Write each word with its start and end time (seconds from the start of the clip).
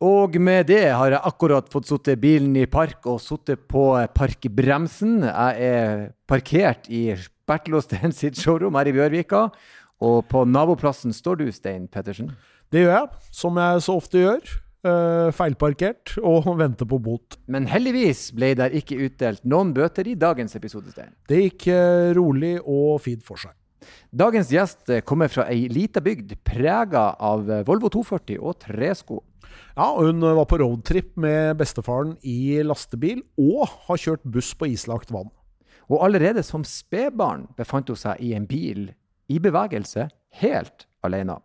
Og 0.00 0.38
med 0.40 0.70
det 0.70 0.86
har 0.96 1.12
jeg 1.12 1.20
akkurat 1.28 1.66
fått 1.68 1.90
sittet 1.90 2.22
bilen 2.22 2.54
i 2.56 2.64
park 2.64 3.04
og 3.10 3.18
sittet 3.20 3.66
på 3.68 3.82
parkbremsen. 4.16 5.18
Jeg 5.26 5.66
er 5.66 6.06
parkert 6.30 6.88
i 6.88 7.10
Bertil 7.44 7.76
og 7.76 7.84
Sten 7.84 8.14
sitt 8.16 8.40
showroom 8.40 8.78
her 8.80 8.88
i 8.88 8.94
Bjørvika. 8.96 9.50
Og 10.00 10.24
på 10.30 10.46
naboplassen 10.48 11.12
står 11.12 11.42
du, 11.42 11.46
Stein 11.52 11.84
Pettersen. 11.92 12.32
Det 12.72 12.86
gjør 12.86 12.94
jeg, 12.94 13.22
som 13.42 13.60
jeg 13.60 13.84
så 13.84 14.00
ofte 14.00 14.24
gjør. 14.24 14.56
Uh, 14.80 15.28
feilparkert 15.36 16.14
og 16.24 16.46
venter 16.62 16.88
på 16.88 16.96
bot. 17.04 17.36
Men 17.44 17.68
heldigvis 17.68 18.30
ble 18.32 18.54
det 18.56 18.70
ikke 18.80 19.02
utdelt 19.04 19.44
noen 19.44 19.74
bøter 19.76 20.08
i 20.08 20.16
dagens 20.16 20.56
episode, 20.56 20.88
Stein. 20.94 21.12
Det 21.28 21.42
gikk 21.44 21.68
uh, 21.74 22.14
rolig 22.16 22.54
og 22.64 23.02
fint 23.04 23.20
for 23.26 23.36
seg. 23.42 23.52
Dagens 24.12 24.48
gjest 24.52 24.90
eh, 24.92 25.00
kommer 25.04 25.30
fra 25.32 25.46
ei 25.48 25.64
lita 25.72 26.02
bygd 26.04 26.34
prega 26.44 27.14
av 27.16 27.46
Volvo 27.68 27.88
240 27.92 28.40
og 28.40 28.58
tresko. 28.60 29.20
Ja, 29.76 29.88
hun 29.96 30.20
var 30.20 30.46
på 30.50 30.58
roadtrip 30.60 31.16
med 31.20 31.58
bestefaren 31.60 32.16
i 32.22 32.62
lastebil, 32.66 33.22
og 33.40 33.68
har 33.88 34.00
kjørt 34.00 34.24
buss 34.24 34.52
på 34.58 34.70
islagt 34.72 35.12
vann. 35.14 35.30
Og 35.90 36.04
allerede 36.06 36.42
som 36.46 36.64
spedbarn 36.66 37.48
befant 37.58 37.90
hun 37.90 37.98
seg 37.98 38.22
i 38.22 38.34
en 38.36 38.46
bil 38.50 38.90
i 39.30 39.38
bevegelse, 39.42 40.08
helt 40.42 40.86
alene. 41.06 41.40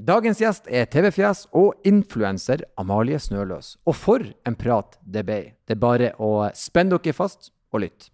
Dagens 0.00 0.40
gjest 0.40 0.68
er 0.72 0.86
TV-fjes 0.88 1.44
og 1.52 1.74
influenser 1.84 2.62
Amalie 2.80 3.18
Snøløs. 3.20 3.74
Og 3.84 3.98
for 3.98 4.24
en 4.48 4.56
prat 4.56 4.96
det 5.04 5.26
ble. 5.28 5.40
Det 5.68 5.76
er 5.76 5.82
bare 5.82 6.12
å 6.16 6.48
spenne 6.56 6.96
dere 6.96 7.16
fast 7.16 7.52
og 7.74 7.84
lytte. 7.84 8.08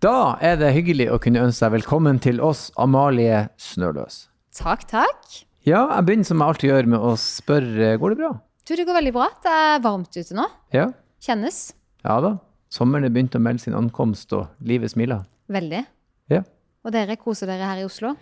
Da 0.00 0.38
er 0.40 0.54
det 0.56 0.70
hyggelig 0.72 1.10
å 1.12 1.18
kunne 1.20 1.42
ønske 1.44 1.66
deg 1.66 1.74
velkommen 1.74 2.16
til 2.24 2.38
oss, 2.40 2.70
Amalie 2.80 3.42
Snøløs. 3.60 4.30
Takk, 4.56 4.86
takk. 4.88 5.34
Ja, 5.68 5.82
jeg 5.92 6.06
begynner 6.08 6.24
som 6.24 6.40
jeg 6.40 6.52
alltid 6.54 6.70
gjør 6.70 6.88
med 6.94 7.04
å 7.04 7.10
spørre 7.20 7.90
går 8.00 8.14
det 8.14 8.18
bra. 8.22 8.30
Du, 8.64 8.72
det 8.78 8.86
går 8.88 8.96
veldig 8.96 9.12
bra. 9.12 9.26
Det 9.44 9.52
er 9.52 9.82
varmt 9.84 10.16
ute 10.16 10.38
nå. 10.38 10.46
Ja, 10.72 10.86
Kjennes. 11.20 11.58
ja 12.06 12.16
da. 12.24 12.30
Sommeren 12.72 13.04
er 13.10 13.12
begynt 13.12 13.36
å 13.36 13.42
melde 13.44 13.60
sin 13.66 13.76
ankomst, 13.76 14.32
og 14.32 14.48
livet 14.64 14.94
smiler. 14.94 15.26
Veldig. 15.52 15.84
Ja. 16.32 16.40
Og 16.80 16.96
dere 16.96 17.18
koser 17.20 17.50
dere 17.50 17.68
her 17.68 17.82
i 17.82 17.84
Oslo? 17.84 18.14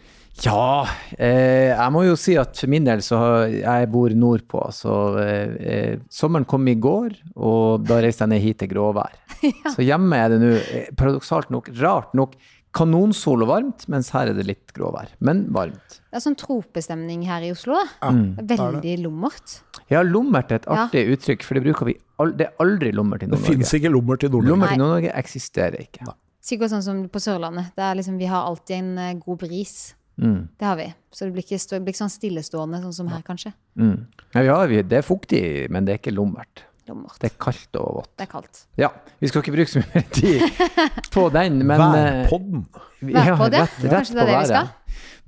Ja, 0.43 0.83
eh, 1.15 1.71
jeg 1.71 1.95
må 1.95 2.03
jo 2.09 2.19
si 2.19 2.35
at 2.43 2.59
for 2.59 2.75
min 2.75 2.91
del 2.91 3.07
så 3.07 3.23
har 3.23 3.55
jeg 3.55 3.93
bor 3.95 4.11
nordpå, 4.19 4.67
så 4.75 4.99
eh, 5.23 5.57
eh, 5.63 5.97
sommeren 6.11 6.49
kom 6.49 6.67
i 6.67 6.75
går, 6.75 7.21
og 7.39 7.87
da 7.87 8.03
reiste 8.03 8.27
jeg 8.27 8.35
ned 8.35 8.43
hit 8.43 8.65
til 8.65 8.75
gråvær. 8.75 9.15
Så 9.75 9.85
hjemme 9.87 10.17
er 10.19 10.29
det 10.35 10.39
nå, 10.43 10.53
eh, 10.75 10.89
paradoksalt 10.99 11.51
nok, 11.55 11.69
rart 11.81 12.15
nok, 12.19 12.35
kanonsol 12.79 13.43
og 13.47 13.49
varmt, 13.49 13.87
mens 13.89 14.11
her 14.13 14.29
er 14.31 14.37
det 14.37 14.45
litt 14.47 14.73
gråvær, 14.77 15.09
men 15.25 15.47
varmt. 15.57 15.99
Det 16.13 16.19
er 16.19 16.23
sånn 16.23 16.37
tropestemning 16.39 17.23
her 17.27 17.43
i 17.47 17.51
Oslo. 17.55 17.79
da. 17.81 18.11
Mm. 18.13 18.27
Veldig 18.51 18.93
lummert. 19.07 19.55
Ja, 19.91 20.03
lummert 20.05 20.53
er 20.53 20.61
et 20.61 20.67
Ja. 20.69 20.85
artig 20.87 21.07
uttrykk, 21.17 21.43
for 21.43 21.55
det 21.57 21.65
bruker 21.65 21.87
vi 21.89 21.97
al 22.21 22.33
det 22.37 22.49
er 22.49 22.53
aldri 22.61 22.93
lummert 22.93 23.23
i 23.23 23.27
Norge. 23.27 23.41
Det 23.41 23.55
fins 23.57 23.73
ikke 23.79 23.91
lummert 23.91 24.23
i 24.25 24.29
Nord-Norge. 24.29 24.53
Lummert 24.53 24.73
i 24.77 24.81
Nord-Norge 24.83 25.15
eksisterer 25.17 25.81
ikke. 25.81 26.13
Sikkert 26.45 26.71
sånn 26.71 26.83
som 26.85 27.01
på 27.09 27.19
Sørlandet. 27.21 27.73
Det 27.75 27.83
er 27.85 27.95
liksom, 27.97 28.19
vi 28.19 28.27
har 28.27 28.45
alltid 28.47 28.77
en 28.77 28.99
eh, 28.99 29.15
god 29.15 29.39
bris. 29.39 29.95
Mm, 30.21 30.49
Det 30.59 30.67
har 30.67 30.77
vi. 30.77 30.87
Så 31.13 31.25
det 31.25 31.33
blir 31.33 31.45
ikke, 31.47 31.59
stå, 31.63 31.77
det 31.79 31.85
blir 31.87 31.95
ikke 31.95 32.05
sånn 32.05 32.15
stillestående 32.21 32.83
sånn 32.83 32.93
som 32.95 33.09
her, 33.09 33.23
kanskje. 33.23 33.53
mm. 33.79 34.07
Ja, 34.35 34.43
vi 34.43 34.49
har, 34.49 34.67
det 34.83 34.99
er 34.99 35.03
fuktig, 35.07 35.71
men 35.71 35.85
det 35.87 35.95
er 35.95 35.99
ikke 36.03 36.15
lummert. 36.15 36.65
Lummert. 36.89 37.19
Det 37.23 37.31
er 37.31 37.37
kaldt 37.41 37.79
og 37.81 38.01
vått. 38.01 38.11
Det 38.19 38.27
er 38.27 38.33
kaldt. 38.33 38.65
Ja, 38.81 38.91
vi 39.21 39.31
skal 39.31 39.45
ikke 39.45 39.55
bruke 39.55 39.73
så 39.73 39.83
mye 39.85 40.03
tid 40.15 40.43
på 41.15 41.29
den, 41.35 41.63
men 41.69 41.85
eh, 41.87 42.21
Værpodden. 42.25 42.67
Værpod, 42.99 43.55
ja. 43.55 43.63
rett, 43.63 43.79
rett 43.85 43.95
Kanskje 43.95 44.19
det 44.19 44.25
er 44.25 44.31
det 44.33 44.39
vi 44.41 44.51
skal? 44.53 44.75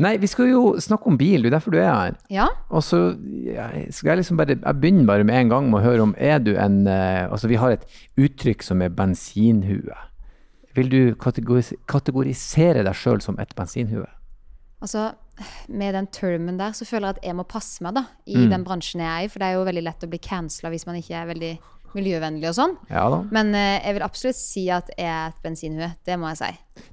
Nei, 0.01 0.15
vi 0.17 0.29
skal 0.33 0.49
jo 0.49 0.63
snakke 0.81 1.11
om 1.11 1.19
bil, 1.21 1.43
det 1.45 1.51
er 1.51 1.57
derfor 1.59 1.75
du 1.75 1.79
er 1.81 1.91
her. 1.91 2.15
Ja. 2.33 2.47
Og 2.73 2.85
så 2.87 3.01
ja, 3.45 3.69
skal 3.93 4.15
jeg 4.15 4.23
liksom 4.23 4.39
bare 4.41 4.57
Jeg 4.57 4.81
begynner 4.81 5.09
bare 5.11 5.27
med 5.29 5.37
en 5.37 5.51
gang 5.53 5.69
med 5.69 5.83
å 5.83 5.85
høre 5.85 6.07
om 6.07 6.15
Er 6.17 6.39
du 6.41 6.55
en 6.57 6.87
eh, 6.89 7.27
Altså, 7.27 7.51
vi 7.51 7.59
har 7.61 7.77
et 7.77 7.85
uttrykk 8.17 8.65
som 8.65 8.81
er 8.81 8.95
bensinhue. 8.97 9.99
Vil 10.79 10.89
du 10.89 11.01
kategorisere 11.21 12.87
deg 12.87 12.97
sjøl 12.97 13.21
som 13.21 13.37
et 13.43 13.53
bensinhue? 13.59 14.07
Altså, 14.81 15.11
med 15.69 15.95
den 15.95 16.07
termen 16.13 16.59
der, 16.59 16.73
så 16.77 16.85
føler 16.85 17.09
jeg 17.09 17.17
at 17.19 17.25
jeg 17.31 17.37
må 17.37 17.45
passe 17.49 17.83
meg 17.83 17.95
da, 17.95 18.05
i 18.27 18.37
Mm. 18.37 18.51
den 18.51 18.65
bransjen 18.65 19.01
jeg 19.01 19.09
er 19.11 19.25
i. 19.25 19.29
For 19.29 19.39
det 19.39 19.47
er 19.49 19.53
jo 19.59 19.65
veldig 19.65 19.83
lett 19.85 20.05
å 20.05 20.11
bli 20.11 20.19
cancela 20.19 20.71
hvis 20.71 20.87
man 20.87 20.97
ikke 20.97 21.15
er 21.17 21.27
veldig 21.35 21.53
miljøvennlig 21.95 22.49
og 22.51 22.55
sånn. 22.57 22.77
Ja 22.91 23.09
da. 23.11 23.23
Men 23.35 23.55
eh, 23.55 23.81
jeg 23.85 23.95
vil 23.99 24.03
absolutt 24.07 24.37
si 24.39 24.69
at 24.71 24.91
jeg 24.97 25.07
er 25.11 25.29
et 25.33 25.41
bensinhue. 25.43 25.91
Det 26.07 26.19
må 26.21 26.29
jeg 26.33 26.41
si. 26.43 26.51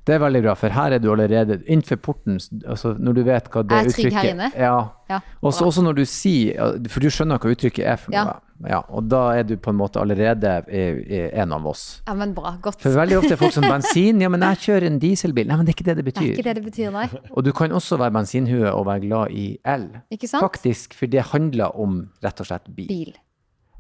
Det 0.07 0.15
er 0.17 0.19
veldig 0.19 0.41
bra, 0.43 0.53
for 0.59 0.73
her 0.75 0.91
er 0.97 0.99
du 0.99 1.07
allerede 1.13 1.61
innenfor 1.65 1.95
porten. 2.03 2.39
Altså, 2.67 2.95
når 2.99 3.13
du 3.15 3.21
vet 3.23 3.45
hva 3.53 3.61
det 3.63 3.71
Er 3.77 3.85
jeg 3.87 3.93
trygg 3.93 4.11
her 4.11 4.19
uttrykket 4.19 4.33
inne? 4.33 4.49
Ja. 4.59 4.77
Ja, 5.07 5.19
Også, 5.41 5.63
også 5.69 5.79
når 5.85 5.93
du 5.95 6.03
sier 6.03 6.73
For 6.91 6.99
du 6.99 7.07
skjønner 7.07 7.39
hva 7.39 7.53
uttrykket 7.53 7.85
er 7.87 7.95
for 8.01 8.11
Ja. 8.11 8.25
noe. 8.27 8.41
Ja, 8.67 8.79
og 8.89 9.05
da 9.07 9.19
er 9.37 9.43
du 9.45 9.53
på 9.61 9.69
en 9.69 9.77
måte 9.77 10.01
allerede 10.01 10.49
en 10.67 11.51
av 11.53 11.65
oss. 11.69 12.01
Ja, 12.07 12.15
men 12.17 12.33
bra. 12.33 12.55
Godt. 12.61 12.81
For 12.81 12.89
veldig 12.97 13.19
ofte 13.19 13.35
er 13.35 13.37
folk 13.37 13.53
som 13.53 13.63
bensin. 13.69 14.19
Ja, 14.23 14.31
men 14.33 14.41
jeg 14.41 14.57
kjører 14.65 14.87
en 14.89 14.97
dieselbil. 14.99 15.45
Nei, 15.47 15.57
men 15.59 15.67
det 15.67 15.75
er 15.75 15.77
ikke 15.77 15.85
det 15.91 15.95
det 15.99 16.05
Det 16.05 16.15
er 16.15 16.21
betyr. 16.21 16.33
ikke 16.33 16.47
det 16.47 16.55
det 16.57 16.65
betyr, 16.65 16.91
nei. 16.91 17.05
Og 17.37 17.43
du 17.45 17.51
kan 17.53 17.69
også 17.71 17.99
være 18.01 18.15
bensinhue 18.17 18.71
og 18.73 18.85
være 18.89 19.03
glad 19.05 19.29
i 19.37 19.45
el. 19.63 19.87
Ikke 20.11 20.27
sant? 20.27 20.41
Faktisk, 20.41 20.93
for 20.97 21.05
det 21.05 21.21
handler 21.31 21.77
om 21.79 22.09
rett 22.25 22.41
og 22.41 22.49
slett 22.49 22.65
bil. 22.75 22.87
Bil. 22.89 23.13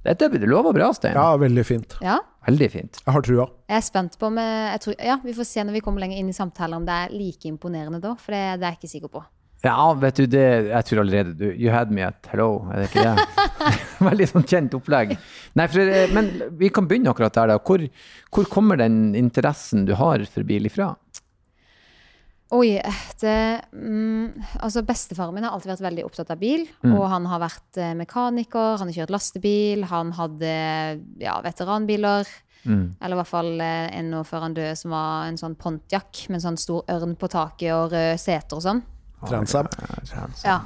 Dette 0.07 0.47
lover 0.47 0.75
bra, 0.77 0.89
Stein. 0.95 1.17
Ja, 1.19 1.29
veldig 1.37 1.65
fint. 1.67 1.97
Ja. 2.03 2.17
Veldig 2.47 2.67
fint. 2.71 2.99
Jeg 3.03 3.11
har 3.11 3.23
trua. 3.25 3.47
Jeg 3.67 3.81
er 3.81 3.83
spent 3.83 4.13
på 4.19 4.29
om 4.29 4.37
jeg, 4.39 4.59
jeg 4.71 4.83
tror, 4.85 4.95
Ja, 5.03 5.17
vi 5.23 5.33
får 5.35 5.47
se 5.49 5.65
når 5.67 5.75
vi 5.75 5.81
kommer 5.83 6.03
lenger 6.05 6.21
inn 6.21 6.29
i 6.31 6.35
samtalen 6.35 6.79
om 6.79 6.85
det 6.87 6.95
er 6.95 7.15
like 7.15 7.49
imponerende 7.49 7.99
da. 8.03 8.13
For 8.21 8.35
det, 8.35 8.43
det 8.61 8.69
er 8.69 8.71
jeg 8.71 8.79
ikke 8.79 8.93
sikker 8.93 9.11
på. 9.17 9.23
Ja, 9.65 9.75
vet 9.97 10.19
du, 10.19 10.27
det, 10.29 10.45
jeg 10.69 10.85
tror 10.85 11.01
allerede 11.01 11.33
du 11.33 11.47
You 11.49 11.71
had 11.73 11.89
me 11.91 12.03
at 12.05 12.27
hello, 12.31 12.67
er 12.71 12.83
det 12.83 12.89
ikke 12.91 13.05
det? 13.07 13.47
Veldig 14.07 14.27
sånn 14.29 14.45
kjent 14.47 14.75
opplegg. 14.77 15.15
Nei, 15.57 15.65
for, 15.73 15.91
eh, 15.97 16.13
men 16.13 16.29
vi 16.59 16.69
kan 16.73 16.87
begynne 16.87 17.09
akkurat 17.11 17.35
der, 17.35 17.55
da. 17.55 17.57
Hvor, 17.65 17.83
hvor 18.31 18.47
kommer 18.53 18.79
den 18.79 19.15
interessen 19.17 19.87
du 19.89 19.95
har 19.97 20.23
for 20.29 20.45
bil 20.47 20.69
ifra? 20.69 20.91
Oi, 22.55 22.77
det 23.19 23.61
mm, 23.73 24.43
Altså, 24.63 24.83
bestefaren 24.87 25.35
min 25.35 25.43
har 25.43 25.51
alltid 25.51 25.73
vært 25.73 25.85
veldig 25.89 26.05
opptatt 26.07 26.31
av 26.31 26.39
bil. 26.39 26.63
Og 26.87 27.03
han 27.11 27.27
har 27.27 27.43
vært 27.43 27.79
eh, 27.81 27.95
mekaniker, 27.97 28.77
han 28.79 28.91
har 28.91 28.99
kjørt 29.01 29.15
lastebil, 29.15 29.83
han 29.91 30.13
hadde 30.15 30.51
ja, 31.23 31.37
veteranbiler. 31.43 32.29
Mm. 32.67 32.95
Eller 32.99 33.15
i 33.15 33.19
hvert 33.21 33.31
fall 33.31 33.51
eh, 33.63 33.89
en 33.99 34.11
nå 34.11 34.23
før 34.27 34.47
han 34.47 34.55
døde 34.55 34.75
som 34.79 34.95
var 34.95 35.27
en 35.27 35.39
sånn 35.39 35.57
Pontiac 35.59 36.25
med 36.27 36.39
en 36.39 36.45
sånn 36.49 36.61
stor 36.61 36.87
ørn 36.91 37.15
på 37.19 37.29
taket 37.31 37.71
og 37.75 37.91
røde 37.93 38.17
seter 38.21 38.59
og 38.59 38.65
sånn. 38.65 38.83
Transam. 39.27 40.35
Ja. 40.45 40.59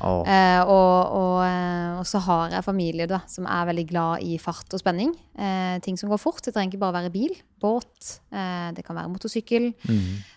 Å, 0.00 0.10
Eh, 0.24 0.60
og, 0.64 1.12
og, 1.12 1.36
eh, 1.44 1.98
og 2.00 2.06
så 2.08 2.20
har 2.24 2.54
jeg 2.54 2.64
familie 2.64 3.06
da, 3.10 3.20
som 3.28 3.44
er 3.50 3.68
veldig 3.68 3.84
glad 3.90 4.24
i 4.24 4.38
fart 4.40 4.72
og 4.72 4.80
spenning. 4.80 5.12
Eh, 5.36 5.76
ting 5.84 5.98
som 6.00 6.10
går 6.12 6.20
fort. 6.20 6.40
Det 6.44 6.54
trenger 6.54 6.72
ikke 6.72 6.82
bare 6.84 6.96
være 7.02 7.12
bil. 7.12 7.34
Båt. 7.60 8.20
Eh, 8.32 8.70
det 8.76 8.84
kan 8.86 8.96
være 8.96 9.10
motorsykkel. 9.12 9.70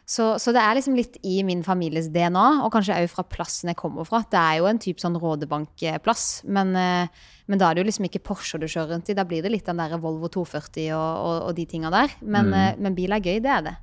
Så, 0.03 0.34
så 0.41 0.53
det 0.56 0.63
er 0.63 0.75
liksom 0.75 0.97
litt 1.00 1.16
i 1.24 1.38
min 1.47 1.63
families 1.63 2.09
DNA, 2.12 2.47
og 2.66 2.74
kanskje 2.75 2.97
òg 3.00 3.12
fra 3.12 3.24
plassen 3.24 3.72
jeg 3.72 3.79
kommer 3.79 4.07
fra. 4.07 4.24
Det 4.28 4.40
er 4.40 4.59
jo 4.59 4.68
en 4.68 4.81
type 4.84 5.03
sånn 5.03 5.16
rådebankplass, 5.22 6.25
men, 6.51 6.75
eh, 6.80 7.30
men 7.47 7.62
da 7.62 7.69
er 7.69 7.78
det 7.78 7.84
jo 7.84 7.90
liksom 7.91 8.09
ikke 8.09 8.24
Porsche 8.28 8.59
du 8.59 8.68
kjører 8.68 8.97
rundt 8.97 9.13
i. 9.13 9.16
Da 9.18 9.28
blir 9.28 9.45
det 9.45 9.53
litt 9.53 9.69
den 9.69 9.80
der 9.80 9.95
Volvo 10.01 10.31
240 10.31 10.91
og, 10.97 11.47
og, 11.47 11.53
de 11.56 11.68
tinga 11.69 11.94
der. 11.94 12.12
Men, 12.22 12.51
eh, 12.57 12.74
men 12.80 13.00
bil 13.00 13.16
er 13.16 13.24
gøy, 13.24 13.40
det 13.44 13.56
er 13.56 13.63
det. 13.69 13.78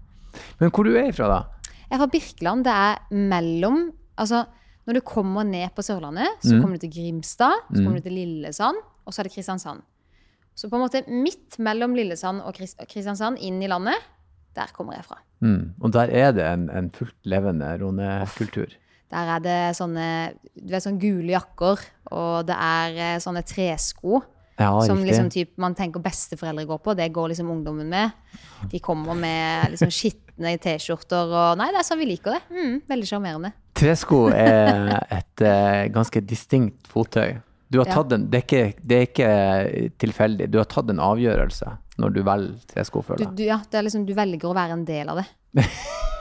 Men 0.61 0.71
hvor 0.71 0.87
du 0.87 0.93
er 0.93 1.09
ifra, 1.09 1.31
da? 1.31 1.73
Jeg 1.87 1.97
er 1.97 2.03
fra 2.05 2.13
Birkeland. 2.13 2.69
Det 2.69 2.77
er 2.77 3.25
mellom 3.33 3.89
Altså, 4.21 4.43
når 4.89 4.97
du 4.97 5.01
kommer 5.07 5.47
ned 5.47 5.69
på 5.77 5.85
Sørlandet, 5.85 6.41
så 6.43 6.57
kommer 6.57 6.79
du 6.79 6.87
til 6.87 6.93
Grimstad, 6.95 7.67
så 7.69 7.83
kommer 7.83 8.01
du 8.01 8.07
til 8.09 8.17
Lillesand, 8.17 8.79
og 9.05 9.15
så 9.15 9.23
er 9.23 9.29
det 9.29 9.35
Kristiansand. 9.35 9.83
Så 10.57 10.69
på 10.69 10.77
en 10.77 10.85
måte 10.85 11.05
midt 11.09 11.59
mellom 11.63 11.95
Lillesand 11.97 12.43
og 12.45 12.57
Kristiansand, 12.57 13.39
inn 13.45 13.61
i 13.63 13.69
landet, 13.71 13.97
der 14.57 14.73
kommer 14.75 14.97
jeg 14.97 15.07
fra. 15.07 15.21
Mm. 15.45 15.77
Og 15.81 15.93
der 15.95 16.13
er 16.13 16.33
det 16.37 16.45
en, 16.45 16.67
en 16.75 16.91
fullt 16.93 17.17
levende 17.29 17.71
ronekultur. 17.81 18.73
Der 19.11 19.31
er 19.35 19.43
det 19.43 19.61
sånne, 19.79 20.09
du 20.55 20.69
vet, 20.71 20.85
sånne 20.85 21.03
gule 21.03 21.33
jakker, 21.33 21.83
og 22.15 22.47
det 22.47 22.57
er 22.57 22.99
eh, 23.07 23.23
sånne 23.23 23.43
tresko. 23.47 24.21
Ja, 24.61 24.71
som 24.85 25.01
liksom 25.05 25.31
typ, 25.33 25.55
man 25.63 25.75
tenker 25.75 26.03
besteforeldre 26.05 26.67
går 26.69 26.81
på. 26.85 26.95
Det 26.99 27.07
går 27.17 27.31
liksom 27.33 27.49
ungdommen 27.51 27.89
med. 27.89 28.11
De 28.71 28.79
kommer 28.85 29.17
med 29.17 29.71
liksom 29.73 29.89
skitne 29.95 30.53
T-skjorter 30.61 31.33
og 31.33 31.59
Nei, 31.61 31.71
det 31.73 31.81
er 31.81 31.87
sånn 31.89 32.01
vi 32.03 32.11
liker 32.11 32.37
det. 32.37 32.43
Mm, 32.53 32.75
veldig 32.91 33.09
sjarmerende. 33.09 33.53
Tresko 33.81 34.27
er 34.37 34.91
et 35.17 35.45
uh, 35.47 35.87
ganske 35.95 36.21
distinkt 36.29 36.91
fottøy. 36.93 37.39
Du 37.71 37.79
har 37.79 37.87
Ja. 37.89 37.95
tatt 38.01 38.13
en, 38.13 38.29
det, 38.29 38.41
er 38.41 38.45
ikke, 38.45 38.83
det 38.83 38.97
er 38.99 39.07
ikke 39.09 39.93
tilfeldig. 40.03 40.51
Du 40.51 40.59
har 40.59 40.69
tatt 40.69 40.91
en 40.91 41.01
avgjørelse 41.01 41.71
når 42.03 42.15
du 42.17 42.23
velger 42.27 42.67
tresko 42.75 43.03
for 43.07 43.21
Du, 43.21 43.25
du, 43.37 43.45
ja, 43.47 43.61
det 43.71 43.79
er 43.79 43.87
liksom, 43.87 44.05
du 44.09 44.13
velger 44.19 44.51
å 44.51 44.57
være 44.57 44.77
en 44.77 44.85
del 44.89 45.09
av 45.13 45.23
det. 45.23 45.29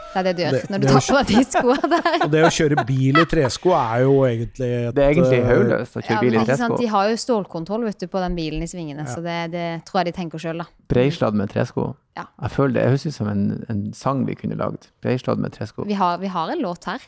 Det 0.10 0.20
er 0.20 0.24
det 0.26 0.32
du 0.38 0.42
gjør 0.42 0.52
Det- 0.56 0.70
når 0.74 0.80
du 0.82 0.88
tar 0.88 1.02
på 1.06 1.18
deg 1.20 1.28
de 1.30 1.44
skoene 1.46 1.90
der. 1.94 2.24
Og 2.26 2.32
det 2.34 2.42
å 2.48 2.50
kjøre 2.56 2.86
bil 2.88 3.20
i 3.22 3.26
tresko 3.30 3.74
er 3.78 4.00
jo 4.06 4.14
egentlig 4.26 4.70
et, 4.90 4.96
Det 4.96 5.04
er 5.06 5.12
egentlig 5.14 5.40
eh, 5.40 5.50
hodeløst 5.52 5.96
å 5.98 6.02
Ja, 6.02 6.08
kjøre 6.08 6.22
bil 6.26 6.34
men 6.34 6.42
i 6.42 6.50
tresko. 6.50 6.78
De 6.82 6.88
har 6.96 7.10
jo 7.12 7.20
stålkontroll 7.26 7.86
vet 7.86 8.00
du, 8.00 8.08
på 8.08 8.24
den 8.26 8.36
bilen 8.40 8.64
i 8.66 8.70
svingene, 8.72 9.06
så 9.08 9.22
det, 9.22 9.38
det 9.54 9.68
tror 9.86 10.02
jeg 10.02 10.10
de 10.10 10.16
tenker 10.18 10.42
sjøl, 10.42 10.64
da. 10.64 10.68
Breisladd 10.90 11.38
med 11.38 11.50
tresko. 11.54 11.92
Ja. 12.18 12.26
Jeg 12.42 12.52
føler 12.58 12.74
det 12.80 12.88
høres 12.90 13.06
ut 13.06 13.14
som 13.16 13.30
en, 13.32 13.46
en 13.70 13.86
sang 13.94 14.26
vi 14.26 14.34
kunne 14.36 14.58
lagd. 14.60 14.90
Breisladd 15.06 15.38
med 15.40 15.54
tresko. 15.54 15.86
Vi 15.86 15.94
har, 15.94 16.18
vi 16.18 16.28
har 16.34 16.50
en 16.56 16.60
låt 16.66 16.90
her. 16.90 17.00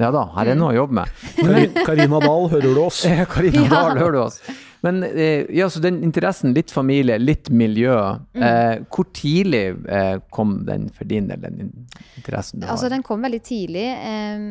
Ja 0.00 0.08
da, 0.10 0.24
her 0.34 0.48
er 0.50 0.56
noe 0.58 0.72
å 0.72 0.78
jobbe 0.80 0.96
med. 1.02 1.10
Kari- 1.38 1.84
Karina 1.86 2.18
Dahl, 2.24 2.48
hører 2.50 2.72
du 2.74 2.80
oss? 2.82 3.04
Eh, 3.10 3.24
Karina 3.30 3.62
Ja. 3.62 3.68
Dahl, 3.70 3.98
hører 4.00 4.16
du 4.16 4.22
oss? 4.24 4.40
Men 4.84 4.98
eh, 5.06 5.46
ja, 5.54 5.68
så 5.72 5.80
den 5.80 6.02
interessen, 6.04 6.52
litt 6.52 6.72
familie, 6.74 7.14
litt 7.22 7.46
miljø. 7.54 7.94
Mm. 8.36 8.42
Eh, 8.44 8.82
hvor 8.92 9.06
tidlig 9.16 9.62
eh, 9.88 10.18
kom 10.34 10.58
den 10.66 10.90
for 10.92 11.08
din 11.08 11.30
del, 11.30 11.40
den 11.40 11.70
interessen 12.18 12.60
du 12.60 12.66
har? 12.66 12.74
Altså, 12.74 12.90
den 12.92 13.04
kom 13.06 13.22
veldig 13.24 13.40
tidlig. 13.46 13.86
Eh, 13.94 14.44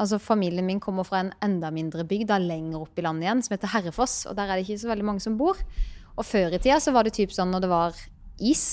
altså, 0.00 0.18
familien 0.18 0.66
min 0.66 0.80
kommer 0.82 1.06
fra 1.06 1.20
en 1.22 1.30
enda 1.44 1.70
mindre 1.70 2.02
bygd, 2.08 2.26
da 2.32 2.40
lenger 2.42 2.82
opp 2.88 2.98
i 2.98 3.04
landet 3.06 3.28
igjen, 3.28 3.44
som 3.46 3.54
heter 3.54 3.74
Herrefoss. 3.76 4.16
Og 4.32 4.34
der 4.40 4.48
er 4.50 4.58
det 4.58 4.66
ikke 4.66 4.80
så 4.82 4.90
veldig 4.90 5.06
mange 5.12 5.22
som 5.22 5.38
bor. 5.38 5.60
Og 6.16 6.24
før 6.26 6.56
i 6.56 6.58
tida 6.64 6.80
så 6.82 6.96
var 6.96 7.06
det 7.06 7.14
typ 7.20 7.36
sånn 7.36 7.52
når 7.54 7.66
det 7.68 7.70
var 7.76 8.02
is 8.42 8.66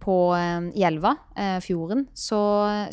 på, 0.00 0.20
eh, 0.36 0.70
i 0.78 0.84
elva, 0.86 1.16
eh, 1.34 1.56
fjorden, 1.64 2.06
så, 2.14 2.38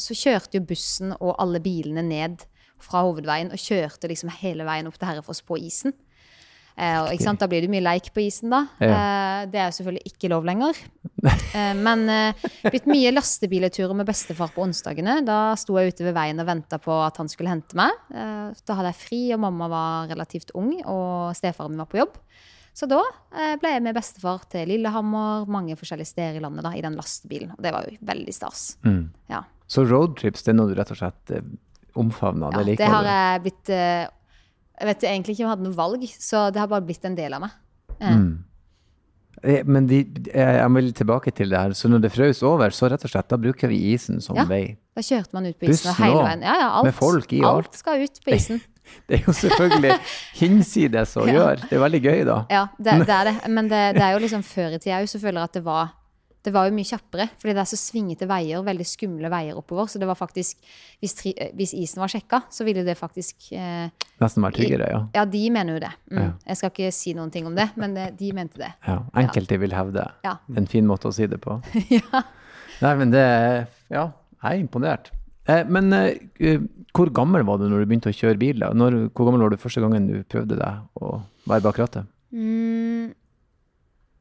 så 0.02 0.18
kjørte 0.18 0.58
jo 0.58 0.66
bussen 0.72 1.14
og 1.20 1.36
alle 1.38 1.60
bilene 1.62 2.02
ned 2.08 2.48
fra 2.84 3.04
hovedveien 3.06 3.54
og 3.54 3.62
kjørte 3.62 4.10
liksom 4.12 4.32
hele 4.42 4.68
veien 4.68 4.90
opp 4.90 5.00
til 5.00 5.10
Herrefoss 5.10 5.44
på 5.46 5.60
isen. 5.62 5.96
Eh, 6.78 6.98
og? 7.02 7.38
Da 7.42 7.48
blir 7.50 7.66
det 7.66 7.72
mye 7.74 7.82
leik 7.82 8.12
på 8.14 8.22
isen, 8.22 8.52
da. 8.54 8.68
Eh, 8.78 9.48
det 9.50 9.58
er 9.58 9.72
jo 9.72 9.78
selvfølgelig 9.80 10.12
ikke 10.12 10.30
lov 10.34 10.46
lenger. 10.46 10.78
Eh, 11.26 11.74
men 11.74 12.04
eh, 12.14 12.44
blitt 12.68 12.86
mye 12.86 13.10
lastebileturer 13.16 13.98
med 13.98 14.06
bestefar 14.06 14.52
på 14.54 14.62
onsdagene. 14.68 15.20
Da 15.26 15.56
sto 15.58 15.80
jeg 15.80 15.96
ute 15.96 16.06
ved 16.06 16.14
veien 16.18 16.38
og 16.44 16.46
venta 16.50 16.78
på 16.82 16.94
at 17.02 17.18
han 17.18 17.32
skulle 17.32 17.50
hente 17.50 17.78
meg. 17.80 17.98
Eh, 18.14 18.54
da 18.62 18.78
hadde 18.78 18.94
jeg 18.94 19.02
fri, 19.02 19.22
og 19.34 19.42
mamma 19.48 19.72
var 19.74 20.14
relativt 20.14 20.54
ung, 20.58 20.76
og 20.86 21.34
stefaren 21.38 21.74
min 21.74 21.82
var 21.82 21.90
på 21.90 22.02
jobb. 22.04 22.22
Så 22.78 22.86
da 22.86 23.02
eh, 23.34 23.56
ble 23.58 23.74
jeg 23.74 23.82
med 23.88 23.98
bestefar 23.98 24.44
til 24.52 24.70
Lillehammer, 24.70 25.48
mange 25.50 25.74
forskjellige 25.80 26.12
steder 26.12 26.38
i 26.38 26.44
landet, 26.46 26.62
da, 26.68 26.76
i 26.78 26.86
den 26.86 26.98
lastebilen. 27.00 27.56
Og 27.58 27.66
det 27.66 27.74
var 27.74 27.90
jo 27.90 27.98
veldig 28.06 28.36
stas. 28.38 28.68
Mm. 28.86 29.08
Ja. 29.34 29.42
Så 29.68 29.82
roadtrips, 29.90 30.46
det 30.46 30.54
er 30.54 30.60
noe 30.60 30.70
du 30.70 30.78
rett 30.78 30.94
og 30.94 31.00
slett 31.02 31.34
omfavner? 32.00 32.52
Ja, 32.54 32.58
det 32.62 32.66
liker 32.72 32.84
det 32.86 32.92
har 32.94 33.08
jeg 33.12 33.42
blitt 33.48 33.70
eh, 33.74 34.08
Jeg 34.78 34.88
vet 34.92 35.04
egentlig 35.10 35.34
ikke 35.36 35.44
om 35.44 35.48
jeg 35.50 35.56
hadde 35.56 35.68
noe 35.70 35.78
valg, 35.78 36.04
så 36.22 36.48
det 36.54 36.62
har 36.62 36.70
bare 36.70 36.86
blitt 36.86 37.06
en 37.10 37.16
del 37.18 37.34
av 37.34 37.42
meg. 37.48 37.56
Mm. 37.98 38.28
Eh, 39.44 39.64
Men 39.66 39.88
de, 39.90 40.00
eh, 40.34 40.56
jeg 40.60 40.72
vil 40.76 40.92
tilbake 40.94 41.32
til 41.34 41.50
det 41.54 41.60
her. 41.60 41.74
Så 41.78 41.90
når 41.90 42.02
det 42.06 42.12
frøs 42.14 42.42
over, 42.46 42.70
så 42.74 42.90
rett 42.90 43.04
og 43.06 43.12
slett, 43.12 43.28
da 43.30 43.38
bruker 43.42 43.68
vi 43.70 43.80
isen 43.94 44.22
som 44.22 44.36
Ja. 44.38 44.46
vei. 44.46 44.78
Da 44.96 45.02
kjørte 45.02 45.34
man 45.34 45.46
ut 45.46 45.60
på 45.60 45.70
isen 45.70 45.94
hele 45.94 46.24
veien. 46.26 46.42
Ja, 46.42 46.56
ja, 46.62 46.70
alt, 46.80 46.86
med 46.86 46.94
folk 46.98 47.34
i 47.34 47.42
alt. 47.44 47.68
alt 47.68 47.76
skal 47.76 48.02
ut 48.06 48.20
på 48.26 48.34
isen. 48.34 48.62
Det 49.08 49.18
er 49.20 49.26
jo 49.28 49.34
selvfølgelig 49.36 49.98
hinsides 50.40 51.18
å 51.20 51.26
gjøre. 51.28 51.60
Det 51.68 51.76
er 51.76 51.82
veldig 51.84 52.00
gøy, 52.06 52.22
da. 52.26 52.38
Ja, 52.50 52.62
det, 52.80 52.94
det 53.06 53.14
er 53.18 53.26
det. 53.28 53.34
Men 53.52 53.68
det, 53.68 53.82
det 53.98 54.02
er 54.06 54.14
jo 54.16 54.22
liksom 54.24 54.44
før 54.48 54.78
i 54.78 54.80
tida 54.80 55.02
òg, 55.02 55.10
så 55.12 55.20
føler 55.20 55.42
jeg 55.42 55.50
at 55.50 55.58
det 55.60 55.64
var 55.66 55.90
det 56.48 56.54
var 56.56 56.70
jo 56.70 56.76
mye 56.78 56.88
kjappere, 56.88 57.26
fordi 57.42 57.54
det 57.58 57.62
er 57.64 57.68
så 57.68 57.80
svingete 57.80 58.28
veier, 58.30 58.64
veldig 58.64 58.86
skumle 58.88 59.32
veier 59.32 59.58
oppover. 59.60 59.90
Så 59.92 60.00
det 60.00 60.08
var 60.08 60.16
faktisk 60.16 60.62
Hvis, 61.04 61.14
tri, 61.20 61.34
hvis 61.60 61.76
isen 61.78 62.02
var 62.02 62.10
sjekka, 62.10 62.40
så 62.50 62.66
ville 62.66 62.82
det 62.88 62.96
faktisk 62.98 63.52
eh, 63.54 63.92
Nesten 64.24 64.46
være 64.46 64.58
tryggere, 64.58 64.88
ja. 64.94 65.02
Ja, 65.20 65.26
de 65.30 65.44
mener 65.54 65.76
jo 65.76 65.84
det. 65.84 65.92
Mm. 66.10 66.22
Ja. 66.24 66.30
Jeg 66.48 66.60
skal 66.62 66.74
ikke 66.74 66.94
si 66.96 67.14
noen 67.18 67.34
ting 67.34 67.46
om 67.50 67.58
det, 67.58 67.68
men 67.78 67.94
det, 67.98 68.08
de 68.18 68.32
mente 68.34 68.62
det. 68.64 68.72
ja. 68.88 68.98
Enkelte 69.20 69.60
vil 69.62 69.76
hevde. 69.76 70.08
Ja. 70.26 70.38
En 70.56 70.72
fin 70.72 70.88
måte 70.88 71.12
å 71.12 71.14
si 71.14 71.28
det 71.30 71.42
på. 71.44 71.60
ja. 72.00 72.24
Nei, 72.82 72.96
men 73.04 73.14
det 73.14 73.28
Ja, 73.92 74.10
jeg 74.42 74.48
er 74.48 74.64
imponert. 74.64 75.12
Eh, 75.48 75.64
men 75.68 75.94
eh, 75.96 76.18
eh, 76.44 76.64
hvor 76.96 77.12
gammel 77.14 77.46
var 77.48 77.60
du 77.60 77.68
når 77.70 77.84
du 77.84 77.92
begynte 77.92 78.12
å 78.12 78.16
kjøre 78.16 78.40
bil? 78.42 78.60
da? 78.64 78.74
Når, 78.76 79.00
hvor 79.16 79.30
gammel 79.30 79.46
var 79.46 79.54
du 79.54 79.62
første 79.62 79.84
gangen 79.84 80.10
du 80.10 80.18
prøvde 80.28 80.58
deg 80.60 81.04
å 81.04 81.20
være 81.48 81.64
bak 81.68 81.80
rattet? 81.84 82.10
Mm, 82.36 83.14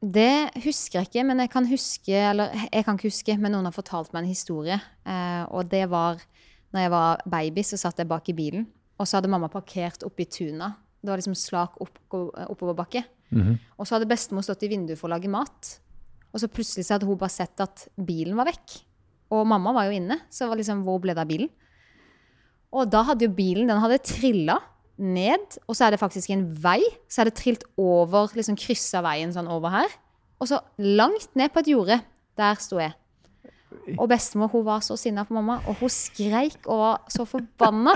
det 0.01 0.61
husker 0.61 0.99
jeg 0.99 1.07
ikke, 1.07 1.23
men 1.25 1.39
jeg 1.41 1.49
kan 1.49 1.65
huske 1.65 2.13
Eller 2.13 2.51
jeg 2.69 2.85
kan 2.85 2.97
ikke 2.97 3.09
huske, 3.09 3.33
men 3.41 3.55
noen 3.55 3.65
har 3.65 3.73
fortalt 3.73 4.11
meg 4.13 4.23
en 4.23 4.29
historie. 4.29 4.77
Eh, 5.07 5.43
og 5.49 5.69
det 5.71 5.87
var 5.89 6.21
når 6.73 6.83
jeg 6.83 6.91
var 6.91 7.23
baby, 7.31 7.63
så 7.63 7.79
satt 7.79 8.01
jeg 8.01 8.09
bak 8.09 8.27
i 8.29 8.35
bilen. 8.37 8.67
Og 8.99 9.07
så 9.07 9.17
hadde 9.17 9.31
mamma 9.31 9.49
parkert 9.49 10.03
oppe 10.05 10.25
i 10.25 10.29
tuna. 10.29 10.73
Det 11.01 11.09
var 11.09 11.21
liksom 11.21 11.37
slak 11.37 11.79
opp, 11.81 11.97
oppoverbakke. 12.11 13.03
Mhm. 13.31 13.57
Og 13.77 13.87
så 13.87 13.95
hadde 13.95 14.09
bestemor 14.09 14.45
stått 14.45 14.65
i 14.67 14.71
vinduet 14.71 14.99
for 14.99 15.09
å 15.09 15.15
lage 15.15 15.31
mat. 15.31 15.79
Og 16.33 16.41
så 16.41 16.49
plutselig 16.51 16.85
så 16.85 16.95
hadde 16.95 17.07
hun 17.07 17.17
bare 17.17 17.33
sett 17.33 17.59
at 17.63 17.87
bilen 17.95 18.35
var 18.37 18.49
vekk. 18.51 18.81
Og 19.33 19.47
mamma 19.47 19.73
var 19.73 19.87
jo 19.87 19.97
inne, 19.97 20.19
så 20.29 20.47
var 20.47 20.59
liksom, 20.59 20.83
hvor 20.85 20.99
ble 21.03 21.15
det 21.15 21.23
av 21.23 21.29
bilen? 21.29 21.49
Og 22.77 22.89
da 22.91 23.03
hadde 23.07 23.25
jo 23.25 23.33
bilen 23.35 23.67
den 23.67 23.79
hadde 23.79 24.03
trilla 24.03 24.59
ned, 24.97 25.57
og 25.67 25.77
så 25.77 25.87
er 25.87 25.95
det 25.95 26.01
faktisk 26.01 26.31
en 26.33 26.45
vei. 26.61 26.79
Så 27.09 27.21
er 27.21 27.29
det 27.29 27.37
trilt 27.39 27.65
over, 27.77 28.31
liksom 28.37 28.57
kryssa 28.59 29.03
veien 29.05 29.33
sånn 29.35 29.49
over 29.51 29.73
her. 29.73 29.97
Og 30.41 30.49
så 30.49 30.61
langt 30.81 31.29
ned 31.37 31.53
på 31.53 31.63
et 31.63 31.71
jorde. 31.73 31.99
Der 32.37 32.57
sto 32.61 32.81
jeg. 32.81 32.93
Og 33.97 34.07
bestemor 34.11 34.51
hun 34.51 34.65
var 34.67 34.83
så 34.85 34.97
sinna 34.99 35.23
på 35.27 35.35
mamma, 35.37 35.59
og 35.67 35.79
hun 35.81 35.91
skreik 35.91 36.65
og 36.65 36.81
var 36.81 37.13
så 37.13 37.25
forbanna. 37.27 37.95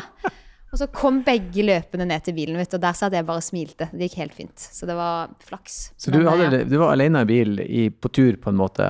Og 0.71 0.79
så 0.79 0.87
kom 0.87 1.19
begge 1.27 1.65
løpende 1.67 2.05
ned 2.07 2.23
til 2.23 2.35
bilen, 2.37 2.55
vet 2.55 2.71
du, 2.71 2.77
og 2.77 2.83
der 2.85 2.95
satt 2.95 3.15
jeg 3.15 3.27
bare 3.27 3.41
og 3.41 3.43
smilte. 3.43 3.89
Det 3.91 4.07
gikk 4.07 4.21
helt 4.21 4.35
fint. 4.37 4.67
Så 4.71 4.87
det 4.87 4.95
var 4.95 5.33
flaks. 5.43 5.79
Så 5.99 6.13
du, 6.15 6.21
hadde, 6.23 6.61
eh, 6.61 6.67
du 6.67 6.77
var 6.79 6.93
alene 6.93 7.25
i 7.25 7.27
bil 7.27 7.59
i, 7.65 7.89
på 7.91 8.11
tur, 8.15 8.37
på 8.39 8.53
en 8.53 8.59
måte, 8.61 8.87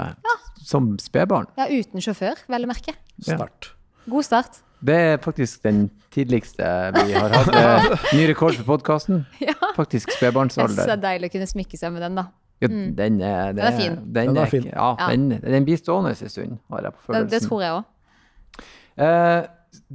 som 0.61 0.93
spedbarn? 1.01 1.49
Ja, 1.57 1.65
uten 1.73 2.03
sjåfør, 2.05 2.43
vel 2.53 2.67
å 2.67 2.69
merke. 2.69 2.93
Start. 3.25 3.71
God 4.05 4.27
start. 4.29 4.61
Det 4.81 4.95
er 4.97 5.17
faktisk 5.21 5.61
den 5.63 5.83
tidligste 6.13 6.65
vi 6.95 7.13
har 7.13 7.29
hatt. 7.29 7.55
Eh, 7.55 8.05
Ny 8.17 8.23
rekord 8.31 8.55
for 8.57 8.65
podkasten. 8.73 9.23
Faktisk 9.77 10.09
spedbarnsalder. 10.17 10.87
Så 10.89 10.95
deilig 11.01 11.29
å 11.29 11.35
kunne 11.35 11.49
smykke 11.51 11.77
seg 11.77 11.93
med 11.93 12.01
den, 12.07 12.17
da. 12.17 12.27
Ja, 12.61 12.67
den 12.69 13.21
er, 13.25 13.53
det 13.53 13.61
Den 13.61 13.65
er 13.67 13.77
fin. 13.77 13.95
Den 14.13 14.37
er 14.37 14.49
fin. 14.49 14.65
Ja, 14.69 14.89
Ja. 14.99 15.07
Den, 15.13 15.29
den 15.41 15.65
blir 15.65 15.77
stående 15.81 16.11
en 16.13 16.29
stund, 16.29 16.57
har 16.73 16.85
jeg 16.89 16.93
på 16.97 17.05
følelsen. 17.07 17.29
det 17.33 17.41
tror 17.45 17.61
jeg 17.65 17.77
òg. 17.77 18.65
Eh, 19.01 19.39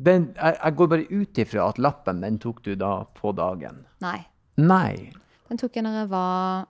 den, 0.06 0.30
jeg, 0.36 0.56
jeg 0.62 0.76
går 0.80 0.90
bare 0.94 1.06
ut 1.10 1.38
ifra 1.44 1.68
at 1.68 1.78
lappen, 1.82 2.22
den 2.24 2.38
tok 2.42 2.62
du 2.64 2.72
da 2.78 2.92
på 3.18 3.34
dagen. 3.36 3.84
Nei. 4.02 4.18
Nei. 4.56 5.12
Den 5.50 5.60
tok 5.60 5.76
jeg 5.76 5.84
når 5.86 6.00
jeg 6.00 6.08
var 6.10 6.64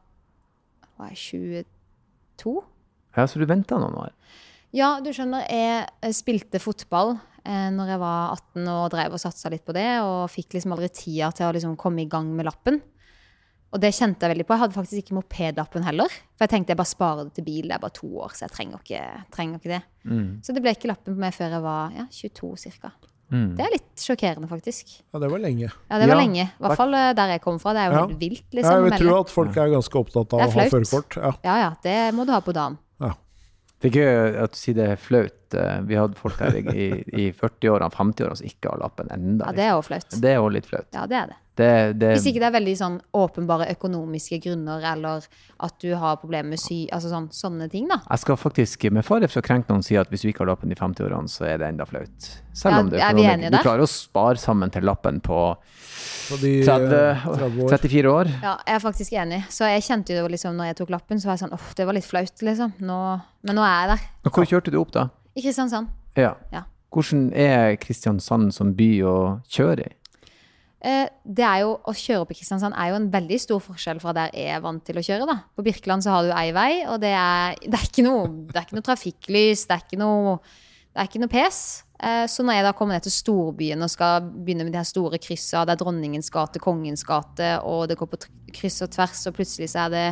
Var 0.99 1.13
jeg 1.13 1.21
22? 2.41 2.57
Ja, 3.17 3.25
så 3.29 3.41
du 3.41 3.47
venta 3.49 3.79
noen 3.81 3.95
år? 4.01 4.11
Ja, 4.77 4.97
du 5.01 5.09
skjønner, 5.15 5.47
jeg 5.49 5.87
eh, 6.05 6.13
spilte 6.13 6.61
fotball 6.61 7.15
eh, 7.47 7.71
når 7.71 7.95
jeg 7.95 8.01
var 8.03 8.35
18 8.35 8.69
og 8.75 8.91
drev 8.93 9.15
og 9.17 9.23
satsa 9.23 9.51
litt 9.53 9.65
på 9.67 9.73
det, 9.77 9.87
og 10.03 10.27
fikk 10.33 10.57
liksom 10.59 10.75
aldri 10.77 10.91
tida 10.93 11.31
til 11.33 11.47
å 11.49 11.55
liksom 11.57 11.77
komme 11.81 12.03
i 12.05 12.11
gang 12.11 12.29
med 12.37 12.47
lappen. 12.51 12.81
Og 13.75 13.81
det 13.83 13.91
kjente 13.97 14.23
jeg 14.25 14.31
veldig 14.33 14.45
på. 14.47 14.55
Jeg 14.55 14.63
hadde 14.63 14.77
faktisk 14.79 15.01
ikke 15.03 15.17
mopedlappen 15.19 15.85
heller. 15.85 16.09
For 16.39 16.47
jeg 16.47 16.53
tenkte 16.55 16.73
jeg 16.73 16.79
bare 16.79 16.93
sparer 16.93 17.25
det 17.27 17.35
til 17.37 17.45
bil, 17.49 17.67
det 17.67 17.75
er 17.77 17.83
bare 17.83 17.97
to 17.99 18.09
år, 18.23 18.31
så 18.37 18.47
jeg 18.47 18.55
trenger 18.55 18.79
ikke, 18.81 19.03
trenger 19.35 19.59
ikke 19.61 19.73
det. 19.75 19.81
Mm. 20.07 20.29
Så 20.47 20.55
det 20.55 20.63
ble 20.65 20.73
ikke 20.77 20.89
lappen 20.93 21.17
på 21.17 21.21
meg 21.25 21.35
før 21.35 21.57
jeg 21.59 21.65
var 21.67 21.97
ja, 21.99 22.07
22 22.11 22.73
ca. 22.79 22.93
Mm. 23.27 23.49
Det 23.59 23.65
er 23.67 23.73
litt 23.75 23.99
sjokkerende, 24.07 24.47
faktisk. 24.47 24.93
Ja, 25.13 25.19
det 25.19 25.29
var 25.33 25.41
lenge. 25.43 25.67
Ja, 25.91 25.99
det 25.99 26.07
var 26.07 26.15
Ja. 26.15 26.21
lenge. 26.23 26.45
I 26.47 26.63
hvert 26.63 26.77
fall 26.79 26.95
eh, 26.95 27.13
der 27.19 27.33
jeg 27.35 27.43
kom 27.43 27.59
fra. 27.59 27.73
Det 27.75 27.83
er 27.83 27.91
jo 27.91 27.97
Ja. 27.99 28.07
helt 28.07 28.19
vilt, 28.21 28.45
Ja, 28.53 28.57
liksom. 28.61 28.71
jeg 28.71 28.93
tror 28.93 28.99
vil 29.01 29.09
tro 29.11 29.21
at 29.21 29.31
folk 29.35 29.57
er 29.57 29.75
ganske 29.75 29.99
opptatt 29.99 30.33
av 30.33 30.47
å 30.47 30.51
ha 30.53 30.69
førerkort. 30.71 31.17
Ja. 31.17 31.33
Ja, 31.43 31.57
ja, 31.67 31.71
det 31.83 32.15
må 32.15 32.25
du 32.25 32.31
ha 32.33 32.41
på 32.41 32.55
dagen. 32.55 32.79
Det 33.79 33.95
er 33.95 34.01
gøy 34.01 34.43
at 34.43 34.53
du 34.53 34.57
sier 34.57 34.75
det 34.75 34.87
er 34.89 34.97
flaut. 34.97 35.46
Eh, 35.55 35.81
Vi 35.87 35.95
hadde 35.95 36.15
folk 36.19 36.39
her 36.41 36.57
i, 36.57 36.89
i 37.13 37.31
40-årene, 37.33 37.91
50-årene 37.95 38.37
som 38.37 38.47
ikke 38.47 38.71
har 38.73 38.79
lappen 38.83 39.09
enda. 39.15 39.47
Ja, 39.47 39.53
det 39.53 39.65
er 39.65 39.75
jo 39.77 39.83
flaut. 39.87 40.09
Det 40.21 40.31
er 40.33 40.41
jo 40.41 40.49
litt 40.49 40.67
flaut. 40.67 40.89
Ja, 40.95 41.07
det 41.07 41.17
er 41.17 41.27
det. 41.27 41.37
Det, 41.57 41.69
det, 41.97 42.09
Hvis 42.19 42.27
ikke 42.29 42.41
det 42.43 42.49
er 42.51 42.53
veldig 42.59 42.73
sånn 42.77 42.97
åpenbare 43.17 43.65
økonomiske 43.73 44.37
grunner, 44.45 44.83
eller 44.93 45.25
at 45.65 45.79
du 45.81 45.95
har 45.97 46.19
problemer 46.21 46.51
med 46.53 46.61
sy... 46.61 46.83
Altså 46.93 47.09
sånn, 47.09 47.31
sånne 47.33 47.71
ting, 47.73 47.87
da. 47.89 47.97
Jeg 48.11 48.21
skal 48.27 48.37
faktisk, 48.37 48.85
med 48.93 49.07
fare 49.07 49.25
for 49.33 49.41
å 49.41 49.47
krenke 49.47 49.73
noen, 49.73 49.81
si 49.87 49.97
at 49.97 50.11
hvis 50.13 50.21
du 50.27 50.29
ikke 50.29 50.45
har 50.45 50.51
lappen 50.51 50.75
i 50.75 50.77
50-årene, 50.77 51.33
så 51.33 51.47
er 51.49 51.63
det 51.63 51.71
enda 51.73 51.87
flaut. 51.89 52.29
Selv 52.53 52.75
Ja, 52.77 52.81
om 52.83 52.91
det 52.93 53.01
er 53.01 53.09
økonomisk- 53.15 53.57
Du 53.57 53.59
klarer 53.65 53.87
å 53.87 53.89
spare 53.89 54.37
sammen 54.37 54.71
til 54.75 54.85
lappen 54.85 55.23
på 55.25 55.41
Så 56.29 56.37
de, 56.43 56.61
eh, 56.61 56.67
30, 56.67 57.25
30 57.25 57.65
år. 57.65 57.69
34 57.79 58.13
år. 58.13 58.27
Ja, 58.43 58.57
jeg 58.67 58.75
er 58.77 58.85
faktisk 58.85 59.13
enig. 59.17 59.43
Så 59.49 59.65
jeg 59.73 59.81
kjente 59.89 60.13
jo 60.19 60.29
liksom, 60.29 60.57
når 60.61 60.75
jeg 60.75 60.77
tok 60.83 60.91
lappen, 60.93 61.17
så 61.23 61.31
var 61.31 61.39
jeg 61.39 61.47
sånn 61.49 61.57
åh, 61.57 61.75
det 61.75 61.87
var 61.89 61.95
litt 61.97 62.05
flaut, 62.05 62.37
liksom. 62.43 62.75
Nå, 62.85 63.01
men 63.49 63.57
nå 63.57 63.65
er 63.65 63.87
jeg 63.89 63.97
der. 63.97 64.31
Hvor 64.31 64.45
kjørte 64.45 64.71
du 64.71 64.81
opp, 64.83 64.93
da? 64.93 65.09
I 65.37 65.45
Kristiansand. 65.45 65.93
Ja. 66.17 66.35
Ja. 66.53 66.65
Hvordan 66.93 67.29
er 67.37 67.77
Kristiansand 67.81 68.55
som 68.57 68.73
by 68.77 68.91
å 69.05 69.17
kjøre 69.53 69.85
i? 69.85 69.95
Eh, 70.87 71.09
det 71.25 71.45
er 71.45 71.63
jo, 71.65 71.73
Å 71.83 71.93
kjøre 71.97 72.25
opp 72.25 72.33
i 72.33 72.37
Kristiansand 72.39 72.77
er 72.77 72.93
jo 72.93 72.99
en 73.01 73.09
veldig 73.13 73.39
stor 73.43 73.63
forskjell 73.65 74.01
fra 74.03 74.13
der 74.17 74.37
jeg 74.37 74.53
er 74.55 74.63
vant 74.65 74.85
til 74.87 75.01
å 75.01 75.05
kjøre. 75.05 75.27
da. 75.29 75.39
På 75.57 75.65
Birkeland 75.67 76.05
så 76.05 76.15
har 76.15 76.27
du 76.27 76.33
ei 76.37 76.53
vei, 76.57 76.71
og 76.87 77.01
det 77.03 77.13
er, 77.17 77.57
det 77.71 77.75
er, 77.75 77.89
ikke, 77.91 78.07
noe, 78.07 78.29
det 78.53 78.61
er 78.61 78.69
ikke 78.69 78.79
noe 78.79 78.87
trafikklys, 78.87 79.67
det 79.67 79.77
er 79.77 79.85
ikke 79.85 80.01
noe, 80.01 80.39
det 80.93 81.03
er 81.03 81.11
ikke 81.11 81.23
noe 81.25 81.33
pes. 81.33 81.61
Eh, 81.97 82.25
så 82.29 82.45
når 82.45 82.59
jeg 82.59 82.67
da 82.69 82.75
kommer 82.77 82.97
ned 82.97 83.07
til 83.09 83.17
storbyen 83.17 83.83
og 83.83 83.93
skal 83.93 84.29
begynne 84.29 84.69
med 84.69 84.77
de 84.77 84.81
her 84.81 84.89
store 84.89 85.21
kryssa, 85.23 85.65
det 85.65 85.75
er 85.75 85.81
Dronningens 85.81 86.33
gate, 86.33 86.63
Kongens 86.63 87.05
gate, 87.09 87.55
og 87.65 87.87
det 87.91 87.97
går 88.01 88.13
på 88.13 88.21
kryss 88.57 88.85
og 88.85 88.93
tvers, 88.93 89.25
og 89.29 89.37
plutselig 89.37 89.73
så 89.73 89.87
er 89.87 89.95
det 89.97 90.09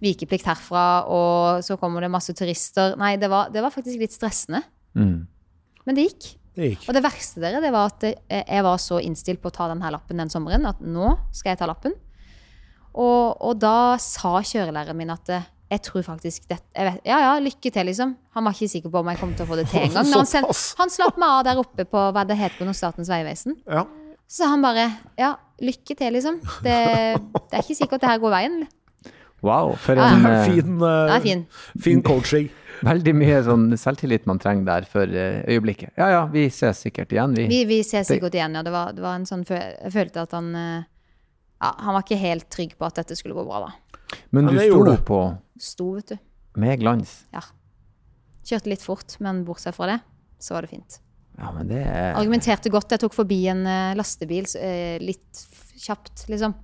vikeplikt 0.00 0.46
herfra, 0.48 0.84
og 1.12 1.64
så 1.66 1.76
kommer 1.80 2.00
det 2.04 2.10
masse 2.12 2.32
turister 2.36 2.94
Nei, 3.00 3.14
det 3.20 3.28
var, 3.30 3.50
det 3.52 3.60
var 3.64 3.72
faktisk 3.74 4.00
litt 4.00 4.14
stressende. 4.16 4.62
Mm. 4.96 5.26
Men 5.86 5.96
det 5.98 6.06
gikk. 6.08 6.28
Det 6.56 6.70
gikk. 6.72 6.86
Og 6.88 6.96
det 6.96 7.02
verste 7.04 7.40
dere, 7.42 7.60
det 7.62 7.70
var 7.74 7.90
at 7.92 8.04
eh, 8.08 8.42
jeg 8.42 8.64
var 8.66 8.80
så 8.82 8.98
innstilt 9.04 9.40
på 9.42 9.52
å 9.52 9.54
ta 9.54 9.68
denne 9.70 9.90
lappen 9.92 10.18
den 10.24 10.32
sommeren 10.32 10.64
at 10.70 10.80
nå 10.82 11.12
skal 11.36 11.52
jeg 11.54 11.60
ta 11.62 11.68
lappen. 11.70 11.94
Og, 12.90 13.36
og 13.46 13.58
da 13.62 13.94
sa 14.02 14.40
kjørelæreren 14.42 14.98
min 14.98 15.12
at 15.14 15.30
eh, 15.30 15.44
jeg 15.70 15.84
tror 15.86 16.02
faktisk 16.02 16.48
det, 16.50 16.56
jeg 16.74 16.88
vet, 16.88 17.04
Ja, 17.06 17.20
ja, 17.22 17.34
lykke 17.38 17.70
til, 17.70 17.86
liksom. 17.86 18.16
Han 18.34 18.48
var 18.48 18.56
ikke 18.56 18.72
sikker 18.72 18.90
på 18.90 19.04
om 19.04 19.10
jeg 19.12 19.20
kom 19.20 19.36
til 19.38 19.46
å 19.46 19.50
få 19.52 19.60
det 19.60 19.68
til 19.70 19.84
engang. 19.86 20.08
Men 20.08 20.18
han, 20.24 20.26
send- 20.26 20.50
han 20.80 20.90
slapp 20.90 21.20
meg 21.20 21.30
av 21.36 21.44
der 21.46 21.60
oppe 21.62 21.86
på 21.86 22.02
hva 22.16 22.24
det 22.26 22.40
heter 22.40 22.58
på 22.58 22.66
noe 22.66 22.74
Statens 22.74 23.12
vegvesen. 23.12 23.54
Ja. 23.70 23.84
Så 24.30 24.48
han 24.50 24.62
bare 24.62 24.88
Ja, 25.18 25.36
lykke 25.62 25.94
til, 25.98 26.16
liksom. 26.18 26.40
Det, 26.66 26.74
det 27.20 27.54
er 27.54 27.62
ikke 27.62 27.78
sikkert 27.78 28.02
det 28.02 28.10
her 28.10 28.20
går 28.22 28.34
veien. 28.34 28.58
Wow, 29.42 29.74
for 29.80 29.96
en 29.96 30.24
ja. 30.26 30.32
eh, 30.42 30.48
Fin, 30.50 30.74
uh, 30.82 31.14
er 31.14 31.22
fin. 31.24 31.44
fin 31.80 32.02
coaching. 32.04 32.48
Veldig 32.90 33.12
mye 33.16 33.40
sånn 33.44 33.66
selvtillit 33.76 34.26
man 34.28 34.40
trenger 34.40 34.66
der 34.68 34.86
for 34.88 35.08
eh, 35.08 35.40
øyeblikket. 35.52 35.92
Ja 36.00 36.10
ja, 36.14 36.20
vi 36.32 36.46
ses 36.52 36.80
sikkert 36.86 37.12
igjen, 37.12 37.34
vi. 37.36 37.46
Vi, 37.50 37.60
vi 37.68 37.80
ses 37.84 38.08
sikkert 38.08 38.36
igjen, 38.36 38.56
ja. 38.56 38.64
Det 38.64 38.72
var, 38.72 38.94
det 38.96 39.04
var 39.04 39.18
en 39.18 39.26
sånn 39.28 39.44
Jeg 39.48 39.92
følte 39.92 40.24
at 40.24 40.36
han 40.36 40.52
Ja, 40.56 41.74
han 41.76 41.92
var 41.92 42.04
ikke 42.04 42.20
helt 42.20 42.48
trygg 42.52 42.76
på 42.80 42.88
at 42.88 43.00
dette 43.02 43.16
skulle 43.18 43.36
gå 43.36 43.44
bra, 43.44 43.66
da. 43.66 44.16
Men 44.32 44.48
du 44.48 44.56
sto 44.58 44.96
på 45.06 45.20
Sto, 45.60 45.90
vet 45.98 46.14
du. 46.14 46.16
med 46.60 46.80
glans. 46.80 47.18
Kjørte 48.48 48.72
litt 48.72 48.82
fort, 48.82 49.18
men 49.20 49.44
bortsett 49.44 49.76
fra 49.76 49.90
det, 49.92 49.98
så 50.40 50.56
var 50.56 50.64
det 50.64 50.72
fint. 50.72 50.96
Ja, 51.36 51.52
men 51.52 51.68
det 51.68 51.82
er 51.84 52.16
Argumenterte 52.16 52.72
godt. 52.72 52.90
Jeg 52.96 53.04
tok 53.04 53.14
forbi 53.14 53.42
en 53.52 53.60
lastebil 53.96 54.48
litt 55.04 55.44
kjapt, 55.84 56.24
liksom. 56.32 56.56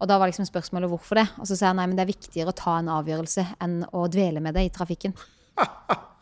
Og 0.00 0.08
da 0.10 0.18
var 0.18 0.26
liksom 0.30 0.46
spørsmålet 0.48 0.90
hvorfor 0.90 1.14
det. 1.20 1.26
Og 1.38 1.46
så 1.46 1.56
sa 1.56 1.68
jeg 1.70 1.76
nei, 1.78 1.86
men 1.86 1.96
det 1.96 2.02
er 2.04 2.10
viktigere 2.12 2.50
å 2.50 2.56
ta 2.58 2.78
en 2.80 2.88
avgjørelse 2.88 3.44
enn 3.62 3.84
å 3.94 4.06
dvele 4.10 4.40
med 4.44 4.54
det 4.58 4.66
i 4.66 4.72
trafikken. 4.74 5.14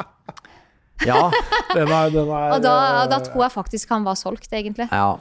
Ja. 1.02 1.32
Den 1.74 1.88
er, 1.90 2.10
den 2.14 2.28
er, 2.30 2.52
Og 2.54 2.60
da, 2.62 2.72
da 3.10 3.16
eh, 3.18 3.24
tror 3.26 3.42
jeg 3.42 3.52
faktisk 3.56 3.90
han 3.90 4.04
var 4.06 4.14
solgt, 4.14 4.52
egentlig. 4.54 4.86
ja. 4.92 5.18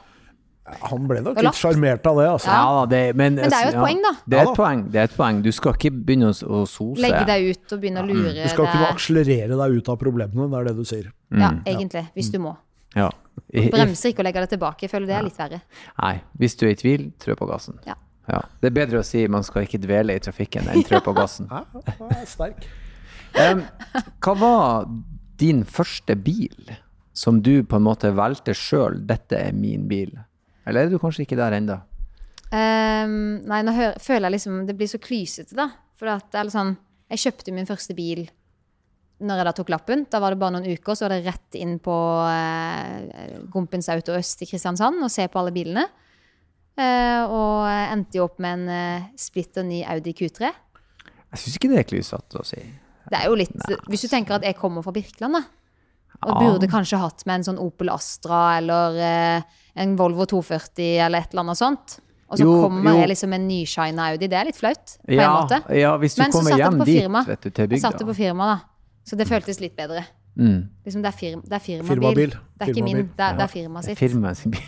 Han 0.86 1.08
ble 1.10 1.18
nok 1.26 1.40
litt 1.42 1.56
sjarmert 1.58 2.04
av 2.06 2.20
det, 2.20 2.26
altså. 2.30 2.46
Ja, 2.54 2.66
da, 2.76 2.82
det, 2.86 3.00
men, 3.18 3.34
Men 3.34 3.50
det 3.50 3.56
er 3.58 3.64
jo 3.66 3.70
et 3.72 3.74
ja, 3.74 3.80
poeng, 3.82 4.02
da. 4.04 4.12
Det 4.30 4.38
er 4.38 4.44
et 4.46 4.52
poeng. 4.60 4.82
det 4.94 5.00
er 5.00 5.08
et 5.08 5.16
poeng. 5.18 5.40
Du 5.42 5.48
skal 5.50 5.74
ikke 5.74 5.90
begynne 5.90 6.28
å, 6.30 6.60
sose. 6.70 7.02
Legge 7.02 7.24
deg 7.26 7.48
ut 7.50 7.74
og 7.74 7.80
begynne 7.82 8.04
å 8.04 8.06
lure. 8.06 8.30
Du 8.36 8.52
skal 8.52 8.68
ikke 8.70 8.92
akselerere 8.92 9.58
deg 9.58 9.74
ut 9.80 9.90
av 9.90 9.98
problemene, 9.98 10.46
det 10.52 10.60
er 10.60 10.68
det 10.70 10.76
du 10.78 10.84
sier. 10.86 11.08
Ja, 11.34 11.50
Mm. 11.50 11.58
egentlig. 11.66 12.04
Hvis 12.14 12.30
du 12.30 12.38
må. 12.38 12.54
Ja. 12.94 13.08
I- 13.50 13.66
i- 13.66 13.70
Bremser 13.74 14.12
ikke 14.14 14.22
og 14.22 14.28
legger 14.30 14.46
deg 14.46 14.50
tilbake. 14.54 14.86
Jeg 14.86 14.90
føler 14.94 15.06
det 15.10 15.16
er 15.18 15.26
litt 15.26 15.36
verre. 15.42 15.60
Nei, 15.98 16.14
hvis 16.38 16.54
du 16.56 16.66
er 16.68 16.70
i 16.70 16.78
tvil, 16.78 17.10
trø 17.18 17.34
på 17.34 17.48
gassen. 17.50 17.80
Ja. 17.84 17.98
Ja. 18.28 18.42
Det 18.62 18.70
er 18.70 18.76
bedre 18.76 19.00
å 19.00 19.06
si 19.06 19.24
man 19.30 19.44
skal 19.46 19.66
ikke 19.66 19.80
dvele 19.82 20.14
i 20.14 20.22
trafikken 20.22 20.68
enn 20.70 20.84
trø 20.86 21.00
på 21.04 21.14
gassen. 21.16 21.50
Er 22.12 22.26
sterk. 22.28 22.66
Um, 23.32 23.64
hva 24.22 24.34
var 24.36 24.90
din 25.40 25.62
første 25.64 26.14
bil 26.20 26.74
som 27.16 27.40
du 27.42 27.64
på 27.64 27.78
en 27.78 27.86
måte 27.86 28.12
valgte 28.14 28.54
sjøl? 28.56 29.00
Dette 29.08 29.40
er 29.48 29.56
min 29.56 29.88
bil. 29.90 30.12
Eller 30.68 30.86
er 30.86 30.92
du 30.92 31.00
kanskje 31.02 31.24
ikke 31.26 31.40
der 31.40 31.56
ennå? 31.58 31.80
Um, 32.52 33.40
nei, 33.48 33.62
nå 33.64 33.72
hører, 33.72 33.96
føler 34.02 34.26
jeg 34.26 34.34
liksom 34.34 34.56
Det 34.68 34.74
blir 34.76 34.90
så 34.90 35.00
klysete, 35.00 35.56
da. 35.56 35.70
For 35.96 36.10
at 36.12 36.26
det 36.34 36.50
sånn 36.52 36.74
Jeg 37.08 37.22
kjøpte 37.22 37.54
min 37.56 37.68
første 37.68 37.96
bil 37.96 38.26
når 39.22 39.38
jeg 39.38 39.46
da 39.46 39.52
tok 39.54 39.68
lappen. 39.70 40.00
Da 40.10 40.18
var 40.18 40.34
det 40.34 40.40
bare 40.40 40.56
noen 40.56 40.64
uker, 40.66 40.96
så 40.98 41.06
var 41.06 41.12
det 41.14 41.28
rett 41.28 41.54
inn 41.54 41.76
på 41.82 41.94
eh, 42.26 43.36
Gompens 43.52 43.86
Auto 43.92 44.16
Øst 44.18 44.42
i 44.42 44.48
Kristiansand 44.50 44.98
og 44.98 45.12
se 45.14 45.28
på 45.30 45.38
alle 45.38 45.52
bilene. 45.54 45.84
Eh, 46.78 47.22
og 47.28 47.66
endte 47.92 48.16
jo 48.16 48.24
opp 48.24 48.38
med 48.40 48.62
en 48.62 48.68
eh, 48.72 49.02
splitter 49.20 49.64
ny 49.66 49.82
Audi 49.92 50.14
Q3. 50.16 50.48
Jeg 51.32 51.40
syns 51.42 51.56
ikke 51.58 51.68
det 51.72 51.78
er 51.82 51.88
klysete 51.88 52.40
å 52.40 52.44
si. 52.48 52.60
Det 53.12 53.18
er 53.18 53.26
jo 53.28 53.34
litt 53.36 53.52
Hvis 53.90 54.04
du 54.06 54.08
tenker 54.12 54.36
at 54.38 54.44
jeg 54.46 54.56
kommer 54.56 54.84
fra 54.84 54.92
Birkeland, 54.94 55.34
da. 55.36 55.42
Og 56.22 56.30
Ja. 56.30 56.38
burde 56.38 56.68
kanskje 56.70 56.98
hatt 57.02 57.24
med 57.26 57.40
en 57.40 57.44
sånn 57.48 57.58
Opel 57.60 57.90
Astra 57.90 58.58
eller 58.60 58.96
eh, 59.02 59.42
en 59.82 59.96
Volvo 59.98 60.24
240 60.24 61.00
eller 61.02 61.18
et 61.24 61.32
eller 61.34 61.42
annet 61.42 61.58
sånt. 61.58 61.96
Og 62.30 62.38
så 62.38 62.44
Jo, 62.46 62.52
kommer 62.62 62.92
jo. 62.94 62.98
jeg 63.02 63.08
liksom 63.10 63.28
med 63.34 63.40
en 63.42 63.48
nyshina 63.48 64.06
Audi. 64.12 64.28
Det 64.30 64.38
er 64.38 64.44
litt 64.48 64.56
flaut, 64.56 64.94
på 65.04 65.12
Ja, 65.12 65.26
en 65.26 65.34
måte. 65.42 65.58
ja, 65.76 65.96
hvis 65.98 66.14
du 66.16 66.22
Men 66.22 66.32
kommer 66.32 66.56
hjem 66.56 66.78
på 66.78 66.84
dit 66.86 67.00
firma. 67.02 67.24
vet 67.26 67.40
du, 67.42 67.50
til 67.50 67.68
Jeg 67.74 67.80
satte 67.82 68.06
på 68.08 68.14
firma, 68.16 68.46
da. 68.54 68.60
Så 69.04 69.16
det 69.18 69.26
føltes 69.28 69.60
litt 69.60 69.76
bedre. 69.76 70.04
Mm. 70.38 70.68
Liksom 70.86 71.02
det 71.02 71.10
er, 71.12 71.16
fir 71.18 71.34
det 71.42 71.52
er 71.52 71.58
firmabil. 71.58 71.88
Firmabil. 71.90 72.30
Det 72.30 72.62
er 72.68 72.72
ikke 72.72 72.84
min, 72.84 72.96
det 73.16 73.20
er, 73.20 73.36
det 73.36 73.42
er 73.44 73.48
firma 73.52 73.82
sitt. 73.82 73.98
Firma 73.98 74.34
sin 74.34 74.50
bil. 74.54 74.62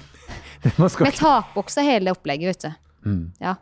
Med 0.79 1.15
takboks 1.19 1.79
og 1.81 1.87
hele 1.87 2.13
opplegget, 2.15 2.55
vet 2.55 2.67
du. 2.67 2.83
Mm. 3.11 3.23
Ja. 3.43 3.55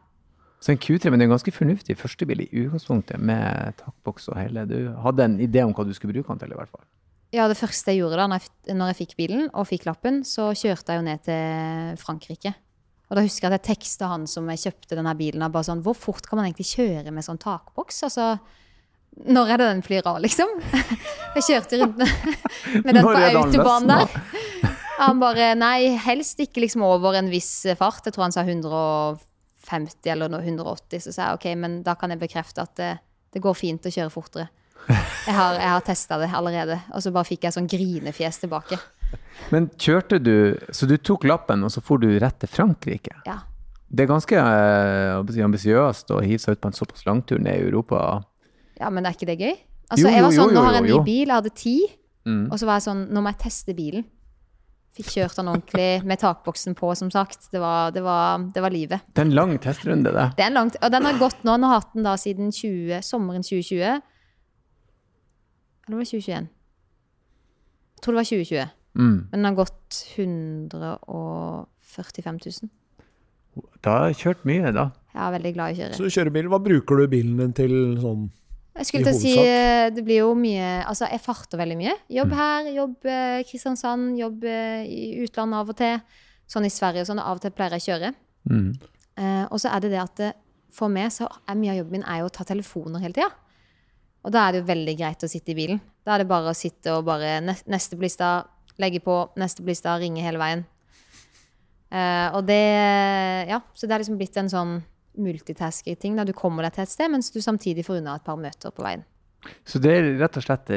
Så 0.62 0.70
en 0.70 0.78
Q3, 0.78 1.10
men 1.10 1.18
det 1.18 1.24
er 1.24 1.30
en 1.30 1.34
ganske 1.34 1.54
fornuftig 1.54 1.96
førstebil 1.98 2.44
i 2.44 2.48
utgangspunktet, 2.62 3.18
med 3.18 3.74
takboks 3.80 4.28
og 4.30 4.38
hele. 4.38 4.62
Du 4.70 4.92
hadde 5.02 5.24
en 5.26 5.38
idé 5.42 5.64
om 5.66 5.72
hva 5.74 5.82
du 5.88 5.90
skulle 5.96 6.14
bruke 6.14 6.30
den 6.30 6.42
til, 6.44 6.54
i 6.54 6.58
hvert 6.60 6.70
fall. 6.70 6.84
ja, 7.32 7.48
det 7.48 7.56
første 7.58 7.90
jeg 7.90 8.02
gjorde 8.02 8.20
da 8.20 8.28
når 8.28 8.92
jeg, 8.92 8.98
fikk 8.98 9.16
bilen 9.18 9.48
og 9.50 9.66
fikk 9.66 9.86
lappen, 9.88 10.20
så 10.28 10.50
kjørte 10.54 10.92
jeg 10.92 11.00
jo 11.00 11.06
ned 11.06 11.22
til 11.26 11.96
Frankrike. 11.98 12.52
Og 13.10 13.16
da 13.18 13.24
husker 13.24 13.48
jeg 13.48 13.52
at 13.52 13.58
jeg 13.58 13.76
teksta 13.76 14.08
han 14.08 14.26
som 14.30 14.46
jeg 14.52 14.60
kjøpte 14.62 14.96
denne 14.96 15.12
bilen 15.18 15.42
av, 15.44 15.50
bare 15.52 15.66
sånn 15.68 15.82
Hvor 15.84 15.96
fort 15.98 16.24
kan 16.28 16.38
man 16.38 16.46
egentlig 16.48 16.70
kjøre 16.70 17.12
med 17.12 17.26
sånn 17.26 17.40
takboks? 17.42 17.98
Altså 18.08 18.38
Når 19.28 19.50
er 19.52 19.60
det 19.60 19.66
den 19.68 19.82
flyr 19.84 20.06
av, 20.08 20.20
liksom? 20.24 20.54
Jeg 21.36 21.44
kjørte 21.48 21.82
rundt 21.82 21.98
med, 22.00 22.94
den 22.94 23.02
på 23.04 23.12
løsner? 23.12 23.90
der. 23.90 24.71
Han 25.02 25.20
bare 25.22 25.52
Nei, 25.58 25.92
helst 26.00 26.40
ikke 26.42 26.62
liksom 26.64 26.84
over 26.86 27.18
en 27.18 27.30
viss 27.32 27.66
fart. 27.78 28.06
Jeg 28.06 28.14
tror 28.14 28.28
han 28.28 28.34
sa 28.34 28.44
150 28.46 30.12
eller 30.14 30.32
180. 30.40 31.02
Så 31.04 31.14
sa 31.14 31.30
jeg 31.30 31.38
OK, 31.40 31.46
men 31.58 31.80
da 31.86 31.96
kan 31.98 32.14
jeg 32.14 32.22
bekrefte 32.22 32.64
at 32.64 32.74
det, 32.78 32.92
det 33.34 33.42
går 33.44 33.56
fint 33.58 33.88
å 33.88 33.92
kjøre 33.92 34.12
fortere. 34.14 34.48
Jeg 34.88 35.34
har, 35.36 35.54
jeg 35.60 35.70
har 35.70 35.84
testa 35.86 36.18
det 36.18 36.30
allerede. 36.34 36.80
Og 36.94 37.04
så 37.04 37.12
bare 37.14 37.28
fikk 37.28 37.46
jeg 37.46 37.54
sånn 37.54 37.70
grinefjes 37.70 38.40
tilbake. 38.42 38.78
Men 39.52 39.68
kjørte 39.76 40.18
du 40.22 40.56
Så 40.72 40.88
du 40.88 40.96
tok 40.96 41.26
lappen, 41.28 41.64
og 41.64 41.72
så 41.72 41.82
for 41.84 42.00
du 42.02 42.08
rett 42.20 42.38
til 42.42 42.50
Frankrike? 42.50 43.14
Ja. 43.28 43.42
Det 43.92 44.06
er 44.06 44.08
ganske 44.08 44.38
eh, 44.40 45.44
ambisiøst 45.44 46.14
å 46.16 46.22
hive 46.24 46.40
seg 46.40 46.56
ut 46.56 46.62
på 46.62 46.70
en 46.70 46.76
såpass 46.76 47.04
langtur 47.04 47.42
ned 47.42 47.60
i 47.60 47.66
Europa. 47.66 48.22
ja, 48.80 48.88
men 48.88 49.04
er 49.04 49.12
ikke 49.12 49.28
det 49.28 49.36
gøy? 49.38 49.52
Altså, 49.92 50.06
Jo, 50.06 50.08
jo, 50.08 50.14
jeg 50.14 50.24
var 50.24 50.32
sånn, 50.32 50.48
jo, 50.48 50.54
Nå 50.56 50.62
har 50.64 50.72
jeg 50.72 50.82
en 50.82 50.88
ny 50.88 51.00
bil, 51.04 51.26
jeg 51.28 51.36
hadde 51.36 51.52
ti. 51.54 51.76
Mm. 52.24 52.44
Og 52.48 52.56
så 52.56 52.68
var 52.68 52.78
jeg 52.78 52.86
sånn 52.86 53.02
Nå 53.12 53.20
må 53.20 53.32
jeg 53.34 53.40
teste 53.44 53.74
bilen. 53.76 54.06
Fikk 54.92 55.08
kjørt 55.14 55.38
den 55.38 55.48
ordentlig 55.48 56.04
med 56.04 56.20
takboksen 56.20 56.74
på, 56.76 56.90
som 56.98 57.08
sagt. 57.12 57.46
Det 57.52 57.60
var, 57.62 57.92
det 57.96 58.02
var, 58.04 58.38
det 58.52 58.60
var 58.60 58.70
livet. 58.74 59.00
Det 59.08 59.20
er 59.22 59.26
en 59.30 59.38
lang 59.38 59.52
testrunde, 59.64 60.10
det. 60.12 60.26
Det 60.36 60.44
er 60.44 60.50
en 60.50 60.58
lang, 60.58 60.70
og 60.76 60.88
den 60.92 61.06
har 61.08 61.20
gått 61.20 61.40
nå. 61.48 61.52
Nå 61.56 61.64
har 61.70 61.78
hatt 61.80 61.94
den 61.96 62.04
da 62.04 62.12
siden 62.20 62.46
20, 62.52 63.00
sommeren 63.06 63.42
2020. 63.46 63.80
Eller 65.86 65.96
var 65.96 66.02
det 66.04 66.12
2021? 66.12 66.46
Jeg 67.96 68.00
tror 68.04 68.12
det 68.12 68.20
var 68.20 68.30
2020. 68.34 68.68
Mm. 68.92 69.18
Men 69.30 69.38
den 69.38 69.48
har 69.48 69.60
gått 69.62 69.92
145 70.18 72.36
000. 72.44 72.52
Da 73.84 73.90
har 73.96 74.04
jeg 74.12 74.20
kjørt 74.20 74.42
mye, 74.48 74.68
da. 74.76 74.84
Jeg 75.12 75.22
er 75.24 75.36
veldig 75.38 75.52
glad 75.56 75.66
i 75.66 75.72
å 75.72 75.78
kjøre. 75.80 75.94
Så 75.96 76.04
du 76.04 76.12
kjører 76.12 76.32
bil. 76.36 76.48
Hva 76.52 76.60
bruker 76.68 76.94
du 77.00 77.04
bilen 77.12 77.36
din 77.40 77.56
til 77.56 77.74
sånn 78.00 78.24
Jeg 78.72 78.88
skulle 78.88 79.04
til 79.04 79.12
å 79.12 79.20
si 79.20 79.32
eh, 79.36 79.90
Det 79.92 80.00
blir 80.04 80.22
jo 80.22 80.30
mye 80.38 80.68
Altså, 80.88 81.04
jeg 81.12 81.20
farter 81.20 81.60
veldig 81.60 81.76
mye. 81.76 81.96
Jobb 82.12 82.32
her, 82.38 82.70
jobb 82.72 83.08
eh, 83.10 83.42
Kristiansand, 83.48 84.14
jobb 84.20 84.46
eh, 84.48 84.86
i 84.88 85.02
utlandet 85.26 85.60
av 85.60 85.72
og 85.74 85.78
til. 85.78 86.22
Sånn 86.50 86.68
i 86.68 86.72
Sverige 86.72 87.04
og 87.04 87.10
sånn. 87.10 87.20
Av 87.22 87.36
og 87.36 87.44
til 87.44 87.52
pleier 87.56 87.76
jeg 87.76 87.84
å 87.84 87.88
kjøre. 87.90 88.12
Mm. 88.48 88.70
Eh, 89.20 89.44
og 89.44 89.60
så 89.60 89.74
er 89.74 89.84
det 89.84 89.92
det 89.92 90.00
at 90.02 90.24
for 90.72 90.92
meg 90.92 91.12
så 91.12 91.28
er 91.28 91.58
mye 91.60 91.74
av 91.74 91.82
jobben 91.82 92.00
min 92.00 92.08
er 92.08 92.22
jo 92.22 92.30
å 92.30 92.32
ta 92.32 92.46
telefoner 92.48 93.04
hele 93.04 93.16
tida. 93.16 93.28
Og 94.22 94.32
da 94.32 94.46
er 94.46 94.54
det 94.54 94.62
jo 94.62 94.70
veldig 94.70 94.94
greit 94.98 95.24
å 95.26 95.30
sitte 95.30 95.52
i 95.52 95.58
bilen. 95.58 95.82
Da 96.06 96.14
er 96.14 96.22
det 96.22 96.30
bare 96.30 96.52
å 96.52 96.56
sitte 96.56 96.94
og 96.96 97.04
bare 97.06 97.40
Neste 97.44 97.98
på 97.98 98.06
lista, 98.06 98.30
legge 98.80 99.02
på, 99.04 99.16
neste 99.38 99.62
på 99.62 99.72
lista, 99.72 99.98
ringe 100.00 100.24
hele 100.24 100.40
veien. 100.40 100.64
Eh, 101.92 102.28
og 102.32 102.46
det 102.48 102.62
Ja, 103.50 103.60
så 103.74 103.86
det 103.86 103.94
er 103.94 104.04
liksom 104.04 104.16
blitt 104.20 104.38
en 104.40 104.48
sånn 104.48 104.78
multitasking-ting. 105.18 106.16
da 106.16 106.24
Du 106.24 106.32
kommer 106.36 106.66
deg 106.66 106.76
til 106.76 106.86
et 106.86 106.92
sted, 106.92 107.10
mens 107.12 107.30
du 107.30 107.40
samtidig 107.44 107.84
får 107.86 108.00
unna 108.00 108.16
et 108.16 108.26
par 108.26 108.38
møter 108.40 108.74
på 108.74 108.84
veien. 108.84 109.04
Så 109.66 109.80
det 109.82 109.90
er 109.90 110.10
rett 110.20 110.36
og 110.38 110.44
slett 110.44 110.68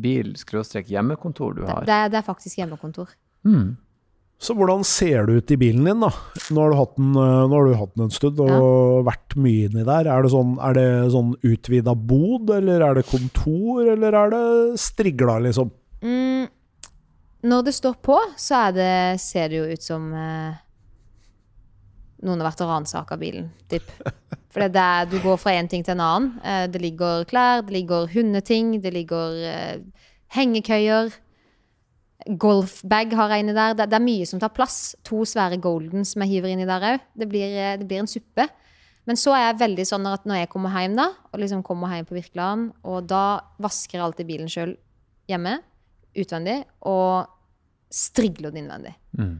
bil-hjemmekontor 0.00 1.58
du 1.58 1.66
har? 1.68 1.84
det, 1.84 1.92
er, 1.92 2.12
det 2.12 2.22
er 2.22 2.24
faktisk 2.24 2.62
hjemmekontor. 2.62 3.10
Mm. 3.44 3.76
Så 4.36 4.52
hvordan 4.56 4.82
ser 4.84 5.28
det 5.28 5.38
ut 5.38 5.52
i 5.54 5.56
bilen 5.60 5.86
din, 5.88 6.02
da? 6.02 6.10
Nå 6.52 6.60
har 6.60 6.72
du 6.72 6.76
hatt 6.76 6.96
den, 6.98 7.12
eh, 7.16 7.44
nå 7.48 7.56
har 7.56 7.68
du 7.68 7.78
hatt 7.80 7.94
den 7.94 8.04
en 8.04 8.12
stund 8.12 8.40
og 8.44 9.06
vært 9.08 9.36
mye 9.40 9.70
inni 9.70 9.84
der. 9.86 10.10
Er 10.12 10.26
det 10.26 10.32
sånn, 10.34 10.58
er 10.60 10.76
det 10.76 10.88
sånn 11.14 11.32
utvida 11.40 11.94
bod, 11.96 12.52
eller 12.52 12.84
er 12.84 12.98
det 12.98 13.06
kontor, 13.08 13.86
eller 13.94 14.18
er 14.20 14.34
det 14.34 14.44
strigla, 14.82 15.38
liksom? 15.46 15.72
Mm, 16.04 16.50
når 17.48 17.64
det 17.68 17.76
står 17.78 17.96
på, 18.04 18.18
så 18.36 18.66
er 18.66 18.76
det, 18.76 18.92
ser 19.24 19.48
det 19.48 19.60
jo 19.62 19.70
ut 19.72 19.88
som 19.88 20.12
eh, 20.12 20.60
noen 22.24 22.40
har 22.40 22.48
vært 22.50 22.64
og 22.64 22.72
ransaka 22.72 23.18
bilen. 23.20 23.50
Typ. 23.70 23.90
For 24.52 24.64
det 24.64 24.70
er, 24.70 24.74
der 24.76 25.10
du 25.10 25.18
går 25.20 25.38
fra 25.40 25.52
en 25.58 25.68
ting 25.68 25.84
til 25.84 25.96
en 25.96 26.04
annen. 26.04 26.28
Eh, 26.40 26.64
det 26.72 26.80
ligger 26.80 27.26
klær, 27.28 27.64
det 27.66 27.74
ligger 27.76 28.08
hundeting, 28.12 28.76
det 28.80 28.92
ligger 28.94 29.40
eh, 29.50 30.04
hengekøyer. 30.36 31.12
Golfbag 32.40 33.12
har 33.14 33.34
jeg 33.34 33.44
inni 33.44 33.54
der. 33.54 33.76
Det, 33.78 33.92
er 33.92 34.02
mye 34.02 34.26
som 34.26 34.40
tar 34.42 34.54
plass. 34.56 34.96
To 35.06 35.26
svære 35.28 35.60
goldens 35.62 36.14
som 36.14 36.24
jeg 36.24 36.38
hiver 36.38 36.54
inni 36.54 36.66
der 36.68 36.88
òg. 36.94 37.04
Det, 37.14 37.28
eh, 37.28 37.76
det 37.76 37.88
blir 37.88 38.00
en 38.00 38.10
suppe. 38.10 38.48
Men 39.06 39.20
så 39.20 39.36
er 39.36 39.44
jeg 39.44 39.60
veldig 39.60 39.86
sånn 39.86 40.08
at 40.10 40.24
når 40.26 40.40
jeg 40.40 40.50
kommer 40.50 40.72
hjem, 40.74 40.96
da, 40.98 41.10
og 41.30 41.38
liksom 41.38 41.62
kommer 41.66 41.92
hjem 41.94 42.08
på 42.08 42.16
Virkeland, 42.16 42.72
og 42.82 43.06
da 43.06 43.38
vasker 43.62 44.00
jeg 44.00 44.02
alltid 44.02 44.26
bilen 44.26 44.50
sjøl 44.50 44.72
hjemme, 45.30 45.60
utvendig, 46.18 46.56
og 46.88 47.28
strigler 47.92 48.50
den 48.50 48.64
innvendig. 48.64 48.96
Mm. 49.14 49.36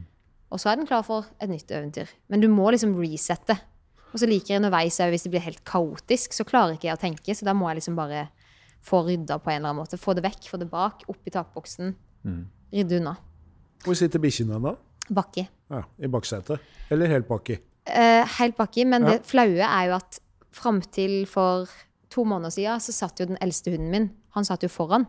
Og 0.51 0.59
så 0.61 0.69
er 0.71 0.79
den 0.79 0.87
klar 0.87 1.03
for 1.03 1.25
et 1.43 1.49
nytt 1.51 1.71
eventyr. 1.75 2.07
Men 2.31 2.39
du 2.43 2.47
må 2.47 2.69
liksom 2.71 2.95
resette. 2.99 3.57
Og 4.13 4.21
så 4.21 4.27
liker 4.29 4.53
jeg 4.53 4.61
underveis 4.61 4.99
òg, 5.03 5.11
hvis 5.11 5.25
det 5.27 5.31
blir 5.33 5.43
helt 5.43 5.63
kaotisk, 5.67 6.33
så 6.33 6.45
klarer 6.47 6.77
ikke 6.77 6.87
jeg 6.87 6.95
å 6.97 7.01
tenke, 7.01 7.35
så 7.35 7.45
da 7.45 7.53
må 7.53 7.67
jeg 7.69 7.81
liksom 7.81 7.97
bare 7.99 8.29
få 8.87 9.01
rydda 9.03 9.39
på 9.43 9.51
en 9.51 9.57
eller 9.59 9.73
annen 9.73 9.81
måte. 9.81 9.99
Få 9.99 10.15
det 10.15 10.23
vekk, 10.23 10.47
få 10.47 10.59
det 10.61 10.69
bak, 10.71 11.03
opp 11.11 11.27
i 11.27 11.33
takboksen. 11.35 11.91
Rydde 12.71 13.01
unna. 13.01 13.17
Hvor 13.83 13.97
sitter 13.99 14.19
bikkjene 14.23 14.61
da? 14.63 14.75
Bakki. 15.11 15.43
Ja, 15.71 15.83
I 15.99 16.07
baksetet? 16.11 16.63
Eller 16.91 17.11
helt 17.11 17.27
baki? 17.27 17.57
Eh, 17.87 18.23
helt 18.39 18.55
bakki, 18.57 18.85
men 18.87 19.03
Ja. 19.03 19.09
det 19.17 19.25
flaue 19.27 19.59
er 19.63 19.87
jo 19.89 19.95
at 19.95 20.19
fram 20.51 20.81
til 20.81 21.25
for 21.25 21.67
to 22.09 22.23
måneder 22.23 22.51
siden 22.51 22.79
så 22.79 22.91
satt 22.95 23.19
jo 23.19 23.25
den 23.25 23.37
eldste 23.41 23.71
hunden 23.71 23.91
min 23.91 24.09
han 24.35 24.45
satt 24.45 24.63
jo 24.63 24.69
foran. 24.69 25.05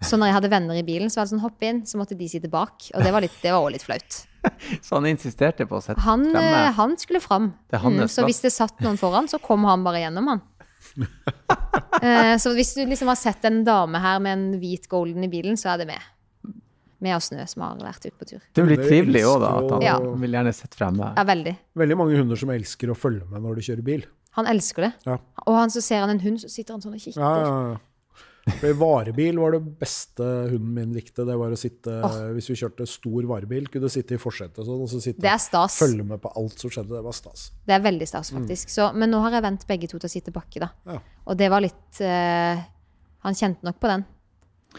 Så 0.00 0.14
når 0.18 0.26
jeg 0.30 0.34
hadde 0.38 0.50
venner 0.52 0.78
i 0.78 0.82
bilen, 0.86 1.10
så 1.10 1.18
var 1.20 1.26
det 1.26 1.32
sånn 1.34 1.42
hopp 1.42 1.62
inn, 1.66 1.80
så 1.86 1.98
måtte 1.98 2.14
de 2.18 2.28
sitte 2.30 2.48
bak. 2.50 2.90
Og 2.94 3.02
det 3.02 3.10
var, 3.12 3.20
litt, 3.24 3.34
det 3.42 3.50
var 3.50 3.64
også 3.64 3.72
litt 3.74 3.82
flaut. 3.86 4.18
Så 4.86 4.94
han 4.94 5.06
insisterte 5.10 5.66
på 5.66 5.74
å 5.76 5.82
sette 5.82 6.00
Han, 6.04 6.22
fremme. 6.30 6.60
eh, 6.68 6.72
han 6.76 6.94
skulle 6.96 7.20
fram. 7.20 7.48
Det 7.68 7.80
Mm, 7.82 8.04
så 8.08 8.22
hvis 8.24 8.38
det 8.44 8.52
satt 8.54 8.78
noen 8.80 8.96
foran, 8.96 9.26
så 9.28 9.40
kom 9.42 9.64
han 9.66 9.82
bare 9.84 10.04
gjennom, 10.04 10.28
han. 10.30 10.42
Eh, 12.02 12.36
så 12.38 12.52
hvis 12.54 12.76
du 12.76 12.84
liksom 12.86 13.08
har 13.10 13.16
sett 13.18 13.42
en 13.48 13.64
dame 13.66 13.98
her 13.98 14.20
med 14.22 14.36
en 14.36 14.60
hvit 14.60 14.84
golden 14.90 15.24
i 15.26 15.28
bilen, 15.32 15.56
så 15.58 15.72
er 15.72 15.80
det 15.82 15.86
med. 15.88 16.04
Med 17.02 17.16
og 17.16 17.22
Snø 17.22 17.42
som 17.50 17.64
har 17.66 17.80
vært 17.82 18.06
ute 18.06 18.14
på 18.18 18.26
tur. 18.28 18.38
Det 18.54 18.62
er 18.62 18.66
jo 18.68 18.70
litt 18.70 18.84
trivelig 18.86 19.22
òg, 19.26 19.40
da. 19.42 19.50
At 19.58 19.72
han 19.74 19.82
Ja. 19.82 19.96
vil 20.22 20.30
gjerne 20.36 20.52
sitte 20.54 20.78
fremme. 20.78 21.10
Ja, 21.16 21.24
veldig. 21.26 21.56
Veldig 21.78 21.96
mange 21.98 22.16
hunder 22.18 22.36
som 22.38 22.50
elsker 22.54 22.90
å 22.90 22.96
følge 22.98 23.26
med 23.30 23.42
når 23.42 23.56
de 23.58 23.66
kjører 23.66 23.84
bil. 23.84 24.06
Han 24.38 24.46
elsker 24.46 24.82
det. 24.86 24.92
Ja. 25.06 25.18
Og 25.46 25.54
han 25.58 25.70
så 25.74 25.82
ser 25.82 26.00
han 26.06 26.10
en 26.10 26.20
hund, 26.22 26.38
så 26.38 26.48
sitter 26.50 26.74
han 26.74 26.82
sånn 26.82 26.94
og 26.94 27.00
kikker. 27.02 27.18
Ja, 27.18 27.34
ja, 27.42 27.70
ja. 27.72 27.76
For 28.60 28.74
varebil 28.80 29.38
var 29.40 29.54
det 29.56 29.60
beste 29.80 30.24
hunden 30.52 30.72
min 30.74 30.92
likte. 30.96 31.24
Det 31.28 31.36
var 31.38 31.54
å 31.54 31.58
sitte, 31.58 31.94
Hvis 32.36 32.50
vi 32.50 32.56
kjørte 32.60 32.86
stor 32.88 33.28
varebil, 33.30 33.68
kunne 33.68 33.88
du 33.88 33.92
sitte 33.92 34.16
i 34.16 34.20
forsetet 34.22 34.60
sånn, 34.64 34.82
og 34.84 34.88
så 34.90 35.00
sitte 35.04 35.22
Det 35.22 35.30
er 35.30 35.40
stas. 35.42 35.78
følge 35.82 36.04
med 36.04 36.20
på 36.22 36.32
alt 36.40 36.58
som 36.58 36.70
skjedde. 36.72 36.94
Det 36.96 37.04
var 37.04 37.16
stas. 37.16 37.48
Det 37.68 37.74
er 37.76 37.82
veldig 37.84 38.08
stas, 38.08 38.32
faktisk. 38.34 38.72
Så, 38.72 38.90
men 38.94 39.10
nå 39.12 39.20
har 39.24 39.38
jeg 39.38 39.46
vent 39.48 39.66
begge 39.68 39.88
to 39.90 39.98
til 39.98 40.08
å 40.08 40.12
sitte 40.12 40.34
bakke, 40.34 40.62
da. 40.64 40.70
Ja. 40.88 41.00
Og 41.28 41.36
det 41.40 41.50
var 41.52 41.60
litt 41.64 42.00
uh, 42.00 42.62
Han 43.26 43.34
kjente 43.34 43.66
nok 43.66 43.80
på 43.82 43.90
den. 43.90 44.04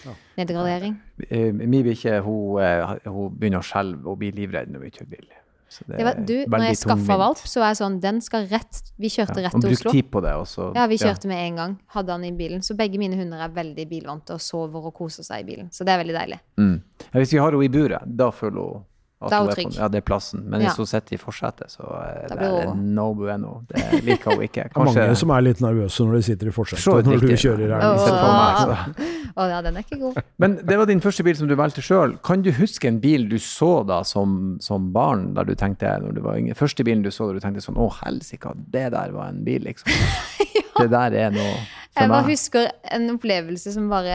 Ja. 0.06 0.14
Nedgradering. 0.38 0.96
Eh, 1.30 1.52
Min 1.54 1.84
bikkje 1.84 2.20
hun, 2.24 2.62
eh, 2.62 2.98
hun 3.10 3.34
begynner 3.36 3.60
å 3.60 3.66
skjelve 3.66 4.06
og 4.12 4.20
bli 4.22 4.30
livredd 4.38 4.70
når 4.72 4.84
vi 4.86 4.92
kjører 4.96 5.10
bil. 5.16 5.30
Så 5.70 5.86
det 5.86 6.02
var, 6.04 6.18
du, 6.26 6.34
når 6.50 6.64
jeg 6.66 6.78
skaffa 6.82 7.16
valp, 7.22 7.42
så 7.46 7.62
var 7.62 7.70
jeg 7.72 7.78
sånn 7.78 8.00
Den 8.02 8.20
skal 8.26 8.48
rett 8.50 8.80
Vi 8.98 9.12
kjørte 9.14 9.38
Ja, 9.38 9.48
rett 9.48 9.62
til 9.62 9.76
Oslo. 9.76 9.92
tid 9.94 10.10
på 10.10 10.22
det. 10.26 10.34
også. 10.34 10.72
Ja, 10.76 10.88
vi 10.90 10.98
kjørte 10.98 11.30
med 11.30 11.44
en 11.46 11.60
gang. 11.62 11.76
Hadde 11.94 12.12
han 12.16 12.26
i 12.26 12.32
bilen. 12.34 12.64
Så 12.66 12.76
begge 12.76 12.98
mine 12.98 13.16
hunder 13.20 13.44
er 13.46 13.54
veldig 13.54 13.86
bilvante 13.90 14.34
og 14.34 14.42
sover 14.42 14.90
og 14.90 14.96
koser 14.98 15.24
seg 15.24 15.46
i 15.46 15.50
bilen. 15.52 15.70
Så 15.70 15.86
det 15.86 15.94
er 15.94 16.02
veldig 16.02 16.18
deilig. 16.18 16.40
Mm. 16.58 16.82
Ja, 17.06 17.20
hvis 17.20 17.34
vi 17.34 17.38
har 17.40 17.52
henne 17.54 17.70
i 17.70 17.70
buret, 17.70 18.18
da 18.18 18.32
føler 18.34 18.60
hun 18.66 18.84
at 19.22 19.30
Da 19.32 19.36
er 19.36 19.40
hun 19.42 19.50
på- 19.50 19.56
trygg. 19.58 19.74
Ja, 19.76 19.88
det 19.92 19.98
er 20.00 20.06
plassen. 20.08 20.44
Men 20.50 20.62
Ja. 20.62 20.68
hvis 20.70 20.78
hun 20.78 20.86
sitter 20.88 21.14
i 21.14 21.18
forsetet, 21.20 21.68
så 21.74 21.84
det, 22.30 22.38
det 22.40 22.76
no 22.78 23.14
bueno. 23.14 23.66
Det 23.68 24.04
liker 24.06 24.32
hun 24.36 24.44
ikke. 24.46 24.64
Det 24.70 24.78
er 24.78 24.86
mange 24.86 25.16
som 25.20 25.30
er 25.36 25.42
litt 25.42 25.60
nervøse 25.60 26.06
når 26.08 26.14
de 26.16 26.22
sitter 26.24 26.48
i 26.48 26.52
For 26.52 26.64
forsetet 26.64 27.06
når 27.06 27.20
du 27.20 27.28
kjører 27.36 27.74
her. 27.74 27.82
Åh. 27.84 28.70
oh. 28.70 29.44
Å 29.44 29.48
ja, 29.50 29.62
den 29.62 29.76
er 29.78 29.84
ikke 29.84 30.00
god. 30.00 30.22
Men 30.42 30.56
det 30.66 30.78
var 30.80 30.86
din 30.90 31.02
første 31.04 31.24
bil 31.28 31.36
som 31.36 31.48
du 31.48 31.56
valgte 31.60 31.84
sjøl. 31.84 32.16
Kan 32.24 32.42
du 32.42 32.52
huske 32.56 32.88
en 32.88 33.00
bil 33.04 33.28
du 33.30 33.36
så 33.44 33.86
da 33.88 34.02
som, 34.04 34.58
som 34.64 34.92
barn, 34.96 35.34
der 35.36 35.44
du 35.44 35.54
tenkte 35.56 35.92
når 36.02 36.16
du 36.16 36.22
var 36.22 36.40
yngre? 36.40 36.56
Første 36.56 36.84
bilen 36.88 37.04
du 37.04 37.12
så 37.12 37.28
da 37.28 37.34
du 37.38 37.44
tenkte 37.44 37.62
sånn 37.66 37.78
Å, 37.80 37.90
helsike, 38.06 38.54
det 38.72 38.92
der 38.96 39.12
var 39.12 39.30
en 39.34 39.44
bil, 39.44 39.64
liksom. 39.68 39.92
Det 40.80 40.88
der 40.94 41.12
er 41.12 41.34
noe 41.36 41.44
for 41.44 41.60
meg. 41.60 41.68
Jeg 42.00 42.10
bare 42.14 42.28
husker 42.30 42.70
en 42.96 43.10
opplevelse 43.12 43.74
som 43.74 43.90
bare 43.92 44.06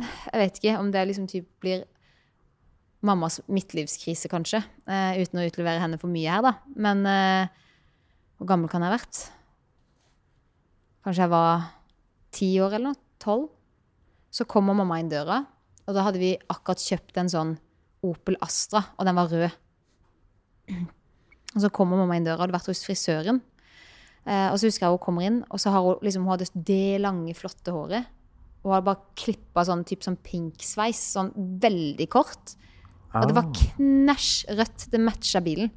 Jeg 0.00 0.38
vet 0.40 0.60
ikke 0.62 0.78
om 0.80 0.88
det 0.94 1.02
liksom 1.10 1.26
typ 1.28 1.44
blir 1.60 1.82
mammas 3.04 3.40
midtlivskrise, 3.52 4.28
kanskje. 4.32 4.62
eh, 4.88 5.20
uten 5.22 5.40
å 5.40 5.46
utlevere 5.46 5.80
henne 5.82 5.98
for 6.00 6.08
mye 6.08 6.30
her, 6.30 6.42
da. 6.42 6.54
Men 6.76 7.04
eh, 7.06 7.48
hvor 8.38 8.48
gammel 8.48 8.70
kan 8.72 8.82
jeg 8.82 8.90
ha 8.92 8.96
vært? 8.96 9.20
Kanskje 11.04 11.22
jeg 11.22 11.32
var 11.32 11.68
ti 12.34 12.48
år 12.60 12.76
eller 12.76 12.92
noe? 12.92 13.02
Tolv? 13.22 13.50
Så 14.30 14.44
kommer 14.44 14.76
mamma 14.76 14.98
inn 15.00 15.08
døra, 15.08 15.44
og 15.86 15.94
da 15.94 16.02
hadde 16.04 16.20
vi 16.20 16.34
akkurat 16.52 16.82
kjøpt 16.82 17.16
en 17.22 17.30
sånn 17.32 17.52
Opel 18.04 18.36
Astra, 18.44 18.82
og 18.98 19.06
den 19.08 19.16
var 19.16 19.30
rød. 19.32 19.54
Og 21.56 21.62
så 21.62 21.70
kommer 21.72 21.96
mamma 21.96 22.18
inn 22.18 22.26
døra, 22.26 22.40
og 22.40 22.46
hadde 22.46 22.58
vært 22.58 22.68
hos 22.72 22.84
frisøren. 22.84 23.40
Eh, 24.26 24.48
og 24.50 24.58
så 24.58 24.68
husker 24.68 24.84
jeg 24.86 24.96
hun 24.96 25.02
kommer 25.02 25.24
inn, 25.24 25.40
og 25.48 25.62
så 25.62 25.72
har 25.72 25.86
hun 25.86 26.02
liksom, 26.04 26.26
hun 26.26 26.34
hadde 26.34 26.64
det 26.68 27.00
lange, 27.00 27.34
flotte 27.38 27.72
håret. 27.72 28.12
Og 28.66 28.74
hadde 28.74 28.88
bare 28.88 29.14
klippa 29.18 29.62
sånn, 29.64 29.86
typ 29.86 30.02
sånn 30.04 30.18
pinksveis, 30.26 31.00
sånn 31.14 31.30
veldig 31.62 32.08
kort. 32.12 32.56
Og 33.22 33.28
det 33.30 33.36
var 33.36 33.46
Ah. 33.46 33.52
knæsj 33.76 34.46
rødt. 34.58 34.86
Det 34.92 35.00
matcha 35.00 35.40
bilen. 35.40 35.70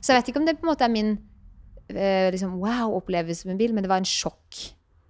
Så 0.00 0.12
jeg 0.12 0.20
vet 0.22 0.28
ikke 0.32 0.40
om 0.40 0.46
det 0.46 0.58
på 0.60 0.66
en 0.66 0.72
måte 0.74 0.84
er 0.84 0.92
min 0.92 1.18
eh, 1.88 2.30
liksom, 2.30 2.58
wow-opplevelse 2.60 3.46
med 3.46 3.58
bil, 3.58 3.72
men 3.74 3.82
det 3.82 3.88
var 3.90 3.98
en 4.02 4.04
sjokk. 4.08 4.50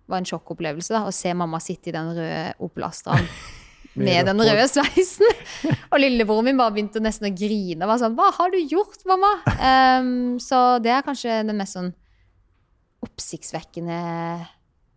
Det 0.07 0.09
var 0.12 0.18
en 0.22 0.29
sjokkopplevelse 0.29 0.92
da, 0.94 1.05
å 1.09 1.12
se 1.12 1.33
mamma 1.35 1.59
sitte 1.61 1.88
i 1.90 1.92
den 1.96 2.12
røde 2.14 2.55
Opel 2.62 2.85
Astraen 2.85 3.26
med 3.96 4.26
den 4.29 4.38
røde 4.44 4.66
sveisen. 4.68 5.26
Og 5.90 5.98
lillebroren 5.98 6.44
min 6.44 6.57
bare 6.61 6.72
begynte 6.76 7.00
nesten 7.02 7.31
å 7.31 7.35
grine. 7.37 7.83
og 7.83 7.88
var 7.88 7.98
sånn, 7.98 8.14
Hva 8.18 8.31
har 8.38 8.50
du 8.52 8.59
gjort, 8.61 9.00
mamma? 9.09 9.33
Um, 9.57 10.38
så 10.38 10.79
det 10.85 10.92
er 10.92 11.02
kanskje 11.07 11.40
den 11.48 11.57
mest 11.59 11.74
sånn 11.79 11.92
oppsiktsvekkende 13.07 14.46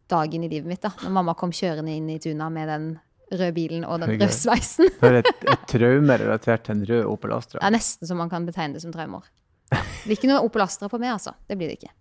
dagen 0.10 0.44
i 0.44 0.50
livet 0.50 0.68
mitt. 0.68 0.82
da, 0.82 0.90
Når 1.04 1.12
mamma 1.12 1.34
kom 1.38 1.52
kjørende 1.52 1.94
inn 1.96 2.10
i 2.10 2.20
tuna 2.20 2.50
med 2.50 2.68
den 2.70 2.88
røde 3.32 3.52
bilen 3.56 3.86
og 3.86 4.02
den 4.04 4.16
røde 4.16 4.32
sveisen. 4.36 4.90
For 5.02 5.20
et, 5.22 5.30
et 5.30 5.68
traume 5.70 6.18
relatert 6.22 6.66
til 6.68 6.78
en 6.78 6.88
rød 6.90 7.06
Opel 7.12 7.36
Astra. 7.38 7.60
Det 7.60 7.70
er 7.70 7.78
nesten 7.78 8.10
så 8.10 8.18
man 8.18 8.32
kan 8.32 8.48
betegne 8.48 8.78
det 8.78 8.84
som 8.86 8.94
traumer. 8.96 9.28
Det 9.70 10.08
blir 10.08 10.18
ikke 10.18 10.32
noe 10.32 10.42
Opel 10.48 10.66
Astra 10.66 10.90
på 10.90 11.02
meg, 11.02 11.14
altså. 11.18 11.36
Det 11.48 11.60
blir 11.60 11.72
det 11.72 11.80
ikke. 11.82 11.94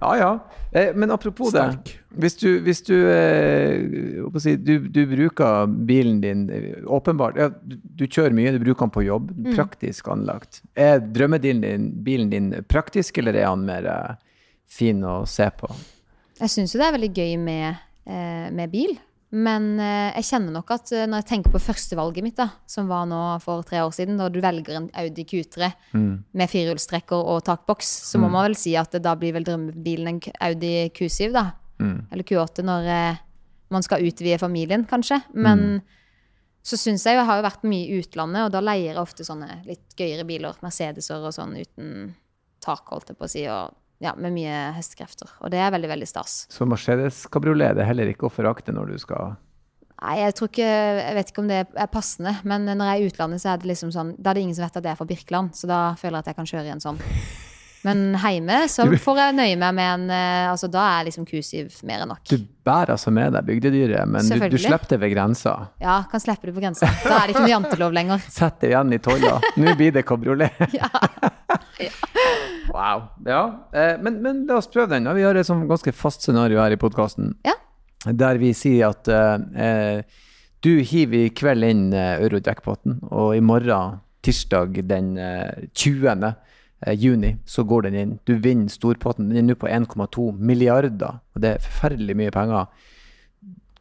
Ja, 0.00 0.16
ja. 0.16 0.48
Eh, 0.70 0.94
men 0.94 1.10
apropos 1.10 1.48
Stark. 1.50 1.84
det. 1.84 1.92
Hvis 2.08 2.36
du, 2.36 2.60
hvis 2.60 2.82
du, 2.82 2.94
eh, 3.10 4.56
du, 4.56 4.78
du 4.88 5.00
bruker 5.06 5.66
bilen 5.66 6.20
din 6.20 6.50
eh, 6.50 6.76
åpenbart 6.86 7.38
ja, 7.40 7.48
du, 7.66 8.06
kjører 8.06 8.36
mye, 8.36 8.52
du 8.54 8.60
bruker 8.62 8.86
den 8.86 8.94
på 8.94 9.02
jobb. 9.06 9.32
Mm. 9.34 9.50
Praktisk 9.56 10.08
anlagt. 10.12 10.62
Er 10.74 11.00
drømmebilen 11.00 11.64
din, 11.64 11.90
bilen 12.04 12.30
din 12.30 12.52
praktisk, 12.68 13.18
eller 13.18 13.34
er 13.34 13.48
han 13.50 13.66
mer 13.66 13.90
eh, 13.90 14.14
fin 14.70 15.02
å 15.04 15.24
se 15.28 15.48
på? 15.58 15.70
Jeg 16.40 16.52
syns 16.52 16.74
jo 16.74 16.80
det 16.82 16.88
er 16.88 16.96
veldig 16.98 17.12
gøy 17.16 17.36
med, 17.40 17.82
med 18.06 18.70
bil. 18.70 18.92
Men 19.34 19.72
eh, 19.82 20.14
jeg 20.20 20.28
kjenner 20.28 20.54
nok 20.54 20.70
at 20.76 20.92
eh, 20.94 21.06
når 21.08 21.22
jeg 21.22 21.28
tenker 21.32 21.52
på 21.52 21.60
førstevalget 21.60 22.24
mitt, 22.24 22.38
da, 22.38 22.46
som 22.70 22.86
var 22.88 23.08
nå 23.10 23.18
for 23.42 23.66
tre 23.66 23.82
år 23.82 23.90
siden, 23.94 24.20
da 24.20 24.28
du 24.30 24.38
velger 24.42 24.78
en 24.78 24.86
Audi 25.02 25.26
Q3 25.26 25.70
med 26.38 26.52
firehjulstrekker 26.52 27.30
og 27.34 27.42
takboks, 27.48 27.90
så 28.06 28.20
må 28.22 28.30
man 28.30 28.46
vel 28.48 28.58
si 28.58 28.76
at 28.78 28.94
da 29.02 29.16
blir 29.18 29.34
vel 29.34 29.46
drømmebilen 29.46 30.12
en 30.14 30.20
Audi 30.46 30.72
Q7, 30.94 31.32
da. 31.34 31.48
Eller 32.14 32.24
Q8 32.28 32.64
når 32.64 32.90
eh, 32.94 33.22
man 33.74 33.82
skal 33.82 34.06
utvide 34.06 34.38
familien, 34.38 34.86
kanskje. 34.86 35.18
Men 35.34 35.82
så 36.66 36.78
syns 36.78 37.04
jeg 37.06 37.14
jo 37.14 37.20
Jeg 37.20 37.26
har 37.28 37.40
jo 37.40 37.46
vært 37.46 37.66
mye 37.66 37.86
i 37.86 37.98
utlandet, 37.98 38.46
og 38.46 38.54
da 38.54 38.62
leier 38.62 38.92
jeg 38.92 39.02
ofte 39.02 39.26
sånne 39.26 39.60
litt 39.66 39.98
gøyere 39.98 40.24
biler. 40.26 40.54
Mercedeser 40.62 41.26
og 41.26 41.34
sånn 41.34 41.58
uten 41.58 42.14
tak, 42.62 42.86
holdt 42.90 43.10
jeg 43.10 43.18
på 43.18 43.26
å 43.26 43.30
si. 43.30 43.42
Og 43.50 43.74
ja, 44.02 44.12
med 44.18 44.34
mye 44.34 44.56
hestekrefter. 44.76 45.30
Og 45.40 45.52
det 45.54 45.60
er 45.62 45.72
veldig, 45.72 45.88
veldig 45.94 46.08
stas. 46.10 46.44
Så 46.52 46.68
Mercedes 46.68 47.24
kabriolet 47.32 47.76
det 47.78 47.84
er 47.84 47.90
heller 47.92 48.12
ikke 48.12 48.28
å 48.28 48.32
forakte 48.32 48.74
når 48.76 48.94
du 48.94 49.02
skal 49.02 49.36
Nei, 49.96 50.18
jeg 50.20 50.34
tror 50.36 50.50
ikke 50.50 50.66
Jeg 50.68 51.14
vet 51.16 51.30
ikke 51.32 51.40
om 51.40 51.46
det 51.48 51.62
er 51.64 51.88
passende, 51.88 52.34
men 52.44 52.66
når 52.68 52.82
jeg 52.84 52.92
er 52.92 53.00
i 53.00 53.06
utlandet, 53.08 53.40
så 53.40 53.54
er 53.54 53.62
det 53.62 53.70
liksom 53.70 53.94
sånn 53.94 54.10
Da 54.20 54.28
er 54.28 54.36
det 54.36 54.42
ingen 54.44 54.58
som 54.58 54.66
vet 54.66 54.76
at 54.76 54.84
jeg 54.84 54.92
er 54.92 54.98
fra 54.98 55.08
Birkeland, 55.08 55.56
så 55.56 55.70
da 55.70 55.78
føler 55.96 56.18
jeg 56.18 56.26
at 56.26 56.32
jeg 56.32 56.36
kan 56.42 56.50
kjøre 56.50 56.68
i 56.68 56.74
en 56.74 56.84
sånn. 56.84 57.00
Men 57.86 58.02
hjemme 58.18 58.58
så 58.70 58.86
får 59.06 59.20
jeg 59.20 59.36
nøye 59.38 59.56
meg 59.60 59.74
med 59.78 59.86
en 59.86 60.04
eh, 60.10 60.50
Altså, 60.50 60.68
da 60.72 60.82
er 60.98 61.06
liksom 61.08 61.26
Q7 61.28 61.84
mer 61.86 62.02
enn 62.02 62.10
nok. 62.10 62.24
Du 62.28 62.42
bærer 62.66 62.96
altså 62.96 63.12
med 63.14 63.36
deg 63.36 63.46
bygdedyret, 63.46 64.10
men 64.10 64.26
du, 64.26 64.36
du 64.50 64.58
slipper 64.58 64.90
det 64.96 65.00
ved 65.04 65.14
grensa. 65.14 65.54
Ja, 65.82 66.00
kan 66.10 66.22
slippe 66.22 66.48
det 66.50 66.56
på 66.56 66.64
grensa. 66.64 66.88
Da 67.04 67.20
er 67.20 67.28
det 67.28 67.36
ikke 67.36 67.44
noe 67.46 67.52
jantelov 67.54 67.94
lenger. 67.94 68.26
Sett 68.32 68.58
det 68.64 68.72
igjen 68.72 68.96
i 68.96 69.00
tolla. 69.02 69.36
Nå 69.62 69.76
blir 69.78 69.94
det 69.96 70.06
kabriolet. 70.08 70.62
Ja. 70.76 70.90
Wow. 72.72 73.02
Ja. 73.24 73.68
Eh, 73.72 73.94
men, 74.02 74.18
men 74.24 74.42
la 74.48 74.58
oss 74.60 74.68
prøve 74.72 74.90
den. 74.96 75.06
Vi 75.16 75.22
har 75.24 75.38
et 75.38 75.46
sånn 75.48 75.66
ganske 75.70 75.92
fast 75.94 76.24
scenario 76.26 76.58
her 76.60 76.74
i 76.74 76.80
podkasten. 76.80 77.36
Ja. 77.46 77.54
Der 78.06 78.40
vi 78.42 78.50
sier 78.54 78.90
at 78.90 79.08
eh, 79.08 80.02
du 80.66 80.72
hiver 80.82 81.26
i 81.28 81.30
kveld 81.36 81.66
inn 81.66 81.86
eh, 81.94 82.16
eurojackpoten, 82.24 83.00
og 83.10 83.36
i 83.36 83.44
morgen, 83.44 84.00
tirsdag 84.26 84.80
den 84.90 85.14
eh, 85.20 85.68
20. 85.78 86.26
eh, 86.26 86.96
juni, 86.98 87.36
så 87.46 87.64
går 87.64 87.86
den 87.86 87.98
inn. 88.02 88.18
Du 88.26 88.34
vinner 88.42 88.72
storpotten. 88.72 89.30
Den 89.30 89.44
er 89.44 89.48
nå 89.52 89.58
på 89.60 89.70
1,2 89.70 90.28
milliarder, 90.36 91.22
og 91.34 91.42
det 91.44 91.54
er 91.54 91.64
forferdelig 91.70 92.18
mye 92.18 92.34
penger. 92.34 92.68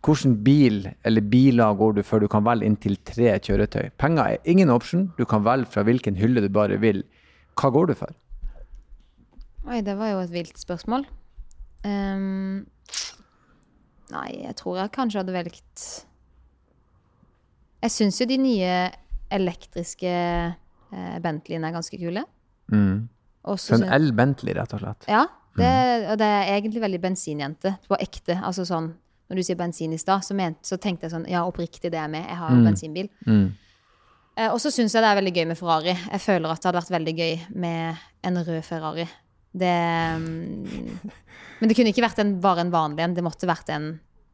Hvilken 0.05 0.35
bil 0.45 0.83
eller 1.01 1.25
biler 1.25 1.73
går 1.79 1.95
du 1.97 2.03
før 2.05 2.21
du 2.21 2.27
kan 2.29 2.45
velge 2.45 2.67
inntil 2.69 2.99
tre 3.01 3.31
kjøretøy? 3.41 3.89
Penger 3.97 4.35
er 4.35 4.49
ingen 4.53 4.69
option. 4.69 5.07
Du 5.17 5.25
kan 5.25 5.41
velge 5.45 5.71
fra 5.73 5.81
hvilken 5.87 6.19
hylle 6.21 6.43
du 6.45 6.51
bare 6.53 6.77
vil. 6.77 7.01
Hva 7.55 7.71
går 7.73 7.91
du 7.91 7.95
for? 7.97 8.13
Oi, 9.65 9.79
det 9.85 9.95
var 9.97 10.13
jo 10.13 10.21
et 10.21 10.33
vilt 10.33 10.59
spørsmål. 10.61 11.07
Um, 11.85 12.65
nei, 14.13 14.29
jeg 14.43 14.55
tror 14.59 14.79
jeg 14.79 14.93
kanskje 14.95 15.19
hadde 15.21 15.33
valgt 15.35 15.83
Jeg 17.83 17.93
syns 17.93 18.17
jo 18.17 18.25
de 18.25 18.39
nye 18.41 18.71
elektriske 19.35 20.09
eh, 20.09 21.17
Bentleyene 21.21 21.69
er 21.69 21.75
ganske 21.75 21.99
kule. 22.01 22.23
Mm. 22.73 23.07
Også 23.45 23.75
Så 23.75 23.79
så 23.79 23.85
en 23.85 23.93
El 23.93 24.11
Bentley, 24.17 24.55
rett 24.57 24.73
og 24.73 24.81
slett. 24.81 25.05
Ja, 25.09 25.25
det, 25.57 25.71
og 26.11 26.17
det 26.19 26.29
er 26.29 26.55
egentlig 26.55 26.81
veldig 26.81 27.01
bensinjente. 27.03 27.75
På 27.89 27.97
ekte. 28.01 28.39
Altså 28.41 28.65
sånn, 28.67 28.89
når 29.29 29.39
du 29.39 29.45
sier 29.45 29.59
bensin 29.59 29.93
i 29.93 30.01
stad, 30.01 30.25
så, 30.25 30.35
så 30.65 30.79
tenkte 30.81 31.07
jeg 31.07 31.13
sånn 31.13 31.29
Ja, 31.31 31.45
oppriktig, 31.47 31.91
det 31.93 32.01
er 32.01 32.09
med. 32.11 32.25
Jeg 32.25 32.39
har 32.41 32.55
jo 32.55 32.65
bensinbil. 32.65 33.09
Mm. 33.27 33.45
Eh, 34.35 34.51
og 34.51 34.59
så 34.61 34.71
syns 34.73 34.95
jeg 34.95 35.03
det 35.03 35.11
er 35.11 35.19
veldig 35.19 35.35
gøy 35.35 35.45
med 35.51 35.59
Ferrari. 35.59 35.95
Jeg 35.95 36.23
føler 36.23 36.51
at 36.51 36.61
det 36.61 36.69
hadde 36.69 36.81
vært 36.81 36.95
veldig 36.97 37.15
gøy 37.19 37.35
med 37.65 38.05
en 38.27 38.41
rød 38.43 38.61
Ferrari. 38.67 39.07
Det 39.55 39.75
mm, 40.19 41.11
Men 41.61 41.71
det 41.71 41.77
kunne 41.77 41.93
ikke 41.93 42.03
vært 42.03 42.19
en, 42.19 42.35
bare 42.43 42.65
en 42.65 42.73
vanlig 42.73 43.05
en. 43.05 43.15
Det 43.15 43.23
måtte 43.23 43.47
vært 43.47 43.71
en, 43.71 43.93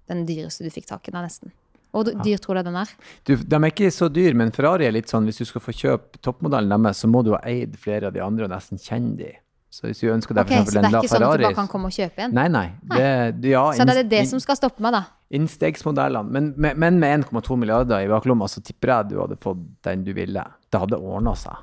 den 0.10 0.24
dyreste 0.26 0.66
du 0.66 0.74
fikk 0.74 0.90
tak 0.90 1.06
i, 1.08 1.14
da, 1.14 1.22
nesten. 1.22 1.54
Og 1.92 2.08
dyr 2.24 2.40
tror 2.40 2.58
du 2.58 2.70
den 2.70 2.78
er? 2.80 2.92
Du, 3.28 3.34
de 3.36 3.58
er 3.58 3.68
ikke 3.68 3.92
så 3.92 4.08
dyr, 4.08 4.36
men 4.38 4.54
Ferrari 4.56 4.88
er 4.88 4.94
litt 4.96 5.12
sånn 5.12 5.28
hvis 5.28 5.42
du 5.42 5.46
skal 5.50 5.64
få 5.64 5.76
kjøpe 5.76 6.22
toppmodellen 6.24 6.72
deres, 6.72 7.02
så 7.04 7.10
må 7.12 7.20
du 7.28 7.34
ha 7.36 7.42
eid 7.48 7.76
flere 7.80 8.08
av 8.08 8.16
de 8.16 8.24
andre 8.24 8.48
og 8.48 8.54
nesten 8.54 8.80
kjenne 8.80 9.18
de. 9.20 9.34
Så 9.72 9.88
hvis 9.88 10.02
du 10.04 10.10
ønsker 10.12 10.36
deg 10.36 10.44
Ok, 10.44 10.52
for 10.52 10.66
Så 10.68 10.74
det 10.76 10.84
er 10.84 10.98
ikke 11.00 11.08
sånn 11.14 11.24
at 11.24 11.40
du 11.40 11.44
bare 11.46 11.56
kan 11.56 11.68
komme 11.72 11.88
og 11.88 11.94
kjøpe 11.96 12.26
en? 12.26 12.34
Nei, 12.36 12.48
nei. 12.52 12.66
Det, 12.92 13.06
ja, 13.54 13.62
Så 13.72 13.86
det 13.88 13.94
er 13.96 14.02
det 14.04 14.10
det 14.12 14.24
som 14.28 14.42
skal 14.44 14.58
stoppe 14.60 14.84
meg, 14.84 14.92
da. 14.98 15.04
Innstegsmodellene. 15.32 16.28
Men, 16.36 16.50
med- 16.58 16.76
men 16.84 17.00
med 17.00 17.24
1,2 17.24 17.56
milliarder 17.62 18.04
i 18.04 18.10
baklomma, 18.12 18.50
så 18.52 18.60
tipper 18.68 18.92
jeg 18.92 19.10
du 19.14 19.22
hadde 19.22 19.38
fått 19.40 19.62
den 19.88 20.04
du 20.04 20.12
ville. 20.18 20.44
Det 20.70 20.82
hadde 20.84 21.00
ordna 21.00 21.32
seg, 21.40 21.56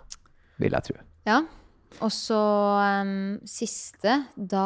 vil 0.59 0.73
jeg 0.73 0.83
tro. 0.89 0.97
Ja. 1.29 1.43
Og 2.01 2.11
så 2.13 2.41
um, 3.05 3.13
siste, 3.49 4.17
da 4.37 4.65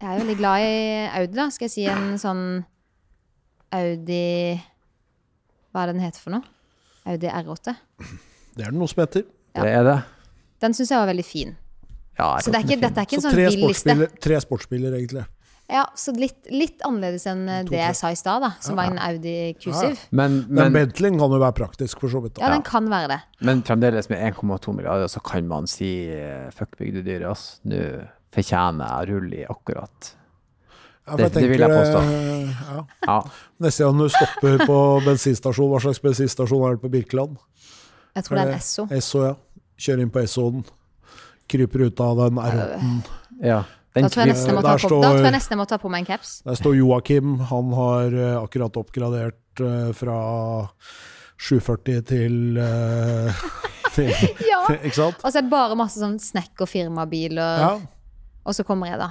Jeg 0.00 0.08
er 0.08 0.16
jo 0.18 0.24
veldig 0.24 0.38
glad 0.40 0.64
i 0.64 1.06
Audi, 1.20 1.36
da. 1.36 1.46
Skal 1.54 1.68
jeg 1.68 1.74
si 1.76 1.84
en 1.92 2.16
sånn 2.18 2.42
Audi 3.72 4.56
Hva 5.72 5.84
er 5.84 5.92
det 5.92 5.94
den 5.96 6.02
heter 6.04 6.24
for 6.24 6.34
noe? 6.34 6.42
Audi 7.08 7.28
R8. 7.30 7.76
Det 8.56 8.64
er 8.66 8.70
det 8.72 8.78
noe 8.80 8.88
som 8.90 9.00
heter. 9.04 9.24
Ja. 9.56 9.62
Det 9.64 9.70
er 9.76 9.86
det. 9.86 9.94
Den 10.62 10.74
syns 10.78 10.90
jeg 10.94 10.98
var 11.02 11.08
veldig 11.10 11.24
fin. 11.26 11.56
Ja, 12.18 12.36
Så 12.38 12.52
det 12.52 12.60
er 12.60 12.66
ikke, 12.68 12.80
dette 12.82 13.00
er 13.02 13.06
ikke 13.08 13.16
en 13.18 13.22
Så 13.22 13.28
sånn 13.30 13.34
tre 13.38 13.46
vill 13.50 13.68
liste. 13.72 14.08
tre 14.22 14.40
sportsbiler, 14.44 14.94
egentlig. 14.98 15.24
Ja, 15.72 15.86
så 15.96 16.12
litt, 16.12 16.42
litt 16.52 16.82
annerledes 16.84 17.24
enn 17.30 17.46
eh, 17.48 17.62
det 17.64 17.78
jeg 17.78 17.96
sa 17.96 18.10
i 18.12 18.16
stad. 18.18 18.44
Som 18.60 18.76
var 18.76 18.90
en 18.90 18.98
Audi 19.00 19.54
Q7. 19.62 19.96
Men, 20.12 20.42
Den 20.50 20.72
Bentleyen 20.74 21.16
kan 21.18 21.32
jo 21.32 21.38
være 21.40 21.54
praktisk, 21.56 22.00
for 22.02 22.12
så 22.12 22.20
vidt. 22.22 22.36
Ja, 22.42 22.50
den 22.52 22.62
kan 22.66 22.90
være 22.92 23.08
det. 23.14 23.20
men 23.40 23.62
fremdeles 23.62 24.10
med 24.10 24.20
1,2 24.34 24.74
milliarder, 24.76 25.08
så 25.08 25.22
kan 25.24 25.48
man 25.48 25.66
si 25.66 26.08
eh, 26.12 26.50
fuck 26.52 26.76
bygdedyret, 26.76 27.24
ass. 27.30 27.60
Nå 27.64 27.78
fortjener 28.34 28.90
jeg 29.00 29.08
rull 29.14 29.32
i 29.32 29.46
akkurat. 29.48 30.12
Ja, 31.08 31.16
det, 31.16 31.32
det- 31.32 31.40
det 31.42 31.48
vil 31.50 31.58
jeg 31.64 31.70
påstå. 31.70 32.02
eh, 32.02 32.52
Ja. 32.68 32.84
Ja. 33.08 33.22
Neste 33.60 33.84
gang 33.88 33.98
du 33.98 34.08
stopper 34.08 34.58
på 34.66 34.78
bensinstasjon, 35.08 35.70
hva 35.72 35.80
slags 35.80 36.02
bensinstasjon 36.04 36.66
er 36.68 36.76
det 36.76 36.82
på 36.84 36.90
Birkeland? 36.92 37.38
Jeg 38.14 38.24
tror 38.24 38.36
det 38.36 38.44
er 38.44 38.52
en 38.52 38.58
Esso. 38.60 38.86
Esso, 38.90 39.24
ja. 39.24 39.34
Kjører 39.82 40.04
inn 40.04 40.10
på 40.14 40.22
Esso-en. 40.22 40.64
Kryper 41.50 41.86
ut 41.88 42.02
av 42.04 42.20
den 42.24 42.38
R8-en. 42.42 42.98
ja. 43.42 43.62
Da 43.92 44.08
tror, 44.08 44.22
jeg 44.24 44.32
nesten 44.32 44.48
jeg 44.48 44.56
må 44.56 44.62
ta 44.64 44.72
på, 44.80 44.88
da 45.02 45.08
tror 45.12 45.26
jeg 45.26 45.32
nesten 45.34 45.52
jeg 45.52 45.58
må 45.60 45.64
ta 45.68 45.76
på 45.82 45.88
meg 45.92 46.00
en 46.00 46.06
caps. 46.14 46.28
Der 46.46 46.56
står 46.56 46.78
Joakim. 46.78 47.34
Han 47.50 47.74
har 47.76 48.14
eh, 48.16 48.36
akkurat 48.40 48.78
oppgradert 48.80 49.60
eh, 49.60 49.90
fra 49.98 50.14
740 51.36 52.00
til 52.08 52.56
eh, 52.62 53.42
Ja. 54.48 54.62
Ikke 54.78 54.96
sant? 54.96 55.20
Og 55.20 55.28
så 55.28 55.42
er 55.42 55.44
det 55.44 55.52
bare 55.52 55.76
masse 55.76 56.00
sånn 56.00 56.16
snekk 56.22 56.64
og 56.64 56.70
firmabiler. 56.72 57.66
Ja. 57.66 57.74
og 58.48 58.56
så 58.56 58.64
kommer 58.64 58.88
jeg, 58.88 59.02
da. 59.02 59.10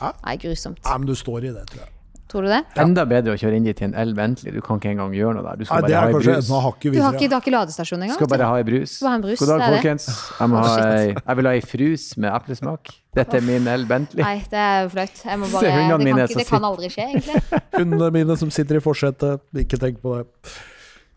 Ja. 0.00 0.10
er 0.32 0.40
grusomt. 0.42 0.82
Nei, 0.82 0.98
men 0.98 1.06
du 1.06 1.14
står 1.18 1.46
i 1.46 1.54
det, 1.54 1.62
tror 1.70 1.84
jeg. 1.84 1.94
Tror 2.32 2.46
du 2.46 2.48
det? 2.48 2.62
Enda 2.80 3.02
bedre 3.04 3.34
å 3.34 3.36
kjøre 3.36 3.58
inn 3.58 3.66
dit 3.66 3.76
til 3.76 3.90
en 3.90 3.96
elv, 4.00 4.14
Bentley. 4.16 4.54
Du 4.54 4.62
kan 4.64 4.78
ikke 4.80 4.88
engang 4.94 5.12
gjøre 5.12 5.34
noe 5.36 5.42
der. 5.44 5.58
Du 5.60 5.66
skal 5.68 5.82
Nei, 5.82 5.90
bare 5.90 5.98
ha 6.00 6.08
ei 6.08 6.14
brus. 6.16 6.46
Du 6.48 6.54
har 6.56 6.70
ikke, 6.72 6.92
du 7.28 7.34
har 7.36 7.42
ikke 7.42 7.52
ladestasjon 7.52 8.04
engang? 8.06 8.16
Skal 8.16 8.30
bare 8.32 8.46
ha 8.48 8.54
ei 8.56 8.64
brus. 8.64 8.94
Brus, 9.02 9.42
God 9.42 9.50
dag, 9.50 9.60
det 9.60 9.66
det. 9.66 9.74
folkens. 9.76 10.06
Jeg, 10.38 10.48
må 10.48 10.62
ha, 10.64 10.70
ei- 10.86 11.10
jeg 11.12 11.38
vil 11.42 11.48
ha 11.50 11.52
ei 11.58 11.64
frus 11.74 12.06
med 12.24 12.32
eplesmak. 12.32 12.92
Dette 13.12 13.36
er 13.36 13.44
min 13.44 13.68
El 13.68 13.84
Bentley. 13.90 14.24
Nei, 14.24 14.38
det 14.48 14.62
er 14.64 14.88
flaut. 14.94 15.12
Det, 15.12 15.26
kan 15.28 16.06
ikke, 16.08 16.38
det 16.40 16.46
kan 16.48 16.68
aldri 16.70 16.88
skje, 16.94 17.08
egentlig. 17.10 17.42
Hundene 17.76 18.08
mine 18.16 18.38
som 18.40 18.54
sitter 18.54 18.80
i 18.80 18.84
forsetet. 18.86 19.44
Ikke 19.66 19.76
tenk 19.82 20.00
på 20.00 20.16
det. 20.16 20.24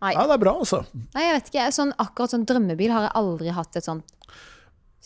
Nei. 0.04 0.12
Nei, 0.12 0.26
det 0.28 0.36
er 0.36 0.42
bra, 0.44 0.52
altså. 0.60 0.82
Nei, 1.16 1.24
jeg 1.24 1.38
vet 1.38 1.48
ikke. 1.54 1.70
Sånn, 1.72 1.96
akkurat 2.04 2.36
sånn 2.36 2.44
drømmebil 2.44 2.92
har 2.92 3.08
jeg 3.08 3.16
aldri 3.22 3.56
hatt 3.56 3.80
et 3.80 3.88
sånt 3.88 4.12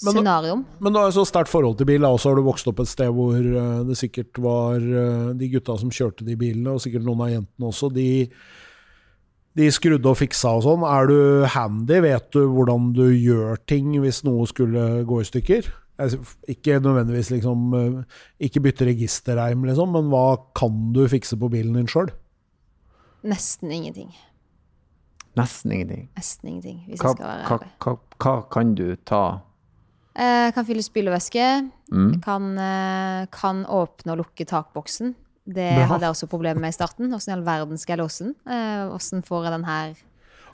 Men 0.04 0.14
nå- 0.14 0.20
scenario 0.22 0.52
om. 0.56 0.62
Men 0.80 0.92
du 0.92 0.98
har 0.98 1.10
jo 1.10 1.16
så 1.20 1.26
sterkt 1.28 1.50
forhold 1.52 1.76
til 1.80 1.86
bil, 1.90 2.04
og 2.08 2.20
så 2.22 2.30
har 2.30 2.36
du 2.40 2.46
vokst 2.46 2.68
opp 2.70 2.80
et 2.80 2.88
sted 2.88 3.10
hvor 3.12 3.36
eh, 3.36 3.82
det 3.88 3.96
sikkert 4.00 4.38
var 4.40 4.76
eh, 4.80 5.32
de 5.36 5.48
gutta 5.52 5.76
som 5.80 5.90
kjørte 5.92 6.24
de 6.24 6.36
bilene, 6.40 6.72
og 6.72 6.80
sikkert 6.84 7.04
noen 7.04 7.20
av 7.26 7.32
jentene 7.34 7.68
også, 7.68 7.90
de, 7.92 8.06
de 9.60 9.68
skrudde 9.74 10.08
og 10.08 10.16
fiksa 10.20 10.54
og 10.56 10.64
sånn. 10.64 10.86
Er 10.88 11.10
du 11.10 11.18
handy? 11.52 12.00
Vet 12.06 12.30
du 12.32 12.46
hvordan 12.48 12.92
du 12.96 13.06
gjør 13.12 13.60
ting 13.68 13.92
hvis 14.00 14.22
noe 14.24 14.46
skulle 14.48 15.04
gå 15.04 15.20
i 15.20 15.28
stykker? 15.28 15.68
Ikke 16.48 16.78
nødvendigvis 16.80 17.28
liksom 17.28 17.74
eh, 17.76 17.96
Ikke 18.46 18.62
bytte 18.64 18.86
registerreim, 18.88 19.66
liksom, 19.68 19.92
men 19.92 20.08
hva 20.08 20.38
kan 20.56 20.94
du 20.96 21.02
fikse 21.12 21.36
på 21.36 21.50
bilen 21.52 21.76
din 21.76 21.90
sjøl? 21.92 22.08
Nesten 23.20 23.68
ingenting. 23.68 24.08
Nesten 25.36 25.74
ingenting. 25.76 26.06
Nesten 26.16 26.48
ingenting, 26.48 26.78
hvis 26.88 27.02
Hva, 27.02 27.10
jeg 27.12 27.18
skal 27.20 27.28
være 27.28 27.44
hva, 27.50 27.58
hva, 27.84 27.92
hva 28.24 28.34
kan 28.56 28.72
du 28.78 28.86
ta? 29.04 29.20
Eh, 30.14 30.50
kan 30.54 30.66
fylle 30.66 30.82
spylevæske. 30.82 31.46
Mm. 31.92 32.20
Kan, 32.24 32.52
eh, 32.58 33.26
kan 33.30 33.64
åpne 33.66 34.14
og 34.14 34.24
lukke 34.24 34.46
takboksen. 34.46 35.14
Det 35.46 35.70
Bra. 35.76 35.86
hadde 35.86 36.06
jeg 36.06 36.14
også 36.14 36.28
problemer 36.30 36.60
med 36.60 36.74
i 36.74 36.76
starten. 36.76 37.12
Åssen 37.14 37.32
i 37.32 37.36
all 37.38 37.44
verden 37.46 37.78
skal 37.78 37.96
jeg 37.96 38.04
låse 38.04 38.24
den? 38.24 38.34
Eh, 38.46 39.22
får 39.22 39.44
jeg 39.44 39.52
den 39.52 39.64
her 39.64 39.94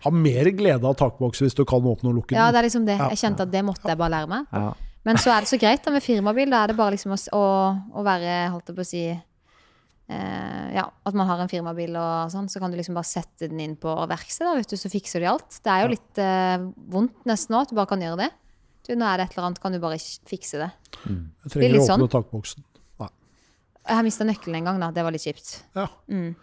Har 0.05 0.12
mer 0.12 0.45
glede 0.53 0.85
av 0.85 0.95
takboks 0.95 1.40
hvis 1.40 1.55
du 1.57 1.64
kan 1.64 1.81
åpne 1.81 2.11
og 2.11 2.21
lukke 2.21 2.35
den. 2.35 2.38
Ja, 2.38 2.53
det 2.53 2.59
er 2.59 2.69
liksom 2.69 2.85
det. 2.85 2.99
Jeg 2.99 3.16
kjente 3.16 3.42
at 3.42 3.51
det 3.51 3.64
måtte 3.64 3.88
jeg 3.88 3.97
bare 3.97 4.11
lære 4.11 4.29
meg. 4.29 4.47
Ja. 4.53 4.75
Men 5.05 5.16
så 5.16 5.31
er 5.31 5.40
det 5.40 5.49
så 5.49 5.59
greit 5.59 5.83
da 5.83 5.90
med 5.90 6.03
firmabil. 6.03 6.51
Da 6.51 6.62
er 6.62 6.69
det 6.69 6.77
bare 6.77 6.92
liksom 6.92 7.14
å, 7.14 7.47
å, 7.95 8.03
være, 8.05 8.51
holdt 8.53 8.69
jeg 8.69 8.77
på 8.77 8.85
å 8.85 8.87
si 8.87 9.05
eh, 9.09 10.75
Ja, 10.77 10.85
at 10.85 11.14
man 11.14 11.27
har 11.27 11.40
en 11.40 11.49
firmabil 11.49 11.97
og 11.97 12.31
sånn, 12.31 12.49
så 12.49 12.61
kan 12.61 12.71
du 12.71 12.77
liksom 12.77 12.95
bare 12.95 13.09
sette 13.09 13.49
den 13.49 13.61
inn 13.61 13.77
på 13.77 13.88
verkstedet, 14.11 14.69
så 14.69 14.92
fikser 14.92 15.25
de 15.25 15.31
alt. 15.31 15.61
Det 15.64 15.73
er 15.73 15.87
jo 15.87 15.92
litt 15.95 16.19
eh, 16.19 16.66
vondt 16.92 17.25
nesten 17.25 17.57
nå 17.57 17.62
at 17.64 17.73
du 17.73 17.79
bare 17.79 17.88
kan 17.88 18.05
gjøre 18.05 18.27
det. 18.27 18.31
Du, 18.87 18.94
nå 18.94 19.05
er 19.05 19.16
det 19.18 19.27
et 19.29 19.37
eller 19.37 19.46
annet, 19.49 19.61
kan 19.62 19.72
du 19.72 19.79
bare 19.83 19.99
fikse 19.99 20.59
det. 20.62 20.70
Jeg 21.07 21.53
trenger 21.53 21.75
er 21.75 21.79
å 21.81 21.85
åpne 21.85 21.87
sånn. 22.07 22.09
takboksen. 22.12 22.64
Nei. 23.03 23.09
Jeg 23.88 23.96
har 23.96 24.03
mista 24.07 24.25
nøkkelen 24.25 24.57
en 24.61 24.64
gang, 24.70 24.81
da. 24.81 24.90
Det 24.94 25.03
var 25.07 25.11
litt 25.14 25.22
kjipt. 25.27 25.62
Ja. 25.75 25.88
Mm. 26.11 26.35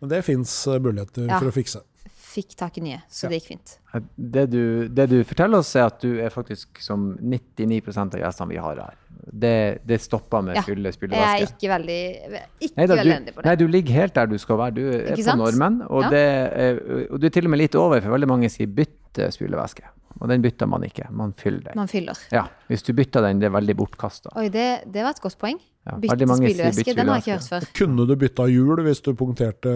Men 0.00 0.08
det 0.12 0.24
fins 0.24 0.52
muligheter 0.66 1.26
Ja. 1.26 1.38
for 1.40 1.48
å 1.48 1.52
fikse. 1.52 1.82
Fikk 2.28 2.54
tak 2.60 2.76
i 2.78 2.80
nye, 2.84 3.02
så 3.10 3.24
Ja. 3.24 3.28
det 3.30 3.40
gikk 3.40 3.48
fint. 3.48 3.78
Det, 4.18 4.50
du, 4.50 4.88
det 4.88 5.08
du 5.08 5.24
forteller 5.24 5.58
oss, 5.58 5.74
er 5.74 5.86
at 5.86 5.98
du 6.00 6.20
er 6.20 6.28
faktisk 6.30 6.78
som 6.84 7.16
99% 7.18 8.14
av 8.14 8.20
gjestene 8.20 8.48
vi 8.52 8.56
har 8.62 8.76
her. 8.76 8.94
Det, 9.32 9.80
det 9.84 10.00
stopper 10.00 10.42
med 10.44 10.56
Ja. 10.56 10.62
fylle 10.62 10.92
Jeg 10.92 11.10
er 11.10 11.46
ikke 11.46 11.68
veldig, 11.72 12.42
ikke 12.60 12.76
Nei, 12.76 12.86
da, 12.86 12.94
veldig 12.94 13.16
enig 13.16 13.34
på 13.34 13.42
det. 13.42 13.44
nei, 13.46 13.56
du 13.56 13.66
ligger 13.66 13.92
helt 13.92 14.14
der 14.14 14.26
du 14.26 14.38
skal 14.38 14.56
være. 14.56 14.74
Du 14.74 14.82
er 14.88 15.00
Ikke 15.12 15.16
på 15.16 15.24
sant? 15.24 15.38
normen, 15.40 15.82
og, 15.90 16.02
Ja. 16.02 16.10
det 16.10 16.52
er, 16.52 17.08
og 17.12 17.18
du 17.20 17.26
er 17.26 17.30
til 17.30 17.44
og 17.44 17.50
med 17.50 17.58
litt 17.58 17.74
over, 17.74 18.00
for 18.00 18.10
veldig 18.10 18.28
mange 18.28 18.48
sier 18.50 18.66
bytte 18.68 19.32
spylevæske. 19.32 19.82
Og 20.18 20.26
den 20.30 20.42
bytter 20.42 20.66
man 20.70 20.84
ikke, 20.86 21.06
man 21.14 21.32
fyller 21.38 21.68
den. 21.68 21.78
Man 21.78 21.90
fyller. 21.90 22.18
Ja, 22.34 22.46
hvis 22.70 22.82
du 22.86 22.92
bytter 22.96 23.22
den, 23.28 23.42
det 23.42 23.50
er 23.50 23.54
veldig 23.54 23.76
bortkasta. 23.78 24.32
Oi, 24.40 24.48
det, 24.52 24.66
det 24.90 25.04
var 25.04 25.14
et 25.14 25.22
godt 25.22 25.38
poeng. 25.40 25.60
Ja, 25.88 25.94
Bytte 26.02 26.26
spylevæske, 26.26 26.94
den 26.96 27.08
har 27.08 27.20
jeg 27.20 27.24
ikke 27.24 27.36
hørt 27.36 27.48
før. 27.52 27.66
Kunne 27.78 28.06
du 28.08 28.14
bytta 28.18 28.48
hjul 28.50 28.82
hvis 28.84 29.00
du 29.04 29.12
punkterte 29.16 29.72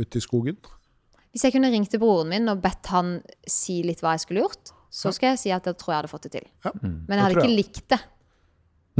ute 0.00 0.20
i 0.20 0.24
skogen? 0.24 0.56
Hvis 1.34 1.44
jeg 1.48 1.56
kunne 1.56 1.72
ringt 1.72 1.90
til 1.90 2.00
broren 2.00 2.30
min 2.30 2.48
og 2.52 2.62
bedt 2.62 2.92
han 2.94 3.16
si 3.50 3.80
litt 3.84 4.00
hva 4.04 4.14
jeg 4.14 4.22
skulle 4.24 4.44
gjort, 4.44 4.70
så 4.94 5.10
skal 5.12 5.32
jeg 5.32 5.40
si 5.42 5.50
at 5.52 5.66
jeg 5.66 5.76
tror 5.80 5.92
jeg 5.96 6.02
hadde 6.02 6.12
fått 6.12 6.28
det 6.28 6.34
til. 6.36 6.46
Ja. 6.64 6.72
Men 6.84 7.16
jeg 7.16 7.24
hadde 7.24 7.40
ikke 7.40 7.56
likt 7.58 7.86
det. 7.90 7.98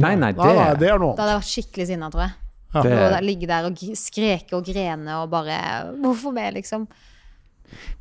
Nei, 0.03 0.16
nei, 0.18 0.33
det, 0.35 0.42
Nei, 0.42 0.55
nei, 0.59 0.70
det 0.74 0.88
er 0.90 0.98
noe 0.98 1.14
Da 1.14 1.22
hadde 1.22 1.35
jeg 1.37 1.38
vært 1.38 1.53
skikkelig 1.53 1.85
sinna, 1.92 2.09
tror 2.11 2.24
jeg. 2.24 2.38
Ja. 2.74 2.83
det 3.12 3.20
ligge 3.22 3.46
der 3.46 3.68
og 3.68 3.83
skreke 3.94 4.57
og 4.59 4.64
grene 4.66 5.20
og 5.20 5.29
bare 5.31 5.59
Hvorfor 6.03 6.35
meg, 6.35 6.57
liksom? 6.57 6.88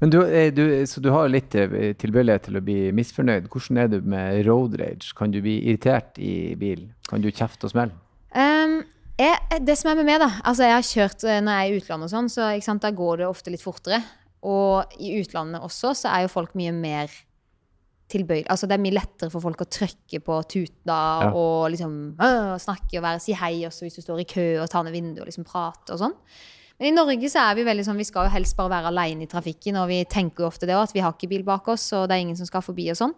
Men 0.01 0.11
du, 0.13 0.19
er- 0.21 0.51
du, 0.53 0.63
så 0.89 1.01
du 1.01 1.09
har 1.13 1.29
litt 1.31 1.55
eh, 1.55 1.93
tilbøyelighet 1.99 2.43
til 2.49 2.57
å 2.59 2.63
bli 2.65 2.77
misfornøyd. 2.95 3.47
Hvordan 3.53 3.79
er 3.83 3.87
du 3.93 3.99
med 4.01 4.41
road 4.47 4.75
rage? 4.81 5.13
Kan 5.17 5.31
du 5.33 5.39
bli 5.41 5.59
irritert 5.63 6.19
i 6.21 6.53
bil? 6.59 6.87
Kan 7.09 7.23
du 7.23 7.29
kjefte 7.31 7.65
og 7.69 7.73
smelle? 7.73 7.95
Um, 8.35 8.79
jeg, 9.19 9.61
det 9.65 9.75
som 9.77 9.91
er 9.91 9.99
med 10.01 10.07
meg, 10.09 10.19
da 10.23 10.29
Altså, 10.41 10.63
jeg 10.65 10.73
har 10.73 10.87
kjørt 10.89 11.23
eh, 11.29 11.41
når 11.45 11.53
jeg 11.59 11.67
er 11.69 11.73
i 11.73 11.81
utlandet 11.83 12.07
og 12.09 12.13
sånn, 12.15 12.31
så 12.33 12.47
sant, 12.65 12.81
da 12.85 12.91
går 12.97 13.21
det 13.23 13.27
ofte 13.29 13.53
litt 13.53 13.61
fortere. 13.65 14.01
Og 14.43 14.97
i 14.99 15.13
utlandet 15.21 15.61
også, 15.63 15.93
så 15.95 16.09
er 16.11 16.25
jo 16.25 16.33
folk 16.33 16.55
mye 16.59 16.73
mer 16.75 17.13
tilbøyelig 18.13 18.49
Altså, 18.51 18.67
det 18.69 18.75
er 18.75 18.81
mye 18.83 18.93
lettere 18.97 19.31
for 19.33 19.41
folk 19.45 19.61
å 19.63 19.69
trykke 19.71 20.19
på 20.25 20.39
tuta 20.51 20.97
Ja. 21.23 21.29
og 21.33 21.69
liksom 21.73 21.93
øh, 22.21 22.57
snakke 22.61 22.99
og 22.99 23.05
være, 23.05 23.21
si 23.23 23.33
hei 23.39 23.53
også 23.65 23.85
hvis 23.87 23.95
du 23.97 24.03
står 24.03 24.19
i 24.21 24.27
kø 24.29 24.43
og 24.61 24.67
tar 24.69 24.83
ned 24.85 24.93
vinduet 24.93 25.23
og 25.23 25.29
liksom 25.31 25.47
prate 25.47 25.95
og 25.95 26.01
sånn. 26.03 26.13
Men 26.79 26.89
i 26.89 26.95
Norge 26.95 27.29
så 27.29 27.43
er 27.45 27.57
vi 27.59 27.65
veldig 27.67 27.85
sånn, 27.85 27.99
vi 28.01 28.07
skal 28.07 28.27
jo 28.27 28.33
helst 28.33 28.57
bare 28.57 28.73
være 28.73 28.89
alene 28.91 29.25
i 29.27 29.29
trafikken, 29.29 29.77
og 29.79 29.87
vi 29.91 30.01
tenker 30.09 30.43
jo 30.43 30.49
ofte 30.49 30.67
det 30.67 30.75
òg, 30.75 30.89
at 30.89 30.95
vi 30.95 31.03
har 31.05 31.13
ikke 31.15 31.29
bil 31.31 31.45
bak 31.47 31.67
oss, 31.71 31.85
og 31.93 32.07
det 32.09 32.17
er 32.17 32.25
ingen 32.25 32.39
som 32.39 32.49
skal 32.49 32.65
forbi 32.65 32.89
og 32.91 32.97
sånn. 32.99 33.13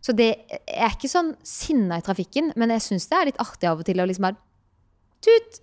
Så 0.00 0.14
det 0.16 0.28
er 0.48 0.92
ikke 0.94 1.10
sånn 1.10 1.32
sinna 1.46 1.98
i 1.98 2.04
trafikken, 2.06 2.52
men 2.56 2.70
jeg 2.76 2.84
syns 2.86 3.08
det 3.10 3.18
er 3.18 3.30
litt 3.32 3.40
artig 3.42 3.68
av 3.70 3.80
og 3.82 3.88
til 3.88 4.00
å 4.00 4.06
liksom 4.08 4.28
bare 4.28 4.40
Tut! 5.18 5.56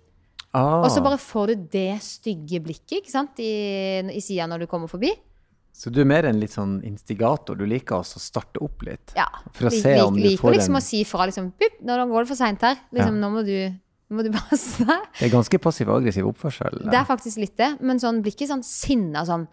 Ah, 0.52 0.82
Og 0.84 0.90
så 0.92 1.00
bare 1.04 1.16
får 1.20 1.48
du 1.52 1.62
det 1.72 1.94
stygge 2.04 2.60
blikket 2.64 2.98
ikke 3.00 3.12
sant? 3.12 3.40
i, 3.40 4.04
i 4.12 4.20
sida 4.24 4.44
når 4.48 4.64
du 4.64 4.66
kommer 4.68 4.88
forbi. 4.88 5.10
Så 5.76 5.90
du 5.92 5.98
er 6.00 6.08
mer 6.08 6.24
en 6.28 6.38
litt 6.40 6.54
sånn 6.54 6.78
instigator? 6.88 7.56
Du 7.56 7.66
liker 7.68 7.98
også 7.98 8.16
å 8.16 8.22
starte 8.24 8.60
opp 8.64 8.84
litt? 8.86 9.12
Ja. 9.16 9.26
For 9.52 9.68
å 9.68 9.72
vi, 9.72 9.80
se 9.84 9.92
om 10.00 10.16
du 10.16 10.22
liker 10.24 10.40
får 10.44 10.54
liksom 10.56 10.78
en 10.78 10.80
å 10.80 10.84
si 10.86 11.02
fra 11.08 11.26
liksom 11.28 11.50
Pip, 11.60 11.82
nå 11.84 11.96
går 12.08 12.24
det 12.24 12.30
for 12.30 12.38
seint 12.40 12.64
her. 12.64 12.78
Liksom, 12.96 13.18
Ja. 13.18 13.20
Nå 13.24 13.30
må 13.34 13.42
du, 13.44 13.56
må 14.10 14.22
du 14.22 14.30
passe 14.34 14.84
deg. 14.88 15.06
Det 15.18 15.28
er 15.28 15.32
ganske 15.34 15.58
passiv-aggressiv 15.62 16.28
oppførsel. 16.30 16.82
Det 16.86 16.98
er 16.98 17.06
faktisk 17.08 17.40
litt 17.42 17.56
det, 17.58 17.72
men 17.82 17.98
sånn 18.02 18.20
blir 18.22 18.36
ikke 18.36 18.50
sånn 18.50 18.64
sinna 18.66 19.24
sånn 19.28 19.46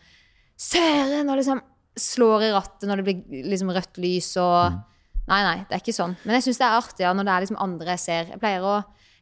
Søren! 0.59 1.29
Og 1.33 1.39
liksom 1.39 1.59
slår 1.97 2.43
i 2.45 2.51
rattet 2.53 2.85
når 2.89 3.01
det 3.01 3.05
blir 3.07 3.45
liksom 3.49 3.71
rødt 3.73 3.97
lys 4.01 4.33
og 4.41 4.73
Mm. 4.73 4.81
Nei, 5.23 5.37
nei, 5.45 5.59
det 5.69 5.77
er 5.77 5.79
ikke 5.79 5.93
sånn. 5.95 6.17
Men 6.27 6.35
jeg 6.35 6.43
syns 6.49 6.57
det 6.59 6.65
er 6.67 6.73
artigere 6.75 7.15
når 7.15 7.23
det 7.27 7.31
er 7.33 7.43
liksom 7.45 7.59
andre 7.63 7.93
jeg 7.93 8.01
ser. 8.03 8.25
Jeg 8.33 8.41
pleier 8.41 8.65
å 8.67 8.73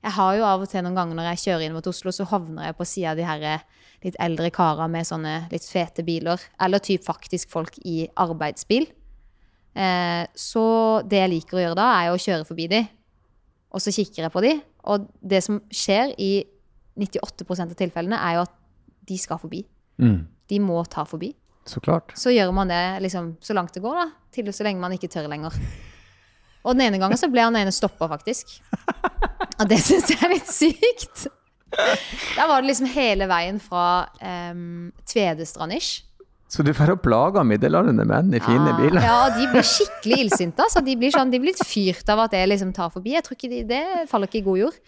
Jeg 0.02 0.16
har 0.16 0.32
jo 0.34 0.46
av 0.50 0.64
og 0.64 0.70
til 0.72 0.82
noen 0.82 0.96
ganger 0.98 1.14
når 1.14 1.28
jeg 1.30 1.42
kjører 1.44 1.64
inn 1.68 1.76
mot 1.76 1.86
Oslo, 1.92 2.10
så 2.10 2.26
havner 2.26 2.66
jeg 2.66 2.78
på 2.80 2.88
sida 2.90 3.12
av 3.12 3.20
de 3.20 3.26
her 3.28 3.44
eh, 3.46 3.66
litt 4.02 4.16
eldre 4.18 4.50
karer 4.50 4.90
med 4.90 5.06
sånne 5.06 5.34
litt 5.52 5.68
fete 5.70 6.02
biler. 6.02 6.42
Eller 6.58 6.82
typ 6.82 7.06
faktisk 7.06 7.52
folk 7.54 7.78
i 7.86 8.08
arbeidsbil. 8.18 8.88
Eh, 9.78 10.24
så 10.34 10.64
det 11.06 11.22
jeg 11.22 11.32
liker 11.36 11.60
å 11.60 11.62
gjøre 11.68 11.78
da, 11.78 11.86
er 12.00 12.10
jo 12.10 12.18
å 12.18 12.24
kjøre 12.26 12.48
forbi 12.50 12.66
de, 12.72 12.82
og 13.72 13.82
så 13.84 13.94
kikker 13.96 14.26
jeg 14.26 14.34
på 14.34 14.42
de. 14.44 14.56
Og 14.92 15.06
det 15.24 15.44
som 15.46 15.62
skjer 15.72 16.14
i 16.20 16.32
98% 17.00 17.72
av 17.72 17.78
tilfellene, 17.80 18.18
er 18.20 18.38
jo 18.40 18.46
at 18.46 18.56
de 19.08 19.18
skal 19.18 19.40
forbi. 19.42 19.64
Mm, 20.02 20.26
De 20.52 20.60
må 20.60 20.82
ta 20.92 21.06
forbi. 21.08 21.34
så 21.66 21.80
klart. 21.80 22.12
Så 22.18 22.34
gjør 22.34 22.52
man 22.54 22.68
det 22.68 23.02
liksom 23.04 23.38
så 23.40 23.54
langt 23.54 23.74
det 23.74 23.82
går, 23.84 23.96
da. 23.96 24.08
Til 24.34 24.50
så 24.54 24.64
lenge 24.66 24.82
man 24.82 24.92
ikke 24.96 25.08
tør 25.12 25.30
lenger. 25.30 25.54
Og 26.64 26.76
den 26.76 26.82
ene 26.88 27.00
gangen 27.02 27.18
så 27.18 27.30
ble 27.32 27.42
han 27.42 27.56
ene 27.56 27.72
stoppa, 27.74 28.08
faktisk. 28.12 28.60
Og 29.60 29.70
det 29.70 29.80
syns 29.82 30.10
jeg 30.12 30.20
er 30.22 30.34
litt 30.34 30.50
sykt. 30.52 31.28
Der 31.72 32.48
var 32.50 32.62
det 32.62 32.68
liksom 32.68 32.90
hele 32.92 33.28
veien 33.32 33.60
fra 33.64 34.08
um, 34.52 34.92
Tvedestrand-ish. 35.08 36.04
Så 36.52 36.66
du 36.68 36.74
får 36.76 36.98
plaga 37.00 37.46
middelaldrende 37.48 38.04
menn 38.10 38.34
i 38.36 38.42
fine 38.44 38.74
biler? 38.76 39.00
Ja, 39.06 39.30
de 39.32 39.46
blir 39.54 39.64
skikkelig 39.64 40.18
illsinte. 40.26 40.66
Altså. 40.66 40.82
De 40.84 40.98
blir 41.00 41.14
sånn, 41.14 41.32
de 41.32 41.40
blir 41.40 41.54
litt 41.54 41.64
fyrt 41.64 42.10
av 42.12 42.26
at 42.26 42.36
jeg 42.36 42.50
liksom 42.52 42.74
tar 42.76 42.92
forbi. 42.92 43.14
Jeg 43.16 43.24
tror 43.24 43.38
ikke 43.38 43.52
de, 43.54 43.62
Det 43.70 43.84
faller 44.12 44.28
ikke 44.28 44.42
i 44.42 44.48
god 44.50 44.60
jord. 44.66 44.80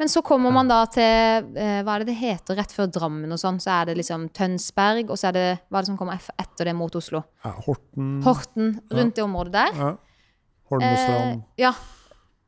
Men 0.00 0.10
så 0.12 0.20
kommer 0.26 0.52
man 0.52 0.68
da 0.68 0.82
til 0.92 1.46
eh, 1.56 1.78
Hva 1.86 1.94
er 1.94 2.02
det 2.02 2.10
det 2.10 2.16
heter 2.18 2.58
rett 2.58 2.74
før 2.74 2.90
Drammen 2.92 3.32
og 3.32 3.38
sånn? 3.40 3.60
Så 3.62 3.70
er 3.72 3.88
det 3.88 3.94
liksom 4.00 4.26
Tønsberg, 4.36 5.08
og 5.08 5.16
så 5.16 5.30
er 5.30 5.36
det 5.36 5.44
Hva 5.70 5.78
er 5.78 5.86
det 5.86 5.90
som 5.92 6.00
kommer 6.00 6.26
etter 6.42 6.68
det 6.68 6.74
mot 6.76 6.98
Oslo? 6.98 7.22
Ja, 7.46 7.54
Horten, 7.64 8.10
Horten. 8.26 8.74
Rundt 8.92 9.16
det 9.16 9.24
området 9.24 9.54
der. 9.56 9.78
ja. 9.80 9.92
Eh, 9.94 10.72
Holmestrand. 10.74 11.44
ja. 11.62 11.70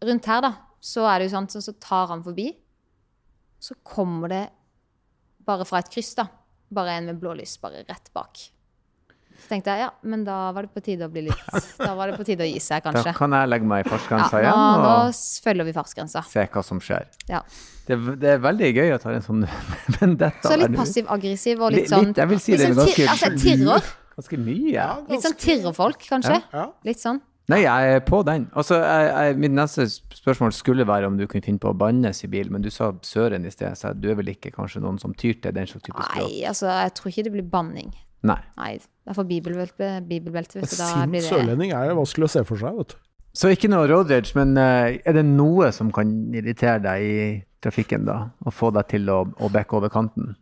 Rundt 0.03 0.27
her, 0.27 0.43
da. 0.43 0.53
Så 0.83 1.07
er 1.07 1.21
det 1.23 1.29
jo 1.29 1.37
sånn, 1.37 1.49
så, 1.55 1.63
så 1.63 1.73
tar 1.79 2.11
han 2.11 2.27
forbi. 2.27 2.51
Så 3.63 3.79
kommer 3.87 4.35
det 4.35 4.45
bare 5.47 5.65
fra 5.67 5.79
et 5.81 5.89
kryss, 5.95 6.13
da. 6.19 6.27
Bare 6.71 6.99
en 6.99 7.07
med 7.07 7.19
blålys, 7.21 7.57
bare 7.63 7.85
rett 7.89 8.11
bak. 8.15 8.39
Så 9.39 9.47
tenkte 9.53 9.71
jeg 9.71 9.85
ja, 9.85 9.91
men 10.03 10.25
da 10.27 10.51
var 10.53 10.67
det 10.67 10.73
på 10.75 10.83
tide 10.83 11.07
å 11.07 11.11
bli 11.13 11.23
litt 11.29 11.45
Da 11.79 11.93
var 11.95 12.11
det 12.11 12.17
på 12.19 12.25
tide 12.27 12.43
å 12.43 12.49
gi 12.49 12.59
seg, 12.61 12.83
kanskje. 12.83 13.05
Da 13.07 13.13
kan 13.17 13.31
jeg 13.37 13.49
legge 13.53 13.69
meg 13.71 13.85
i 13.85 13.87
Ja, 13.87 13.91
fartsgrensa 13.93 14.41
ja, 14.43 14.51
igjen 14.51 14.83
nå 14.83 14.89
og 15.05 15.13
s- 15.15 15.41
følger 15.45 15.65
vi 15.69 15.75
fartsgrensa. 15.77 16.25
se 16.27 16.45
hva 16.53 16.65
som 16.67 16.81
skjer. 16.83 17.07
Ja. 17.31 17.41
Det, 17.87 17.97
det 18.21 18.33
er 18.35 18.43
veldig 18.45 18.73
gøy 18.75 18.93
å 18.97 18.99
ta 19.01 19.15
en 19.15 19.23
sånn 19.25 19.47
vendetta. 20.01 20.49
Så 20.51 20.59
litt 20.59 20.75
passiv-aggressiv 20.77 21.63
og 21.63 21.73
Litt- 21.77 21.89
sånn 21.93 22.11
litt, 22.11 22.19
jeg 22.21 22.29
vil 22.35 22.43
si 22.43 22.57
det 22.59 22.67
er 22.67 22.75
sånn 22.75 22.83
ganske- 22.83 23.09
Altså. 23.15 23.95
Ganske 24.19 24.39
mye. 24.43 24.85
Litt 25.15 25.23
sånn 25.23 25.37
tirrefolk, 25.39 26.03
kanskje. 26.11 26.41
Ja. 26.53 26.67
Litt 26.85 26.99
sånn. 27.01 27.21
Nei, 27.49 27.63
jeg 27.63 27.93
er 27.95 28.03
på 28.05 28.21
den. 28.29 28.45
Altså, 28.53 28.77
jeg, 28.83 29.07
jeg, 29.09 29.37
mitt 29.41 29.55
neste 29.57 29.87
spørsmål 29.89 30.53
skulle 30.53 30.85
være 30.89 31.09
om 31.09 31.17
du 31.17 31.25
kunne 31.27 31.45
finne 31.47 31.63
på 31.63 31.71
å 31.73 31.77
bannes 31.81 32.21
i 32.27 32.29
bil, 32.29 32.51
men 32.53 32.65
du 32.65 32.69
sa 32.73 32.91
søren 33.07 33.47
i 33.49 33.53
sted, 33.53 33.73
så 33.79 33.95
du 33.97 34.11
er 34.13 34.19
vel 34.19 34.35
ikke 34.35 34.53
kanskje 34.53 34.83
noen 34.85 35.01
som 35.01 35.17
tyr 35.17 35.39
til 35.41 35.57
den 35.57 35.71
slags 35.71 35.87
type 35.87 35.97
språk? 35.97 36.29
Nei, 36.29 36.45
altså, 36.51 36.69
jeg 36.69 36.93
tror 36.99 37.13
ikke 37.15 37.25
det 37.31 37.35
blir 37.39 37.49
banning. 37.57 37.95
Nei. 38.29 38.39
Nei, 38.59 38.73
det 38.77 39.15
er 39.15 39.17
for 39.17 39.31
bibelbelte, 39.31 39.91
bibelbelte 40.11 40.61
vet 40.61 40.69
du. 40.69 40.77
Da 40.77 40.91
Sint 40.93 41.15
blir 41.15 41.25
det 41.25 41.31
sørlending 41.31 41.73
er 41.73 41.97
vanskelig 41.97 42.29
å 42.29 42.33
se 42.37 42.45
for 42.49 42.61
seg, 42.61 42.77
vet 42.83 42.93
du. 42.93 43.01
Så 43.39 43.53
ikke 43.55 43.71
noe 43.71 43.89
road 43.89 44.11
rage, 44.13 44.35
men 44.37 44.57
eh, 44.59 44.99
er 45.07 45.17
det 45.17 45.25
noe 45.29 45.71
som 45.73 45.93
kan 45.95 46.11
irritere 46.35 46.81
deg 46.85 47.05
i 47.05 47.19
trafikken, 47.65 48.05
da? 48.09 48.21
Og 48.45 48.53
få 48.53 48.73
deg 48.75 48.89
til 48.93 49.09
å, 49.13 49.23
å 49.25 49.51
backe 49.53 49.79
over 49.79 49.93
kanten? 49.93 50.35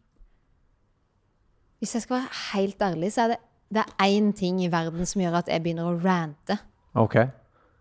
Hvis 1.79 1.95
jeg 1.95 2.07
skal 2.07 2.23
være 2.23 2.38
helt 2.55 2.83
ærlig, 2.83 3.12
så 3.14 3.27
er 3.27 3.37
det, 3.37 3.42
det 3.77 3.85
er 3.85 4.07
én 4.09 4.33
ting 4.35 4.62
i 4.64 4.73
verden 4.73 5.07
som 5.07 5.23
gjør 5.23 5.42
at 5.42 5.53
jeg 5.53 5.62
begynner 5.62 5.90
å 5.90 5.99
rante. 6.01 6.59
Ok. 6.96 7.16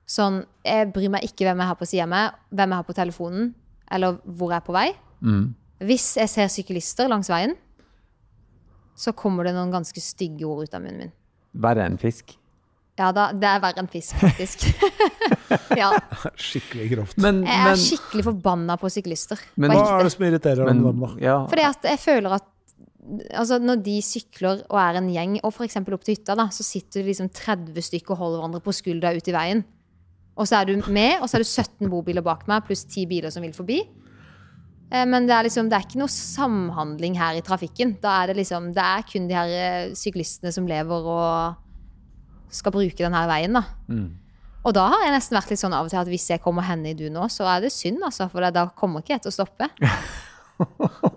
Sånn, 0.06 0.43
jeg 0.65 0.91
bryr 0.93 1.10
meg 1.15 1.25
ikke 1.25 1.47
hvem 1.47 1.62
jeg 1.63 1.71
har 1.71 1.78
på 1.80 1.88
sida 1.89 2.06
meg, 2.10 2.36
hvem 2.54 2.73
jeg 2.73 2.82
har 2.82 2.88
på 2.88 2.95
telefonen, 2.97 3.54
eller 3.91 4.19
hvor 4.25 4.51
jeg 4.54 4.62
er 4.62 4.65
på 4.67 4.75
vei. 4.75 4.88
Mm. 5.25 5.45
Hvis 5.86 6.12
jeg 6.19 6.32
ser 6.32 6.51
syklister 6.54 7.10
langs 7.12 7.30
veien, 7.32 7.56
så 8.95 9.12
kommer 9.17 9.47
det 9.47 9.56
noen 9.58 9.73
ganske 9.73 9.99
stygge 10.04 10.45
ord 10.47 10.67
ut 10.67 10.75
av 10.78 10.84
munnen 10.86 11.08
min. 11.08 11.13
Verre 11.65 11.88
enn 11.89 11.97
fisk? 11.99 12.36
Ja, 12.95 13.10
da, 13.12 13.25
det 13.36 13.47
er 13.49 13.60
verre 13.63 13.82
enn 13.82 13.89
fisk, 13.91 14.15
faktisk. 14.21 14.69
ja. 15.82 15.89
Skikkelig 16.39 16.86
grovt. 16.93 17.17
Men, 17.19 17.41
Jeg 17.43 17.60
er 17.60 17.73
men, 17.73 17.82
skikkelig 17.82 18.23
forbanna 18.30 18.78
på 18.80 18.91
syklister. 18.93 19.41
Men- 19.60 19.73
på 19.73 19.82
Hva 19.82 19.97
er 19.99 20.08
det 20.08 20.13
som 20.15 20.28
irriterer 20.30 20.62
deg 20.69 20.80
dem, 20.80 21.01
da? 21.04 21.10
ja, 21.19 21.38
Fordi 21.51 21.65
at 21.67 21.89
jeg 21.91 21.99
føler 22.06 22.38
at 22.38 22.47
altså 23.36 23.60
når 23.62 23.82
de 23.86 23.96
sykler 24.04 24.63
og 24.70 24.80
er 24.82 25.00
en 25.00 25.10
gjeng, 25.13 25.38
og 25.44 25.54
f.eks. 25.54 25.78
opp 25.82 26.06
til 26.06 26.15
hytta, 26.15 26.36
da, 26.38 26.48
så 26.54 26.65
sitter 26.65 27.02
det 27.02 27.12
liksom 27.12 27.30
30 27.34 27.86
stykker 27.89 28.15
og 28.15 28.22
holder 28.24 28.41
hverandre 28.41 28.63
på 28.65 28.76
skuldra 28.76 29.13
ute 29.15 29.32
i 29.32 29.36
veien. 29.36 29.63
Og 30.36 30.50
så 30.50 30.60
er 30.60 30.68
du 30.68 30.89
med, 30.91 31.22
og 31.22 31.30
så 31.30 31.38
er 31.38 31.46
det 31.46 31.52
17 31.52 31.91
bobiler 31.91 32.26
bak 32.26 32.44
meg, 32.52 32.65
pluss 32.68 32.84
10 32.88 33.06
biler 33.12 33.32
som 33.32 33.46
vil 33.46 33.56
forbi. 33.56 33.80
Eh, 34.91 35.06
Men 35.06 35.30
det 35.30 35.36
er 35.38 35.48
liksom, 35.48 35.70
det 35.72 35.78
er 35.78 35.88
ikke 35.88 36.02
noe 36.02 36.12
samhandling 36.12 37.15
her 37.20 37.39
i 37.39 37.46
trafikken. 37.46 37.96
Da 38.04 38.20
er 38.22 38.34
det 38.34 38.41
liksom, 38.41 38.74
det 38.76 38.84
er 38.84 39.08
kun 39.08 39.30
de 39.30 39.38
her 39.38 39.56
eh, 39.56 39.96
syklistene 39.96 40.52
som 40.52 40.68
lever 40.68 41.10
og 41.15 42.52
skal 42.54 42.76
bruke 42.76 43.00
denne 43.02 43.26
veien, 43.30 43.56
da. 43.56 43.63
Mm. 43.88 44.12
Og 44.65 44.74
da 44.74 44.88
har 44.89 45.04
jeg 45.06 45.13
nesten 45.13 45.38
vært 45.38 45.52
litt 45.54 45.62
sånn 45.62 45.76
av 45.78 45.86
og 45.86 45.91
til 45.94 46.02
at 46.02 46.10
hvis 46.10 46.30
jeg 46.32 46.41
kommer 46.41 46.65
henne 46.65 46.89
i 46.89 46.98
du 46.98 47.06
nå, 47.13 47.28
så 47.30 47.46
er 47.52 47.65
det 47.65 47.74
synd, 47.74 48.02
altså. 48.06 48.28
For 48.32 48.41
da 48.50 48.65
kommer 48.78 49.04
ikke 49.04 49.15
jeg 49.18 49.26
til 49.26 49.34
å 49.34 49.39
stoppe. 49.39 49.70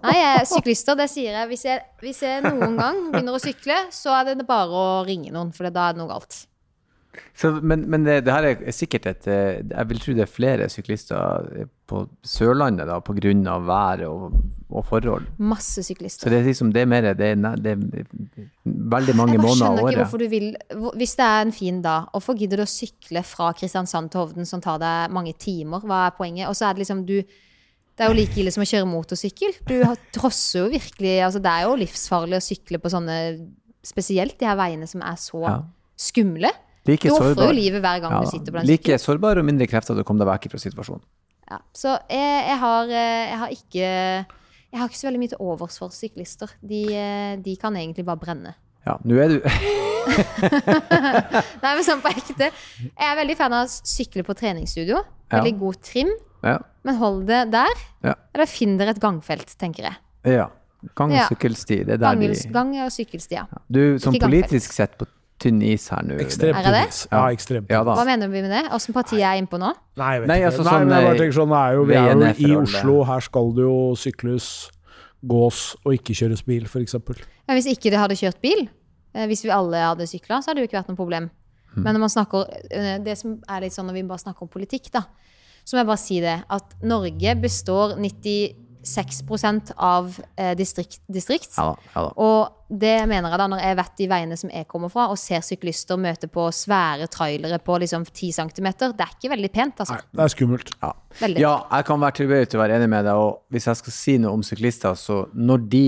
Nei, 0.02 0.16
jeg, 0.18 0.44
syklister, 0.50 0.98
det 0.98 1.08
sier 1.12 1.32
jeg. 1.32 1.48
Hvis, 1.52 1.64
jeg. 1.68 1.82
hvis 2.02 2.22
jeg 2.26 2.44
noen 2.46 2.78
gang 2.78 3.00
begynner 3.12 3.38
å 3.38 3.42
sykle, 3.42 3.80
så 3.94 4.14
er 4.18 4.32
det 4.32 4.46
bare 4.48 4.70
å 4.70 4.86
ringe 5.08 5.32
noen, 5.34 5.52
for 5.54 5.68
da 5.70 5.88
er 5.88 5.96
det 5.96 6.02
noe 6.02 6.10
galt. 6.10 6.44
Så, 7.34 7.50
men 7.62 7.84
men 7.90 8.04
det, 8.06 8.20
det 8.26 8.34
her 8.34 8.46
er 8.50 8.74
sikkert 8.74 9.06
et 9.10 9.26
eh, 9.30 9.60
Jeg 9.64 9.88
vil 9.90 10.00
tro 10.02 10.14
det 10.14 10.22
er 10.22 10.30
flere 10.30 10.68
syklister 10.70 11.48
eh, 11.56 11.68
på 11.88 12.02
Sørlandet 12.22 12.86
da, 12.86 12.98
pga. 13.00 13.56
været 13.64 14.04
og, 14.06 14.36
og 14.68 14.84
forhold. 14.84 15.26
Masse 15.38 15.82
Så 15.82 15.88
syklister. 15.88 16.30
det 16.30 16.38
er 16.38 16.44
liksom 16.44 16.72
det 16.72 16.82
er 16.82 16.86
mer 16.86 17.08
det 17.14 17.30
er, 17.32 17.56
det 17.56 17.72
er 17.72 18.06
veldig 18.64 19.16
mange 19.16 19.34
Jeg 19.34 19.40
bare 19.40 19.48
måneder 19.48 19.56
skjønner 19.56 19.90
ikke 19.90 20.02
hvorfor 20.02 20.18
du 20.18 20.28
vil 20.28 20.56
Hvis 21.00 21.16
det 21.16 21.24
er 21.24 21.42
en 21.42 21.52
fin 21.52 21.82
dag, 21.82 22.08
hvorfor 22.12 22.38
gidder 22.38 22.62
du 22.62 22.66
å 22.66 22.70
sykle 22.70 23.22
fra 23.24 23.52
Kristiansand 23.52 24.10
til 24.12 24.20
Hovden, 24.20 24.46
som 24.46 24.60
tar 24.60 24.78
deg 24.78 25.10
mange 25.10 25.32
timer? 25.32 25.80
Hva 25.80 26.06
er 26.06 26.16
poenget? 26.18 26.48
Og 26.48 26.56
så 26.56 26.68
er 26.68 26.76
det 26.76 26.84
liksom 26.84 27.06
du 27.08 27.22
Det 27.98 28.04
er 28.06 28.12
jo 28.12 28.14
like 28.14 28.38
ille 28.38 28.52
som 28.54 28.62
å 28.62 28.68
kjøre 28.70 28.86
motorsykkel. 28.86 29.56
Du 29.66 29.74
trosser 30.14 30.60
jo 30.62 30.68
virkelig 30.70 31.16
altså 31.26 31.40
Det 31.42 31.50
er 31.50 31.64
jo 31.66 31.74
livsfarlig 31.80 32.38
å 32.38 32.44
sykle 32.44 32.78
på 32.82 32.92
sånne 32.94 33.16
Spesielt 33.88 34.36
de 34.38 34.46
her 34.46 34.56
veiene 34.58 34.86
som 34.90 35.02
er 35.02 35.16
så 35.18 35.40
Ja. 35.42 35.56
skumle. 35.98 36.50
Like 36.86 37.08
Du 37.08 37.14
ofrer 37.14 37.48
jo 37.48 37.54
livet 37.56 37.82
hver 37.82 38.00
gang 38.04 38.12
Ja, 38.14 38.20
du 38.22 38.30
sitter 38.30 38.52
på 38.52 38.60
den 38.60 38.66
like 38.70 38.98
sårbar 39.02 39.38
og 39.40 39.44
mindre 39.48 39.66
krefter 39.70 39.94
til 39.94 40.04
å 40.04 40.06
komme 40.06 40.22
deg 40.22 40.28
vekk 40.30 40.50
fra 40.52 40.60
situasjonen. 40.62 41.02
Ja. 41.50 41.58
Så 41.74 41.94
jeg, 42.10 42.44
jeg, 42.48 42.58
har, 42.60 42.84
eh, 42.92 43.24
jeg 43.32 43.38
har 43.42 43.48
ikke 43.56 43.86
Jeg 44.68 44.78
har 44.82 44.88
ikke 44.88 45.00
så 45.00 45.08
veldig 45.08 45.20
mye 45.22 45.32
til 45.32 45.40
overs 45.40 45.78
for 45.80 45.88
syklister. 45.96 46.50
De, 46.60 46.82
eh, 46.94 47.36
de 47.40 47.56
kan 47.56 47.74
egentlig 47.74 48.04
bare 48.04 48.20
brenne. 48.20 48.54
Ja, 48.86 48.98
nå 49.04 49.16
er 49.18 49.28
du 49.28 49.38
Nei, 51.62 51.72
men 51.74 51.84
sånn 51.84 52.00
på 52.04 52.12
ekte. 52.12 52.50
Jeg 52.80 53.08
er 53.10 53.16
veldig 53.18 53.36
fan 53.38 53.52
av 53.56 53.66
å 53.66 53.70
sykle 53.70 54.24
på 54.26 54.36
treningsstudio. 54.38 55.02
Veldig 55.32 55.54
god 55.60 55.80
trim. 55.84 56.12
Ja. 56.44 56.58
Men 56.86 56.94
hold 57.00 57.26
det 57.26 57.50
der. 57.52 57.84
Ja. 58.04 58.14
Eller 58.34 58.46
finn 58.46 58.76
dere 58.78 58.94
et 58.94 59.00
gangfelt, 59.02 59.54
tenker 59.58 59.90
jeg. 59.90 59.96
ja. 60.38 60.48
Gang- 60.94 61.10
og 61.10 61.16
Ja. 61.18 61.26
sykkelsti, 61.26 61.84
det 61.84 61.94
er 61.96 61.96
der 61.98 62.14
de 62.14 62.52
gang 62.54 62.68
og 62.84 62.92
sykkelstier. 62.94 63.48
Du, 63.66 63.98
som 63.98 64.14
politisk 64.14 64.72
sett 64.72 64.96
på 64.96 65.08
tynn 65.42 65.60
is 65.62 65.88
her 65.88 66.02
nå. 66.06 66.18
Ekstremt 66.22 66.58
Er 66.58 66.62
det 66.62 66.72
det? 66.74 66.98
Ja, 67.10 67.22
ekstremt. 67.34 67.70
Ja. 67.70 67.82
Hva 67.86 68.04
mener 68.06 68.30
vi 68.30 68.42
med 68.42 68.50
det? 68.50 68.64
Åssen 68.74 68.94
parti 68.94 69.18
er 69.18 69.24
jeg 69.34 69.42
innpå 69.42 69.58
nå? 69.58 69.72
Nei, 69.98 70.12
jeg 70.14 70.22
vet 70.22 70.28
Nei, 70.28 70.38
ikke. 70.38 70.46
altså 70.50 70.64
Nei, 70.64 70.72
sånn, 70.72 70.88
men 70.88 71.04
jeg 71.04 71.28
eh, 71.28 71.32
sånn, 71.34 71.54
er 71.58 71.74
jo, 71.74 71.84
vi 71.84 71.94
er 71.94 72.12
jo 72.12 72.48
i. 72.48 72.56
Oslo, 72.62 72.96
her 73.04 73.20
skal 73.20 73.52
det 73.54 73.64
jo 73.66 73.76
sykles, 73.98 74.48
gås 75.26 75.60
og 75.84 75.94
ikke 75.98 76.14
kjøres 76.14 76.44
bil, 76.46 76.66
f.eks. 76.70 76.94
Ja, 76.94 77.54
hvis 77.54 77.66
ikke 77.70 77.90
det 77.90 77.98
hadde 77.98 78.18
kjørt 78.18 78.40
bil, 78.40 78.68
eh, 79.14 79.26
hvis 79.26 79.42
vi 79.46 79.50
alle 79.50 79.82
hadde 79.82 80.06
sykla, 80.06 80.38
så 80.42 80.50
hadde 80.50 80.60
det 80.62 80.66
jo 80.68 80.70
ikke 80.72 80.82
vært 80.82 80.92
noe 80.92 81.00
problem. 81.00 81.30
Hmm. 81.74 81.82
Men 81.84 81.94
når 81.94 82.00
man 82.06 82.14
snakker, 82.14 82.46
eh, 82.70 82.98
det 82.98 83.18
som 83.18 83.40
er 83.48 83.60
litt 83.66 83.74
sånn 83.74 83.86
når 83.90 83.98
vi 83.98 84.02
bare 84.10 84.22
snakker 84.22 84.42
om 84.46 84.48
politikk, 84.48 84.90
da, 84.94 85.04
så 85.68 85.76
må 85.76 85.82
jeg 85.82 85.88
bare 85.90 86.00
si 86.00 86.18
det 86.24 86.36
at 86.48 86.70
Norge 86.88 87.34
består 87.42 87.98
96 88.00 89.74
av 89.76 90.14
eh, 90.40 90.54
distrikt, 90.56 91.02
distrikt. 91.12 91.50
Ja. 91.58 91.74
Ja. 91.92 92.04
Og 92.16 92.70
det 92.72 92.94
mener 93.10 93.34
jeg 93.34 93.40
da 93.42 93.48
når 93.52 93.60
jeg 93.60 93.76
vet 93.82 94.00
de 94.00 94.06
veiene 94.08 94.38
som 94.40 94.52
jeg 94.52 94.68
kommer 94.70 94.88
fra, 94.92 95.10
og 95.12 95.20
ser 95.20 95.44
syklister 95.44 96.00
møte 96.00 96.30
på 96.32 96.46
svære 96.56 97.10
trailere 97.12 97.58
på 97.60 97.76
liksom 97.84 98.06
10 98.08 98.32
cm. 98.38 98.70
Det 98.80 99.04
er 99.04 99.12
ikke 99.12 99.32
veldig 99.34 99.50
pent, 99.52 99.84
altså. 99.84 99.98
Nei, 99.98 100.08
det 100.16 100.24
er 100.24 100.32
skummelt. 100.32 100.72
Ja. 100.80 100.92
Ja, 101.36 101.54
jeg 101.76 101.88
kan 101.90 102.00
være 102.00 102.16
tilbøyelig 102.22 102.48
til 102.48 102.60
å 102.60 102.64
være 102.64 102.80
enig 102.80 102.88
med 102.94 103.04
deg. 103.10 103.20
Og 103.20 103.52
hvis 103.52 103.68
jeg 103.68 103.82
skal 103.82 103.98
si 103.98 104.16
noe 104.24 104.38
om 104.40 104.46
syklister, 104.46 104.96
så 104.96 105.26
når 105.36 105.68
de 105.76 105.86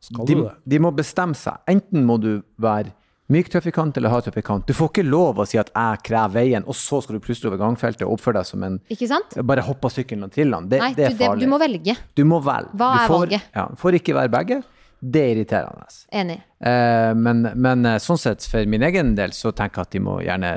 Skal 0.00 0.30
de, 0.30 0.38
det? 0.46 0.54
de 0.70 0.82
må 0.86 0.94
bestemme 0.94 1.34
seg. 1.36 1.58
Enten 1.68 2.06
må 2.06 2.14
du 2.22 2.36
være 2.62 2.94
myk 3.30 3.48
trafikant 3.52 3.96
eller 3.96 4.10
hard 4.12 4.24
trafikant. 4.26 4.66
Du 4.66 4.74
får 4.74 4.90
ikke 4.92 5.04
lov 5.06 5.38
å 5.38 5.46
si 5.46 5.58
at 5.58 5.70
'jeg 5.72 6.02
krever 6.02 6.34
veien', 6.34 6.66
og 6.66 6.74
så 6.74 7.02
skal 7.02 7.18
du 7.18 7.20
plutselig 7.20 7.46
over 7.52 7.58
gangfeltet 7.62 8.02
og 8.06 8.18
oppføre 8.18 8.34
deg 8.40 8.46
som 8.46 8.62
en 8.66 8.80
Ikke 8.90 9.08
sant? 9.08 9.38
Bare 9.46 9.62
hoppe 9.62 9.86
av 9.86 9.90
sykkelen 9.94 10.24
og 10.24 10.32
trille 10.32 10.50
den. 10.58 10.68
Det, 10.68 10.78
Nei, 10.80 10.92
det 10.94 11.04
er 11.06 11.10
du, 11.10 11.24
farlig. 11.24 11.40
du 11.40 11.46
må 11.46 11.58
velge. 11.58 11.96
Du 12.16 12.24
må 12.24 12.40
velge. 12.42 12.70
Hva 12.74 12.90
du 12.96 13.02
er 13.02 13.08
får, 13.08 13.18
valget? 13.26 13.42
Ja, 13.54 13.66
får 13.76 13.92
ikke 14.00 14.14
være 14.14 14.28
begge. 14.30 14.62
Det 15.02 15.20
er 15.22 15.34
irriterende. 15.34 15.86
Enig. 16.12 16.40
Eh, 16.60 17.14
men, 17.14 17.42
men 17.56 17.86
eh, 17.86 17.98
sånn 17.98 18.18
sett, 18.20 18.44
for 18.44 18.66
min 18.66 18.82
egen 18.82 19.14
del, 19.16 19.30
så 19.32 19.50
tenker 19.56 19.80
jeg 19.80 19.86
at 19.86 19.90
de 19.96 20.00
må 20.04 20.18
gjerne 20.20 20.50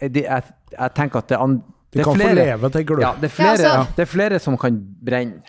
Jeg, 0.00 0.12
de, 0.12 0.22
jeg, 0.22 0.42
jeg 0.78 0.94
tenker 0.94 1.18
at 1.18 1.28
det, 1.28 1.38
an, 1.38 1.58
De 1.92 1.98
det 1.98 2.00
er 2.00 2.04
kan 2.04 2.22
få 2.22 2.34
leve, 2.34 2.70
tenker 2.72 2.96
du. 2.96 3.02
Ja, 3.02 3.12
det 3.20 3.28
er 3.28 3.34
flere, 3.34 3.58
Ja, 3.60 3.74
altså- 3.82 3.96
det 3.96 4.02
er 4.06 4.10
flere 4.14 4.38
som 4.40 4.56
kan 4.56 4.78
brenne. 5.04 5.42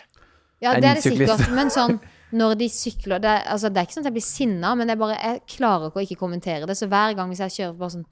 Ja, 0.60 0.74
det 0.74 0.84
er 0.84 0.94
det 0.94 1.02
sikkert. 1.04 1.48
Men 1.54 1.70
sånn, 1.72 1.98
når 2.34 2.54
de 2.60 2.68
sykler 2.72 3.22
det, 3.22 3.34
altså, 3.50 3.70
det 3.70 3.80
er 3.80 3.86
ikke 3.86 3.96
sånn 3.96 4.04
at 4.04 4.10
jeg 4.10 4.16
blir 4.16 4.26
sinna, 4.26 4.72
men 4.76 4.88
det 4.88 4.96
er 4.96 5.02
bare, 5.02 5.18
jeg 5.18 5.42
klarer 5.56 5.90
ikke 5.90 6.00
å 6.00 6.06
ikke 6.06 6.20
kommentere 6.20 6.68
det. 6.68 6.76
Så 6.78 6.88
hver 6.90 7.14
gang 7.18 7.30
hvis 7.30 7.42
jeg 7.46 7.54
kjører 7.60 7.76
bare 7.80 7.96
sånn 7.98 8.08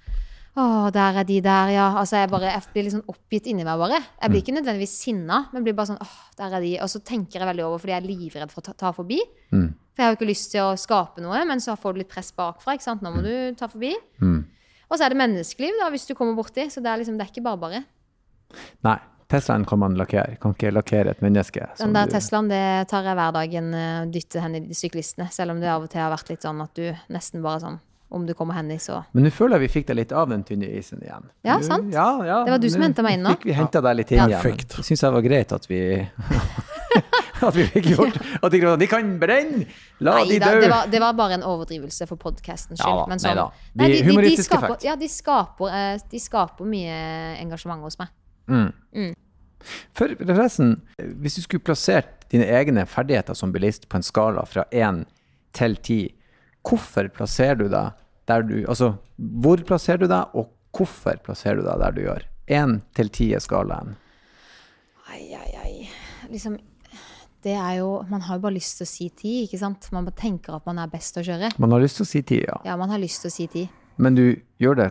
Å, 0.52 0.64
der 0.92 1.16
er 1.16 1.24
de 1.24 1.38
der, 1.40 1.70
ja. 1.72 1.86
Altså, 1.96 2.18
jeg, 2.20 2.28
bare, 2.28 2.50
jeg 2.52 2.74
blir 2.74 2.84
litt 2.84 2.92
sånn 2.92 3.06
oppgitt 3.08 3.46
inni 3.48 3.64
meg, 3.64 3.80
bare. 3.80 4.02
Jeg 4.20 4.32
blir 4.32 4.42
ikke 4.42 4.54
nødvendigvis 4.58 4.96
sinna, 5.06 5.38
men 5.52 5.64
blir 5.64 5.76
bare 5.78 5.94
sånn 5.94 6.02
Åh, 6.04 6.18
der 6.36 6.58
er 6.58 6.64
de. 6.64 6.72
Og 6.84 6.90
så 6.92 7.00
tenker 7.00 7.40
jeg 7.40 7.48
veldig 7.48 7.64
over 7.64 7.80
fordi 7.80 7.94
jeg 7.94 8.02
er 8.02 8.08
livredd 8.10 8.52
for 8.52 8.60
å 8.60 8.66
ta, 8.66 8.74
ta 8.76 8.90
forbi. 8.92 9.16
Mm. 9.48 9.70
For 9.72 10.02
jeg 10.02 10.04
har 10.04 10.12
jo 10.12 10.18
ikke 10.18 10.28
lyst 10.28 10.50
til 10.52 10.66
å 10.66 10.74
skape 10.80 11.24
noe, 11.24 11.40
men 11.48 11.64
så 11.64 11.78
får 11.80 11.96
du 11.96 12.02
litt 12.02 12.12
press 12.12 12.28
bakfra. 12.36 12.76
ikke 12.76 12.84
sant? 12.84 13.00
Nå 13.00 13.14
må 13.14 13.24
du 13.24 13.32
ta 13.56 13.70
forbi. 13.72 13.94
Mm. 14.20 14.42
Og 14.92 14.98
så 14.98 15.06
er 15.06 15.14
det 15.14 15.22
menneskeliv, 15.22 15.80
da, 15.80 15.88
hvis 15.92 16.04
du 16.10 16.12
kommer 16.18 16.36
borti. 16.36 16.68
Så 16.68 16.84
det 16.84 16.92
er 16.92 17.00
liksom, 17.00 17.16
det 17.16 17.24
er 17.24 17.32
ikke 17.32 17.46
bare 17.48 17.62
bare. 17.64 17.82
Nei, 18.84 18.98
Teslaen 19.32 19.64
kan 19.68 19.80
man 19.80 19.94
lakkere. 19.96 20.36
Kan 20.42 20.52
ikke 20.54 20.70
lakkere 20.76 21.14
et 21.16 21.22
menneske. 21.24 21.64
som 21.76 21.88
Den 21.88 21.94
der 21.96 22.06
du- 22.10 22.12
Teslaen 22.18 22.48
det 22.52 22.88
tar 22.92 23.02
jeg 23.08 23.16
hver 23.16 23.32
dag 23.32 23.54
en 23.62 23.72
eh, 23.74 24.04
dytte 24.12 24.40
hen 24.44 24.54
i 24.54 24.60
de 24.60 24.74
syklistene. 24.76 25.30
Selv 25.32 25.50
om 25.56 25.60
det 25.60 25.68
av 25.72 25.82
og 25.86 25.90
til 25.90 26.00
har 26.04 26.12
vært 26.12 26.28
litt 26.34 26.42
sånn 26.44 26.60
at 26.62 26.74
du 26.76 26.92
nesten 27.10 27.42
bare 27.42 27.60
sånn 27.64 27.80
Om 28.12 28.26
du 28.28 28.34
kommer 28.36 28.52
hen 28.52 28.70
i, 28.70 28.76
så 28.76 29.06
Men 29.14 29.24
nå 29.24 29.30
føler 29.32 29.56
jeg 29.56 29.60
vi 29.64 29.68
fikk 29.80 29.86
deg 29.88 29.96
litt 29.96 30.10
av 30.12 30.28
den 30.28 30.42
tynne 30.44 30.68
isen 30.68 31.00
igjen. 31.00 31.30
Ja, 31.48 31.54
sant. 31.64 31.88
Ja, 31.94 32.20
ja, 32.22 32.44
Det 32.44 32.50
var 32.52 32.58
du 32.60 32.68
som 32.68 32.82
henta 32.84 33.00
meg 33.02 33.14
inn 33.16 33.22
nå. 33.24 33.30
Fikk 33.38 33.44
vi 33.48 33.52
henta 33.56 33.80
deg 33.80 33.96
litt 33.96 34.12
inn 34.12 34.18
Ja. 34.18 34.26
igjen. 34.28 34.42
Perfekt. 34.42 34.76
Det 34.76 34.84
syns 34.84 35.00
jeg 35.00 35.12
var 35.14 35.22
greit 35.24 35.52
at 35.56 35.66
vi 35.66 35.80
At 37.42 37.54
vi 37.56 37.64
fikk 37.72 37.86
gjort 37.96 38.18
At 38.44 38.52
de, 38.52 38.60
de 38.76 38.86
kan 38.86 39.18
brenne! 39.18 39.64
La 40.04 40.18
Nei 40.18 40.26
de 40.28 40.38
dø! 40.44 40.60
det 40.60 40.68
var, 40.70 40.86
det 40.92 41.00
var 41.00 41.14
bare 41.14 41.32
en 41.40 41.42
overdrivelse 41.42 42.06
for 42.06 42.16
podkastens 42.20 42.78
skyld. 42.82 43.00
Ja, 43.00 43.06
men 43.08 43.16
nei 43.16 43.32
sånn, 43.32 43.40
da. 43.40 43.48
Nei, 43.80 43.88
humoristiske 44.04 44.44
de 44.44 44.44
skaper, 44.60 44.68
effekt. 44.74 44.84
Ja, 44.84 44.94
de 45.00 45.08
skaper, 45.08 45.72
eh, 45.72 45.98
de 46.12 46.18
skaper 46.20 46.64
mye 46.68 47.00
engasjement 47.40 47.80
hos 47.82 47.96
meg. 47.98 48.12
For 49.96 50.12
forresten, 50.20 50.74
hvis 51.22 51.36
du 51.38 51.42
skulle 51.44 51.64
plassert 51.66 52.26
dine 52.32 52.46
egne 52.48 52.84
ferdigheter 52.88 53.36
som 53.38 53.52
bilist 53.54 53.88
på 53.92 53.98
en 54.00 54.06
skala 54.06 54.44
fra 54.48 54.64
1 54.72 55.04
til 55.56 55.76
10, 55.76 55.98
hvorfor 56.66 57.08
plasserer 57.12 57.58
du 57.60 57.66
deg 57.72 57.92
der 58.30 58.44
du 58.46 58.54
Altså, 58.70 58.92
hvor 59.18 59.60
plasserer 59.66 60.04
du 60.04 60.06
deg, 60.10 60.34
og 60.38 60.50
hvorfor 60.76 61.18
plasserer 61.24 61.58
du 61.60 61.66
deg 61.66 61.80
der 61.82 61.96
du 61.96 62.02
gjør? 62.06 62.26
1 62.52 62.76
til 62.96 63.10
10 63.10 63.32
er 63.38 63.42
skalaen. 63.44 63.96
Ai, 65.12 65.24
ai, 65.36 65.50
ai. 65.62 65.74
Liksom, 66.32 66.56
det 67.44 67.52
er 67.58 67.74
jo 67.80 67.88
Man 68.08 68.22
har 68.24 68.38
jo 68.38 68.44
bare 68.46 68.54
lyst 68.56 68.78
til 68.78 68.86
å 68.86 68.90
si 68.90 69.08
ti, 69.10 69.32
ikke 69.44 69.58
sant? 69.60 69.88
Man 69.92 70.06
tenker 70.16 70.56
at 70.56 70.66
man 70.68 70.78
er 70.78 70.90
best 70.92 71.14
til 71.16 71.24
å 71.24 71.26
kjøre. 71.32 71.52
Man 71.60 71.74
har 71.74 71.82
lyst 71.84 71.98
til 72.00 72.06
å 72.06 72.10
si 72.12 72.22
10, 72.22 72.42
ja. 72.46 72.58
Ja, 72.70 72.76
man 72.80 72.90
har 72.94 73.02
lyst 73.02 73.24
til 73.24 73.32
å 73.32 73.34
si 73.34 73.46
ti. 73.50 73.66
Men 74.00 74.16
du 74.16 74.24
gjør 74.62 74.78
det 74.78 74.90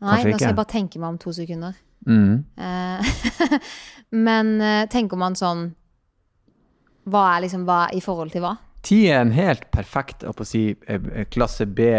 Nei, 0.00 0.14
nå 0.14 0.20
skal 0.22 0.32
ikke. 0.32 0.46
jeg 0.46 0.56
bare 0.56 0.70
tenke 0.72 1.00
meg 1.02 1.10
om 1.12 1.18
to 1.20 1.32
sekunder. 1.36 1.74
Mm. 2.06 2.44
Eh, 2.56 3.58
Men 4.26 4.60
eh, 4.60 4.86
tenker 4.90 5.18
man 5.20 5.36
sånn 5.38 5.68
Hva 7.10 7.24
er 7.36 7.44
liksom 7.44 7.66
hva 7.68 7.84
i 7.94 8.00
forhold 8.04 8.32
til 8.34 8.42
hva? 8.44 8.56
10 8.82 9.10
er 9.12 9.20
en 9.20 9.34
helt 9.36 9.66
perfekt 9.74 10.24
si, 10.48 10.76
eh, 10.88 11.24
klasse 11.28 11.66
B 11.66 11.90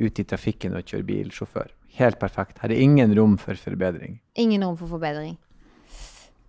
ute 0.00 0.22
i 0.22 0.24
trafikken 0.24 0.76
og 0.78 0.86
kjøre 0.88 1.04
bilsjåfør. 1.04 1.68
Helt 1.98 2.18
perfekt. 2.20 2.62
Her 2.62 2.72
er 2.72 2.80
ingen 2.80 3.12
rom 3.18 3.36
for 3.38 3.54
forbedring. 3.60 4.20
Ingen 4.40 4.64
rom 4.64 4.76
for 4.80 4.88
forbedring. 4.88 5.36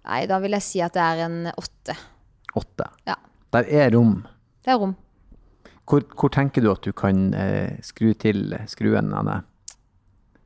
Nei, 0.08 0.26
da 0.30 0.39
vil 0.41 0.56
jeg 0.56 0.65
si 0.65 0.82
at 0.82 0.95
det 0.95 1.04
er 1.04 1.26
en 1.26 1.38
åtte. 1.52 1.97
8. 2.56 2.88
Ja, 3.08 3.15
Der 3.52 3.67
er 3.67 3.91
rom. 3.91 4.26
det 4.63 4.71
er 4.71 4.80
rom. 4.80 4.95
Hvor, 5.86 6.04
hvor 6.15 6.30
tenker 6.32 6.62
du 6.63 6.71
at 6.71 6.84
du 6.84 6.91
kan 6.95 7.34
eh, 7.34 7.78
skru 7.84 8.13
til 8.13 8.56
skruen, 8.67 9.13
Anne? 9.13 9.41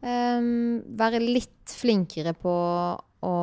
Ehm, 0.05 0.83
være 0.99 1.21
litt 1.23 1.73
flinkere 1.73 2.35
på 2.37 2.53
å 3.25 3.35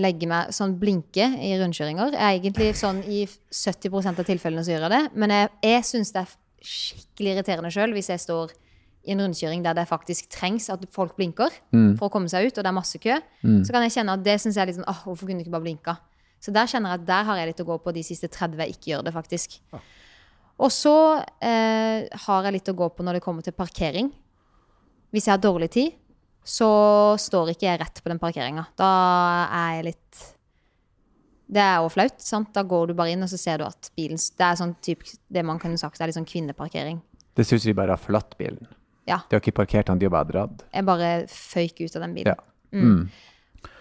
legge 0.00 0.26
meg 0.26 0.50
sånn 0.56 0.78
blinke 0.80 1.26
i 1.44 1.52
rundkjøringer. 1.60 2.16
Jeg 2.16 2.24
er 2.24 2.38
egentlig 2.40 2.70
sånn 2.80 3.02
i 3.04 3.22
70 3.28 4.08
av 4.10 4.24
tilfellene 4.24 4.64
så 4.64 4.72
gjør 4.72 4.86
jeg 4.86 4.94
det. 4.94 5.02
Men 5.14 5.34
jeg, 5.34 5.50
jeg 5.62 5.86
syns 5.90 6.12
det 6.14 6.24
er 6.24 6.34
skikkelig 6.64 7.34
irriterende 7.34 7.70
sjøl 7.74 7.92
hvis 7.92 8.08
jeg 8.08 8.22
står 8.22 8.54
i 9.04 9.12
en 9.12 9.20
rundkjøring 9.20 9.60
der 9.62 9.76
det 9.76 9.84
faktisk 9.90 10.30
trengs 10.32 10.70
at 10.72 10.86
folk 10.90 11.12
blinker 11.18 11.52
for 11.98 12.08
å 12.08 12.12
komme 12.14 12.30
seg 12.32 12.48
ut, 12.48 12.56
og 12.56 12.64
det 12.64 12.70
er 12.70 12.76
masse 12.78 12.98
kø. 12.98 13.18
Så 13.68 13.74
kan 13.74 13.84
jeg 13.84 13.92
kjenne 13.98 14.16
at 14.16 14.24
det 14.24 14.38
syns 14.40 14.56
jeg 14.56 14.62
er 14.64 14.70
litt 14.72 14.78
sånn 14.80 14.88
åh, 14.88 15.02
hvorfor 15.04 15.28
kunne 15.28 15.42
du 15.42 15.44
ikke 15.44 15.52
bare 15.52 15.66
blinka? 15.66 15.98
Så 16.40 16.52
der 16.56 16.66
kjenner 16.66 16.94
jeg 16.94 17.02
at 17.02 17.06
der 17.06 17.28
har 17.28 17.36
jeg 17.36 17.50
litt 17.52 17.60
å 17.60 17.68
gå 17.68 17.76
på 17.84 17.92
de 17.92 18.02
siste 18.02 18.28
30 18.32 18.64
jeg 18.64 18.74
ikke 18.74 18.90
gjør 18.94 19.04
det, 19.04 19.12
faktisk. 19.12 19.60
Og 20.64 20.72
så 20.72 20.96
eh, 21.44 22.08
har 22.24 22.48
jeg 22.48 22.56
litt 22.56 22.68
å 22.72 22.76
gå 22.78 22.88
på 22.96 23.04
når 23.04 23.18
det 23.18 23.24
kommer 23.24 23.44
til 23.44 23.52
parkering. 23.52 24.10
Hvis 25.14 25.28
jeg 25.28 25.36
har 25.36 25.42
dårlig 25.42 25.70
tid, 25.70 25.94
så 26.44 26.68
står 27.20 27.54
ikke 27.54 27.68
jeg 27.68 27.80
rett 27.80 28.00
på 28.02 28.10
den 28.12 28.20
parkeringa. 28.20 28.66
Da 28.76 28.88
er 29.48 29.76
jeg 29.78 29.90
litt 29.92 30.22
Det 31.54 31.60
er 31.60 31.82
jo 31.84 31.90
flaut, 31.92 32.18
sant? 32.24 32.50
Da 32.56 32.64
går 32.66 32.90
du 32.90 32.94
bare 32.98 33.14
inn, 33.14 33.22
og 33.24 33.30
så 33.30 33.38
ser 33.40 33.60
du 33.60 33.66
at 33.66 33.90
bilen 33.96 34.18
Det 34.18 34.46
er 34.46 34.58
sånn 34.58 34.74
typ, 34.84 35.04
det 35.28 35.44
man 35.46 35.60
kunne 35.62 35.78
sagt 35.80 36.00
er 36.00 36.10
litt 36.10 36.18
sånn 36.18 36.28
kvinneparkering. 36.28 36.98
Det 37.34 37.46
syns 37.46 37.66
vi 37.66 37.76
bare 37.76 37.94
har 37.94 38.00
forlatt 38.00 38.36
bilen. 38.38 38.66
Ja. 39.08 39.20
De 39.28 39.36
har 39.36 39.42
ikke 39.42 39.58
parkert 39.60 39.90
den, 39.90 40.00
de 40.00 40.08
har 40.08 40.14
bare 40.14 40.30
dratt. 40.30 40.64
Jeg 40.72 40.86
bare 40.88 41.12
føyk 41.30 41.84
ut 41.84 41.96
av 41.96 42.04
den 42.06 42.16
bilen. 42.16 42.34
Ja. 42.34 42.50
Mm. 42.74 43.08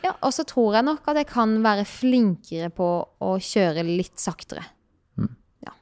Ja, 0.04 0.13
og 0.19 0.34
så 0.36 0.43
tror 0.48 0.76
jeg 0.78 0.86
nok 0.88 1.08
at 1.08 1.19
jeg 1.22 1.30
kan 1.32 1.56
være 1.63 1.86
flinkere 1.88 2.69
på 2.76 2.89
å 3.24 3.32
kjøre 3.41 3.86
litt 3.88 4.19
saktere. 4.19 4.65
Ja. 5.63 5.74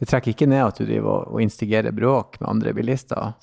Det 0.00 0.08
trekker 0.08 0.32
ikke 0.32 0.48
ned 0.48 0.64
at 0.64 0.80
du 0.80 0.86
driver 0.88 1.28
og 1.28 1.42
instigerer 1.44 1.94
bråk 1.96 2.40
med 2.40 2.48
andre 2.54 2.72
bilister. 2.76 3.36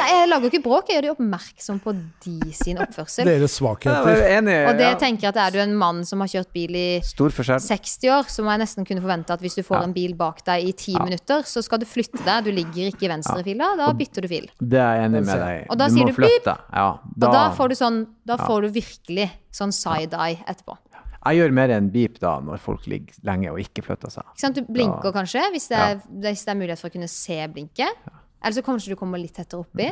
Nei, 0.00 0.08
jeg 0.12 0.28
lager 0.30 0.46
jo 0.46 0.50
ikke 0.52 0.62
bråk, 0.64 0.90
jeg 0.90 0.98
gjør 0.98 1.06
dem 1.06 1.14
oppmerksom 1.16 1.80
på 1.82 1.94
de 2.24 2.52
sin 2.56 2.80
oppførsel. 2.82 3.28
Deres 3.28 3.56
svakheter. 3.58 4.10
er 4.12 4.36
enig. 4.38 4.56
Og 4.70 4.78
det 4.80 4.88
ja. 4.88 4.98
tenker 5.00 5.26
jeg 5.28 5.32
at 5.34 5.40
er 5.46 5.56
du 5.56 5.60
en 5.64 5.74
mann 5.78 6.02
som 6.08 6.22
har 6.24 6.30
kjørt 6.32 6.52
bil 6.54 6.76
i 6.78 6.86
60 7.04 8.08
år, 8.12 8.30
så 8.32 8.44
må 8.44 8.54
jeg 8.54 8.62
nesten 8.64 8.88
kunne 8.88 9.04
forvente 9.04 9.34
at 9.34 9.42
hvis 9.44 9.58
du 9.58 9.62
får 9.66 9.80
Ja. 9.80 9.82
en 9.88 9.96
bil 9.96 10.14
bak 10.18 10.44
deg 10.46 10.68
i 10.68 10.72
10 10.72 11.02
minutter, 11.02 11.42
så 11.48 11.62
skal 11.64 11.82
du 11.82 11.86
flytte 11.88 12.22
deg. 12.22 12.44
Du 12.46 12.52
ligger 12.52 12.92
ikke 12.92 13.08
i 13.08 13.12
venstrefila, 13.12 13.72
da 13.80 13.90
bytter 13.96 14.26
du 14.26 14.30
fil. 14.30 14.48
Det 14.60 14.80
er 14.80 15.00
jeg 15.00 15.10
enig 15.10 15.24
med 15.26 15.44
deg. 15.46 15.66
Og 15.68 15.78
da 15.78 15.88
du 15.88 15.96
sier 15.96 16.12
du 16.12 16.22
pip. 16.22 16.48
Ja, 16.72 16.88
Og 17.02 17.28
da 17.28 17.44
får 17.56 17.72
du 17.72 17.78
sånn, 17.78 18.00
da 18.26 18.38
får 18.40 18.66
du 18.68 18.72
virkelig 18.78 19.30
sånn 19.52 19.72
side-eye 19.74 20.42
etterpå. 20.46 20.78
Jeg 21.22 21.38
gjør 21.38 21.52
mer 21.54 21.70
enn 21.76 21.90
beep 21.94 22.16
da, 22.22 22.40
når 22.42 22.58
folk 22.58 22.86
ligger 22.90 23.14
lenge 23.22 23.52
og 23.52 23.60
ikke 23.62 23.84
flytter 23.86 24.10
seg. 24.10 24.26
Ikke 24.32 24.42
sant? 24.42 24.58
Du 24.58 24.66
blinker 24.74 25.14
kanskje, 25.14 25.44
hvis 25.54 25.68
det, 25.70 25.78
er, 25.78 26.00
hvis 26.24 26.42
det 26.42 26.50
er 26.50 26.58
mulighet 26.58 26.82
for 26.82 26.90
å 26.90 26.94
kunne 26.96 27.10
se 27.10 27.38
blinket. 27.52 28.08
Eller 28.42 28.56
så 28.58 28.64
kanskje 28.66 28.92
du 28.92 28.98
kommer 28.98 29.20
litt 29.22 29.34
tettere 29.36 29.62
oppi. 29.62 29.88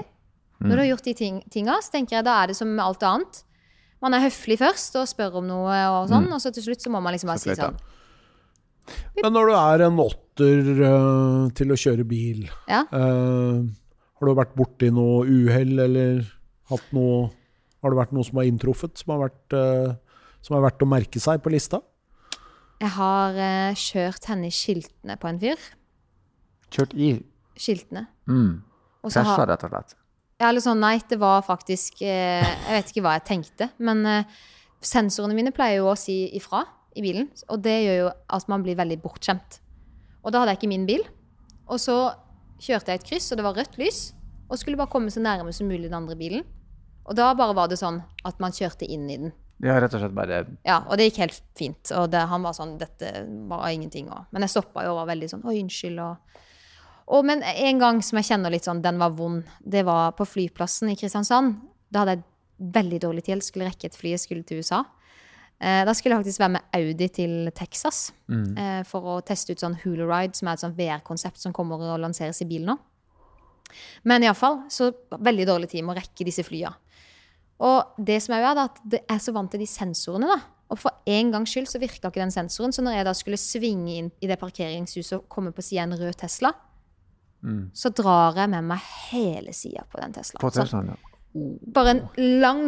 Mm. 0.61 0.67
Når 0.69 0.75
du 0.75 0.83
har 0.83 0.91
gjort 0.91 1.07
de 1.09 1.15
ting, 1.17 1.39
tinga, 1.51 1.79
så 1.81 1.95
tenker 1.95 2.19
jeg 2.19 2.27
da 2.27 2.35
er 2.43 2.51
det 2.51 2.57
som 2.59 2.69
med 2.69 2.83
alt 2.85 3.05
annet. 3.07 3.45
Man 4.01 4.17
er 4.17 4.25
høflig 4.25 4.57
først 4.61 4.97
og 4.97 5.09
spør 5.09 5.39
om 5.41 5.49
noe, 5.49 5.77
og 5.93 6.09
sånn, 6.09 6.29
og 6.33 6.41
så 6.41 6.53
til 6.57 6.65
slutt 6.65 6.85
så 6.85 6.93
må 6.93 7.01
man 7.05 7.15
liksom 7.15 7.29
bare 7.33 7.41
Mm. 7.41 7.45
Si 7.45 7.57
sånn 7.61 7.81
Men 9.23 9.33
når 9.37 9.47
du 9.51 9.55
er 9.55 9.83
en 9.87 9.99
åtter 10.03 10.71
uh, 10.81 11.49
til 11.55 11.71
å 11.71 11.79
kjøre 11.79 12.07
bil, 12.09 12.49
Ja. 12.67 12.83
uh, 12.93 13.61
har 14.19 14.27
du 14.27 14.35
vært 14.35 14.57
borti 14.57 14.91
noe 14.91 15.25
uhell, 15.29 15.79
eller 15.79 16.25
hatt 16.71 16.93
noe 16.93 17.31
Har 17.83 17.91
det 17.91 17.97
vært 17.97 18.13
noe 18.13 18.25
som 18.25 18.37
har 18.37 18.45
inntruffet, 18.45 18.99
som 18.99 19.15
har 19.15 19.31
vært, 19.31 19.55
uh, 19.57 19.95
som 20.43 20.57
har 20.57 20.71
vært 20.71 20.83
å 20.85 20.89
merke 20.89 21.21
seg 21.21 21.41
på 21.41 21.49
lista? 21.53 21.81
Jeg 22.81 22.91
har 22.93 23.33
kjørt 23.77 24.25
henne 24.29 24.49
i 24.49 24.53
skiltene 24.53 25.17
på 25.21 25.29
en 25.29 25.39
fyr. 25.41 25.57
Kjørt 26.73 26.93
i 26.97 27.23
Skiltene. 27.59 28.07
mm. 28.31 28.53
Krasja, 29.01 29.47
rett 29.49 29.65
og 29.65 29.73
slett. 29.73 29.95
Ja, 30.41 30.49
eller 30.51 30.61
sånn, 30.65 30.81
nei, 30.81 30.99
det 31.09 31.17
var 31.21 31.43
faktisk 31.45 32.03
eh, 32.05 32.45
Jeg 32.45 32.75
vet 32.75 32.91
ikke 32.93 33.03
hva 33.05 33.15
jeg 33.17 33.27
tenkte, 33.29 33.71
men 33.81 34.05
eh, 34.09 34.39
sensorene 34.85 35.37
mine 35.37 35.53
pleier 35.57 35.81
jo 35.81 35.91
å 35.93 35.97
si 35.99 36.23
ifra 36.37 36.63
i 36.97 37.05
bilen, 37.05 37.29
og 37.49 37.61
det 37.65 37.77
gjør 37.85 37.99
jo 37.99 38.09
at 38.37 38.49
man 38.53 38.65
blir 38.65 38.79
veldig 38.79 38.99
bortskjemt. 39.03 39.61
Og 40.25 40.33
da 40.33 40.43
hadde 40.43 40.55
jeg 40.55 40.61
ikke 40.63 40.73
min 40.73 40.89
bil, 40.89 41.05
og 41.69 41.81
så 41.81 41.99
kjørte 42.61 42.93
jeg 42.93 43.01
et 43.01 43.07
kryss, 43.09 43.29
og 43.33 43.41
det 43.41 43.47
var 43.47 43.57
rødt 43.57 43.79
lys, 43.81 44.01
og 44.51 44.59
skulle 44.61 44.81
bare 44.81 44.93
komme 44.93 45.13
så 45.13 45.23
nærme 45.23 45.53
som 45.57 45.69
mulig 45.71 45.87
den 45.89 45.97
andre 45.97 46.17
bilen. 46.19 46.45
Og 47.09 47.17
da 47.17 47.31
bare 47.37 47.57
var 47.57 47.71
det 47.71 47.79
sånn 47.81 48.03
at 48.27 48.41
man 48.43 48.55
kjørte 48.55 48.89
inn 48.89 49.07
i 49.09 49.19
den. 49.21 49.33
Ja, 49.61 49.77
rett 49.81 49.93
og 49.93 50.01
slett 50.01 50.17
bare 50.17 50.45
Ja, 50.65 50.81
og 50.89 50.97
det 50.97 51.11
gikk 51.11 51.21
helt 51.21 51.41
fint. 51.59 51.91
Og 51.97 52.09
det, 52.13 52.23
han 52.31 52.45
var 52.45 52.55
sånn 52.57 52.79
Dette 52.81 53.11
var 53.49 53.67
ingenting. 53.69 54.09
Og, 54.09 54.31
men 54.33 54.47
jeg 54.47 54.55
stoppa 54.55 54.87
jo 54.87 54.95
og 54.95 55.03
var 55.03 55.11
veldig 55.11 55.29
sånn 55.35 55.45
Oi, 55.45 55.59
unnskyld. 55.61 56.01
Og, 56.01 56.41
og, 57.11 57.25
men 57.27 57.43
en 57.43 57.81
gang 57.83 58.01
som 58.07 58.21
jeg 58.21 58.29
kjenner 58.31 58.53
litt 58.55 58.67
sånn 58.69 58.83
Den 58.85 58.99
var 59.03 59.11
vond. 59.19 59.43
Det 59.61 59.83
var 59.89 60.13
på 60.19 60.27
flyplassen 60.29 60.93
i 60.93 60.97
Kristiansand. 60.99 61.57
Da 61.91 62.05
hadde 62.05 62.15
jeg 62.19 62.25
veldig 62.77 63.01
dårlig 63.03 63.25
tid. 63.27 63.43
Skulle 63.43 63.67
rekke 63.71 63.89
et 63.91 63.97
fly. 63.99 64.13
Jeg 64.15 64.23
skulle 64.23 64.47
til 64.47 64.61
USA. 64.63 64.85
Eh, 65.61 65.83
da 65.85 65.93
skulle 65.93 66.15
jeg 66.17 66.23
faktisk 66.25 66.41
være 66.41 66.55
med 66.55 66.77
Audi 66.79 67.09
til 67.13 67.51
Texas 67.57 68.13
Mm. 68.31 68.57
eh, 68.57 68.83
for 68.87 69.03
å 69.03 69.17
teste 69.27 69.53
ut 69.53 69.61
sånn 69.61 69.75
Hularide, 69.83 70.37
som 70.39 70.49
er 70.49 70.53
et 70.55 70.63
sånn 70.63 70.77
VR-konsept 70.77 71.39
som 71.43 71.53
kommer 71.53 71.83
og 71.83 71.99
lanseres 72.01 72.41
i 72.41 72.47
bil 72.49 72.65
nå. 72.65 72.79
Men 74.05 74.23
iallfall, 74.23 74.63
så 74.71 74.93
veldig 75.11 75.47
dårlig 75.47 75.69
tid 75.71 75.85
med 75.85 75.97
å 75.97 76.01
rekke 76.01 76.25
disse 76.27 76.43
flya. 76.47 76.73
Og 77.61 77.93
det 77.99 78.23
som 78.23 78.35
er 78.35 78.41
jo 78.41 78.49
er 78.55 78.63
at 78.65 78.81
det 78.89 79.03
er 79.11 79.19
så 79.19 79.35
vant 79.37 79.51
til 79.53 79.61
de 79.61 79.67
sensorene, 79.69 80.27
da. 80.31 80.41
Og 80.71 80.79
for 80.79 80.93
en 81.07 81.31
gangs 81.35 81.51
skyld 81.53 81.67
så 81.69 81.81
virka 81.83 82.09
ikke 82.09 82.23
den 82.23 82.31
sensoren. 82.33 82.73
Så 82.73 82.83
når 82.83 82.97
jeg 82.97 83.05
da 83.05 83.13
skulle 83.19 83.37
svinge 83.37 83.99
inn 83.99 84.11
i 84.23 84.27
det 84.31 84.39
parkeringshuset 84.41 85.19
og 85.19 85.29
komme 85.29 85.53
på 85.53 85.63
sida 85.67 85.83
en 85.83 85.97
rød 85.99 86.17
Tesla, 86.17 86.53
Mm. 87.41 87.71
så 87.73 87.89
drar 87.97 88.37
jeg 88.37 88.51
med 88.53 88.67
meg 88.69 88.89
hele 89.11 89.55
sida 89.57 89.87
på 89.89 90.01
den 90.01 90.13
Teslaen. 90.13 90.43
På 90.43 90.51
Teslaen, 90.53 90.91
ja. 90.93 91.47
bare 91.73 91.95
en 91.95 92.03
lang 92.43 92.67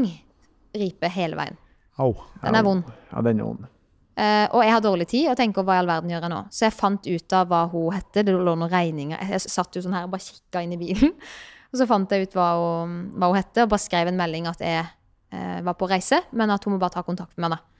ripe 0.73 1.11
hele 1.12 1.37
veien. 1.37 1.59
Au. 2.01 2.14
Den 2.41 2.57
er 2.57 2.64
vond. 2.64 2.89
Ja, 3.11 3.20
den 3.25 3.43
er 3.43 3.49
vond. 3.51 3.68
Uh, 4.12 4.45
og 4.53 4.61
jeg 4.61 4.73
har 4.75 4.83
dårlig 4.85 5.07
tid 5.09 5.31
og 5.33 5.39
tenker 5.41 5.64
hva 5.64 5.79
i 5.79 5.81
all 5.81 5.89
verden 5.89 6.11
gjør 6.12 6.27
jeg 6.27 6.33
nå? 6.33 6.41
Så 6.53 6.66
jeg 6.66 6.77
fant 6.77 7.07
ut 7.09 7.35
av 7.37 7.49
hva 7.49 7.62
hun 7.73 7.95
hette. 7.97 8.25
Det 8.25 8.35
lå 8.35 8.55
noen 8.57 8.73
regninger. 8.73 9.20
Jeg 9.33 9.45
satt 9.45 9.77
jo 9.77 9.85
sånn 9.85 9.97
her 9.97 10.09
og 10.09 10.12
bare 10.12 10.25
kikka 10.27 10.64
inn 10.64 10.75
i 10.77 10.81
bilen. 10.81 11.14
Og 11.73 11.81
så 11.81 11.87
fant 11.89 12.11
jeg 12.12 12.29
ut 12.29 12.35
hva 12.37 12.49
hun, 12.61 12.97
hva 13.16 13.31
hun 13.31 13.39
hette, 13.39 13.64
og 13.64 13.70
bare 13.73 13.81
skrev 13.81 14.11
en 14.11 14.18
melding 14.18 14.45
at 14.51 14.61
jeg 14.61 14.83
uh, 14.85 15.61
var 15.64 15.77
på 15.81 15.89
reise, 15.89 16.18
men 16.37 16.53
at 16.53 16.66
hun 16.68 16.75
må 16.75 16.81
bare 16.83 16.93
ta 16.99 17.05
kontakt 17.07 17.33
med 17.41 17.49
meg. 17.49 17.57
da. 17.57 17.73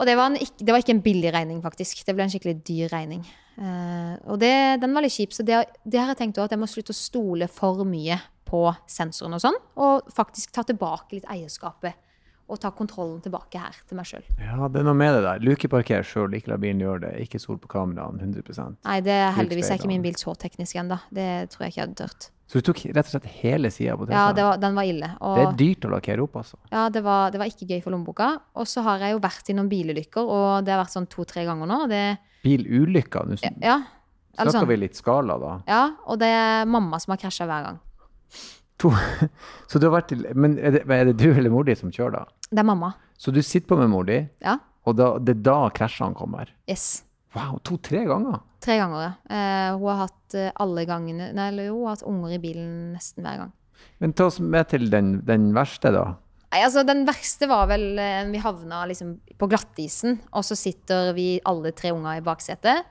Og 0.00 0.08
det 0.08 0.14
var, 0.16 0.32
en, 0.32 0.40
det 0.40 0.72
var 0.72 0.80
ikke 0.80 0.94
en 0.96 1.02
billig 1.04 1.28
regning, 1.34 1.58
faktisk. 1.60 2.00
Det 2.08 2.14
ble 2.16 2.24
en 2.24 2.32
skikkelig 2.32 2.54
dyr 2.64 2.88
regning. 2.88 3.20
Eh, 3.60 4.14
og 4.32 4.38
det, 4.40 4.52
den 4.80 4.94
var 4.96 5.04
litt 5.04 5.12
kjip, 5.16 5.34
så 5.36 5.44
det, 5.46 5.62
det 5.84 6.00
har 6.00 6.14
jeg 6.14 6.20
tenkt 6.24 6.38
også, 6.40 6.48
at 6.48 6.54
jeg 6.56 6.62
må 6.62 6.68
slutte 6.70 6.94
å 6.96 7.00
stole 7.00 7.48
for 7.52 7.82
mye 7.84 8.16
på 8.50 8.62
sensoren 8.90 9.36
og 9.36 9.42
sånn, 9.44 9.58
og 9.78 10.08
faktisk 10.16 10.50
ta 10.56 10.64
tilbake 10.66 11.18
litt 11.20 11.28
eierskapet. 11.30 11.98
Og 12.50 12.58
ta 12.58 12.72
kontrollen 12.74 13.20
tilbake 13.22 13.60
her 13.62 13.76
til 13.86 13.94
meg 13.94 14.08
sjøl. 14.10 14.24
Ja, 14.42 14.66
det 14.66 14.80
er 14.80 14.86
noe 14.88 14.96
med 14.98 15.12
det 15.14 15.20
der. 15.22 15.42
Lukeparker 15.46 16.02
sjøl, 16.02 16.32
ikke 16.34 16.50
la 16.50 16.56
bilen 16.58 16.80
gjøre 16.82 17.04
det. 17.04 17.10
Ikke 17.22 17.38
sol 17.38 17.60
på 17.62 17.68
kameraene 17.70 18.18
100% 18.26 18.80
Nei, 18.88 18.96
det 19.06 19.14
er 19.14 19.36
heldigvis 19.36 19.68
er 19.70 19.78
ikke 19.78 19.90
min 19.92 20.02
bil 20.02 20.16
så 20.18 20.34
teknisk 20.34 20.80
ennå. 20.82 20.96
Det 21.14 21.28
tror 21.52 21.62
jeg 21.62 21.70
ikke 21.76 21.78
jeg 21.78 21.84
hadde 21.86 21.98
turt. 22.00 22.26
Så 22.50 22.58
du 22.58 22.66
tok 22.66 22.80
rett 22.90 23.06
og 23.06 23.12
slett 23.12 23.28
hele 23.36 23.70
sida 23.70 23.94
på 23.94 24.08
Ja, 24.08 24.32
Teslaen? 24.32 24.34
det 24.40 24.46
var, 24.48 24.58
den 24.64 24.80
var 24.80 24.88
ille. 24.90 25.12
Og 25.22 25.38
det 25.38 25.44
er 25.44 25.54
dyrt 25.60 25.86
å 25.86 25.92
lakkere 25.94 26.24
opp, 26.26 26.40
altså. 26.42 26.58
ja, 26.74 26.88
det 26.90 27.04
var, 27.06 27.30
det 27.30 27.38
var 27.44 27.52
ikke 27.54 27.68
gøy 27.70 27.84
for 27.84 27.94
lommeboka. 27.94 28.32
Og 28.58 28.66
så 28.66 28.82
har 28.88 29.06
jeg 29.06 29.14
jo 29.14 29.22
vært 29.22 29.52
i 29.54 29.54
noen 29.60 29.70
bilulykker, 29.70 30.34
og 30.40 30.66
det 30.66 30.74
har 30.74 30.82
vært 30.82 30.96
sånn 30.96 31.06
to-tre 31.14 31.46
ganger 31.46 31.70
nå. 31.70 31.78
og 31.86 31.94
Det, 31.94 32.02
Bilulykker, 32.44 33.26
nå 33.28 33.36
ja, 33.60 33.76
snakker 34.36 34.54
sånn. 34.54 34.68
vi 34.70 34.76
litt 34.80 34.96
skala, 34.96 35.36
da. 35.42 35.52
Ja, 35.68 35.82
og 36.06 36.18
det 36.22 36.30
er 36.32 36.64
mamma 36.70 37.00
som 37.02 37.12
har 37.14 37.20
krasja 37.20 37.46
hver 37.48 37.66
gang. 37.68 37.78
To. 38.80 38.90
Så 39.68 39.78
du 39.78 39.88
har 39.90 39.98
vært 39.98 40.08
til 40.08 40.22
Men 40.32 40.54
er 40.58 40.78
det, 40.78 40.82
er 40.88 41.10
det 41.10 41.16
du 41.20 41.26
eller 41.34 41.52
mor 41.52 41.66
di 41.68 41.74
som 41.76 41.90
kjører, 41.92 42.22
da? 42.22 42.46
Det 42.50 42.62
er 42.62 42.68
mamma. 42.70 42.94
Så 43.20 43.32
du 43.34 43.42
sitter 43.44 43.68
på 43.68 43.76
med 43.76 43.90
mor 43.92 44.06
di, 44.08 44.22
Ja. 44.40 44.56
og 44.88 44.96
da, 44.96 45.10
det 45.20 45.36
er 45.36 45.42
da 45.50 45.58
krasjene 45.76 46.16
kommer? 46.16 46.48
Yes. 46.70 47.02
Wow, 47.36 47.58
to-tre 47.62 48.06
ganger? 48.08 48.40
Tre 48.64 48.78
ganger, 48.80 49.02
ja. 49.04 49.12
Eh, 49.36 49.76
hun 49.76 49.84
har 49.92 50.00
hatt 50.06 50.34
eh, 50.34 50.48
alle 50.60 50.82
gangene 50.88 51.28
Nei, 51.36 51.44
eller 51.52 51.68
jo, 51.68 51.76
hun 51.82 51.86
har 51.90 51.94
hatt 51.98 52.08
unger 52.08 52.32
i 52.34 52.40
bilen 52.42 52.72
nesten 52.96 53.22
hver 53.26 53.36
gang. 53.44 53.52
Men 54.00 54.12
ta 54.16 54.26
oss 54.30 54.40
med 54.40 54.66
til 54.72 54.88
den, 54.92 55.12
den 55.28 55.50
verste, 55.56 55.92
da. 55.94 56.06
Nei, 56.50 56.64
altså 56.66 56.82
Den 56.86 57.04
verste 57.06 57.46
var 57.50 57.68
vel 57.70 57.98
eh, 58.02 58.24
vi 58.30 58.42
havna 58.42 58.82
liksom 58.90 59.14
på 59.38 59.48
glattisen, 59.50 60.18
og 60.34 60.44
så 60.46 60.56
sitter 60.58 61.12
vi 61.16 61.36
alle 61.46 61.70
tre 61.76 61.92
unger 61.94 62.18
i 62.18 62.24
baksetet. 62.26 62.88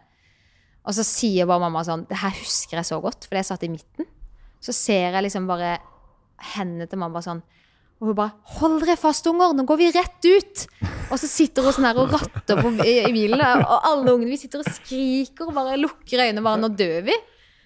Og 0.87 0.95
så 0.95 1.03
sier 1.03 1.47
bare 1.49 1.61
mamma 1.65 1.83
sånn 1.85 2.05
Det 2.07 2.17
her 2.21 2.31
husker 2.39 2.79
jeg 2.79 2.87
så 2.87 3.01
godt, 3.03 3.27
for 3.27 3.35
jeg 3.37 3.47
satt 3.49 3.65
i 3.67 3.71
midten. 3.71 4.07
Så 4.63 4.75
ser 4.75 5.11
jeg 5.11 5.25
liksom 5.25 5.47
bare 5.49 5.77
hendene 6.55 6.87
til 6.87 6.99
mamma 6.99 7.21
sånn 7.23 7.41
Og 7.99 8.07
hun 8.07 8.15
bare 8.15 8.31
'Hold 8.55 8.79
dere 8.79 8.95
fast, 8.95 9.27
unger! 9.27 9.51
Nå 9.53 9.65
går 9.67 9.77
vi 9.77 9.91
rett 9.91 10.23
ut!' 10.23 10.67
Og 11.11 11.17
så 11.19 11.27
sitter 11.27 11.65
hun 11.65 11.75
sånn 11.75 11.87
her 11.89 11.99
og 11.99 12.13
ratter 12.13 12.61
på, 12.61 12.71
i, 12.85 13.01
i 13.03 13.11
bilen, 13.11 13.41
og 13.43 13.87
alle 13.91 14.13
ungene 14.13 14.31
vi 14.31 14.37
sitter 14.39 14.61
og 14.61 14.71
skriker 14.71 15.49
og 15.49 15.57
bare 15.57 15.75
lukker 15.75 16.23
øynene 16.23 16.43
bare 16.45 16.61
'Nå 16.63 16.71
dør 16.79 17.03
vi'. 17.11 17.19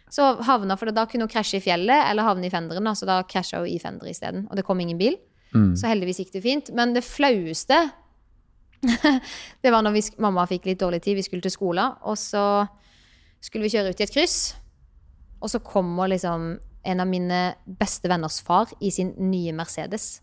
Så 0.09 0.41
havna, 0.45 0.77
for 0.77 0.89
Da 0.91 1.05
kunne 1.05 1.25
hun 1.25 1.29
krasje 1.29 1.57
i 1.57 1.63
fjellet 1.63 2.09
eller 2.09 2.23
havne 2.23 2.45
i 2.45 2.53
fenderen. 2.53 2.85
Så 2.93 3.05
da 3.05 3.23
krasja 3.23 3.59
hun 3.59 3.67
i 3.67 3.79
fender 3.81 4.09
isteden. 4.09 4.47
Og 4.49 4.55
det 4.55 4.65
kom 4.65 4.79
ingen 4.79 4.97
bil. 4.97 5.17
Mm. 5.53 5.73
Så 5.77 5.89
heldigvis 5.89 6.19
gikk 6.23 6.33
det 6.33 6.43
fint. 6.43 6.73
Men 6.75 6.95
det 6.95 7.05
flaueste 7.05 7.77
Det 9.63 9.71
var 9.71 9.79
når 9.85 9.93
vi, 9.95 10.01
mamma 10.19 10.43
fikk 10.49 10.67
litt 10.67 10.81
dårlig 10.81 10.99
tid. 11.05 11.15
Vi 11.15 11.23
skulle 11.23 11.45
til 11.45 11.53
skolen, 11.53 11.95
og 12.03 12.17
så 12.19 12.65
skulle 13.43 13.67
vi 13.67 13.71
kjøre 13.75 13.93
ut 13.93 14.01
i 14.01 14.05
et 14.05 14.11
kryss. 14.11 14.37
Og 15.39 15.51
så 15.51 15.61
kommer 15.63 16.11
liksom 16.11 16.57
en 16.83 16.99
av 16.99 17.07
mine 17.07 17.41
beste 17.79 18.11
venners 18.11 18.41
far 18.43 18.71
i 18.83 18.91
sin 18.91 19.13
nye 19.31 19.53
Mercedes 19.55 20.17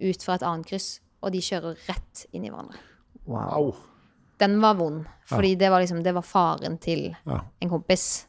ut 0.00 0.22
fra 0.22 0.38
et 0.38 0.46
annet 0.46 0.68
kryss, 0.70 1.00
og 1.20 1.34
de 1.34 1.42
kjører 1.44 1.78
rett 1.88 2.24
inn 2.30 2.46
i 2.46 2.52
hverandre. 2.52 2.78
Wow. 3.26 3.74
Den 4.40 4.56
var 4.62 4.78
vond, 4.78 5.04
fordi 5.28 5.54
det 5.60 5.68
var 5.70 5.82
liksom 5.82 6.02
Det 6.02 6.14
var 6.16 6.26
faren 6.26 6.78
til 6.80 7.10
en 7.28 7.70
kompis. 7.70 8.26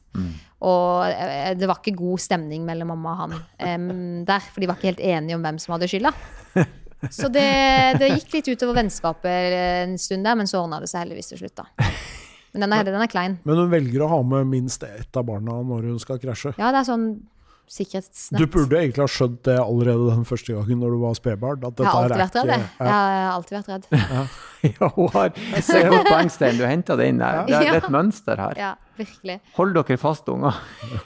Og 0.62 1.08
eh, 1.08 1.54
det 1.58 1.70
var 1.70 1.80
ikke 1.80 1.96
god 1.98 2.22
stemning 2.22 2.66
mellom 2.68 2.92
mamma 2.94 3.14
og 3.14 3.22
han 3.24 3.36
um, 3.82 4.26
der, 4.28 4.44
for 4.44 4.62
de 4.62 4.68
var 4.70 4.78
ikke 4.78 4.92
helt 4.92 5.06
enige 5.08 5.38
om 5.38 5.46
hvem 5.46 5.58
som 5.62 5.74
hadde 5.78 5.90
skylda. 5.90 6.12
Så 7.10 7.32
det, 7.34 7.48
det 7.98 8.12
gikk 8.12 8.36
litt 8.36 8.50
utover 8.52 8.78
vennskapet 8.78 9.56
en 9.58 9.96
stund 9.98 10.28
der, 10.28 10.36
men 10.38 10.46
så 10.46 10.60
ordna 10.60 10.78
det 10.84 10.90
seg 10.92 11.02
heldigvis 11.02 11.32
til 11.32 11.40
slutt, 11.40 11.64
da. 11.64 11.88
Men 12.52 12.66
den 12.68 12.76
er, 12.76 12.84
den 12.86 13.02
er 13.02 13.10
klein. 13.10 13.40
Men 13.48 13.58
hun 13.58 13.72
velger 13.72 14.04
å 14.06 14.10
ha 14.12 14.20
med 14.28 14.52
minst 14.52 14.84
ett 14.86 15.18
av 15.18 15.26
barna 15.26 15.56
når 15.66 15.88
hun 15.90 15.98
skal 16.04 16.20
krasje. 16.22 16.52
Ja, 16.60 16.70
det 16.70 16.84
er 16.84 16.88
sånn 16.92 17.08
Du 17.72 18.46
burde 18.52 18.76
egentlig 18.76 19.00
ha 19.00 19.08
skjønt 19.08 19.38
det 19.48 19.54
allerede 19.62 20.10
den 20.12 20.26
første 20.28 20.52
gangen 20.58 20.80
når 20.82 20.92
du 20.92 20.98
var 21.06 21.14
spedbarn. 21.16 21.64
at 21.64 21.78
Jeg 21.80 21.88
har 21.88 22.02
alltid 22.04 22.16
er 22.18 22.22
vært 22.26 22.36
redd, 22.36 22.50
jeg. 22.52 22.60
ikke- 22.60 22.80
Jeg 22.82 22.88
Ja. 22.88 22.92
har 22.92 23.32
alltid 23.32 23.58
vært 23.58 23.70
redd. 23.72 23.86
Ja, 24.82 24.88
hun 24.96 25.08
har 25.14 25.30
Se 25.62 25.84
på 25.88 26.02
poengsteinen, 26.10 26.58
du 26.60 26.66
henta 26.68 26.98
det 27.00 27.08
inn 27.08 27.18
der. 27.24 27.46
Det 27.48 27.56
er, 27.56 27.60
det 27.60 27.70
er 27.72 27.78
et 27.78 27.90
mønster 27.96 28.38
her. 28.38 28.54
Ja, 28.60 28.74
virkelig. 29.00 29.40
Hold 29.56 29.74
dere 29.80 29.98
fast, 29.98 30.28
unger. 30.30 30.60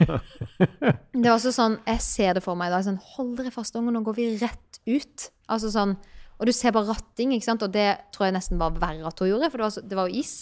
Det 1.16 1.22
var 1.24 1.36
også 1.38 1.52
sånn, 1.54 1.78
Jeg 1.86 2.00
ser 2.04 2.34
det 2.34 2.42
for 2.42 2.54
meg 2.58 2.68
i 2.68 2.74
dag. 2.74 2.84
sånn, 2.84 2.98
Hold 3.16 3.36
dere 3.38 3.50
fast, 3.54 3.76
unger, 3.78 3.92
nå 3.92 4.02
går 4.04 4.14
vi 4.18 4.26
rett 4.42 4.80
ut. 4.86 5.30
Altså 5.48 5.70
sånn, 5.70 5.96
Og 6.40 6.44
du 6.46 6.52
ser 6.52 6.70
bare 6.72 6.84
ratting, 6.90 7.30
ikke 7.32 7.44
sant? 7.48 7.62
og 7.62 7.72
det 7.72 7.96
tror 8.12 8.26
jeg 8.26 8.34
nesten 8.34 8.58
var 8.58 8.70
verre 8.76 9.06
at 9.06 9.18
hun 9.18 9.28
gjorde, 9.30 9.50
for 9.50 9.56
det 9.56 9.64
var, 9.64 9.70
så, 9.70 9.88
det 9.88 9.96
var 9.96 10.08
jo 10.10 10.18
is. 10.20 10.34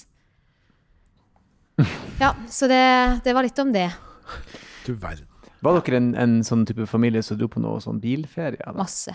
Ja, 2.20 2.32
så 2.48 2.66
det, 2.70 3.22
det 3.24 3.34
var 3.34 3.42
litt 3.46 3.58
om 3.58 3.70
det. 3.74 3.90
Du 4.86 4.94
verden. 4.94 5.26
Var 5.64 5.80
dere 5.80 6.00
en, 6.00 6.10
en 6.20 6.40
sånn 6.44 6.66
type 6.68 6.86
familie 6.90 7.24
som 7.24 7.38
dro 7.40 7.48
på 7.50 7.62
noe 7.62 7.80
sånn 7.82 8.02
bilferie? 8.02 8.60
Eller? 8.60 8.80
Masse. 8.82 9.14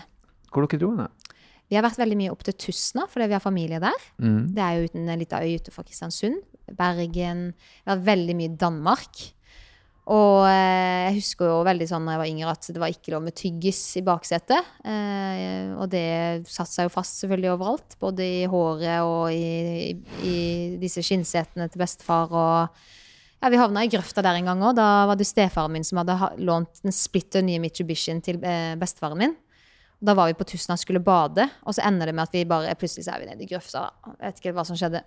Hvor 0.50 0.66
dere 0.66 0.82
dro 0.82 0.94
hen? 0.98 1.34
Vi 1.70 1.78
har 1.78 1.84
vært 1.86 2.00
veldig 2.00 2.16
mye 2.18 2.30
opp 2.34 2.40
til 2.42 2.56
Tustna, 2.58 3.04
fordi 3.06 3.28
vi 3.30 3.36
har 3.36 3.42
familie 3.44 3.78
der. 3.82 4.06
Mm. 4.18 4.40
Det 4.56 4.62
er 4.64 4.72
jo 4.76 4.88
uten 4.90 5.04
en 5.06 5.20
liten 5.20 5.44
øy 5.44 5.60
utenfor 5.60 5.86
Kristiansund. 5.86 6.40
Bergen. 6.74 7.52
Vi 7.54 7.86
har 7.86 8.00
vært 8.00 8.08
veldig 8.08 8.34
mye 8.38 8.50
i 8.50 8.58
Danmark. 8.58 9.22
Og 10.10 10.42
eh, 10.48 11.06
jeg 11.06 11.18
husker 11.20 11.46
jo 11.46 11.60
veldig 11.66 11.86
sånn 11.86 12.08
da 12.08 12.16
jeg 12.16 12.22
var 12.24 12.30
yngre 12.32 12.54
at 12.56 12.68
det 12.74 12.82
var 12.82 12.90
ikke 12.90 13.12
lov 13.14 13.22
med 13.22 13.36
tyggis 13.38 13.78
i 14.00 14.02
baksetet. 14.06 14.70
Eh, 14.82 15.70
og 15.76 15.86
det 15.92 16.08
satte 16.50 16.72
seg 16.72 16.88
jo 16.88 16.94
fast 16.96 17.22
selvfølgelig 17.22 17.52
overalt. 17.54 17.94
Både 18.02 18.26
i 18.26 18.40
håret 18.50 19.06
og 19.06 19.30
i, 19.30 19.94
i, 19.94 19.94
i 20.26 20.38
disse 20.82 21.04
skinnsetene 21.06 21.70
til 21.70 21.84
bestefar. 21.84 22.34
Og 22.34 22.82
ja, 23.40 23.48
vi 23.52 23.60
havna 23.60 23.84
i 23.84 23.90
grøfta 23.92 24.22
der 24.24 24.38
en 24.38 24.48
gang 24.50 24.64
òg. 24.64 24.74
Da 24.78 24.88
var 25.10 25.16
det 25.20 25.26
stefaren 25.28 25.72
min 25.72 25.86
som 25.86 26.00
hadde 26.02 26.16
lånt 26.44 26.82
den 26.84 26.92
splitter 26.94 27.44
nye 27.44 27.60
Mitsubishien 27.62 28.20
til 28.24 28.40
eh, 28.44 28.74
bestefaren 28.80 29.18
min. 29.20 29.36
Da 30.00 30.14
var 30.16 30.30
vi 30.30 30.36
på 30.38 30.46
Tustna 30.48 30.76
og 30.78 30.80
skulle 30.80 31.02
bade, 31.04 31.44
og 31.68 31.74
så 31.76 31.82
ender 31.84 32.08
det 32.08 32.14
med 32.16 32.24
at 32.24 32.36
vi 32.36 32.46
bare 32.48 32.72
plutselig 32.80 33.04
så 33.04 33.14
er 33.16 33.20
vi 33.24 33.28
nede 33.28 33.44
i 33.44 33.48
grøfta. 33.50 33.82
da. 33.88 34.14
Jeg 34.20 34.30
vet 34.30 34.38
ikke 34.40 34.54
hva 34.56 34.64
som 34.68 34.78
skjedde. 34.80 35.02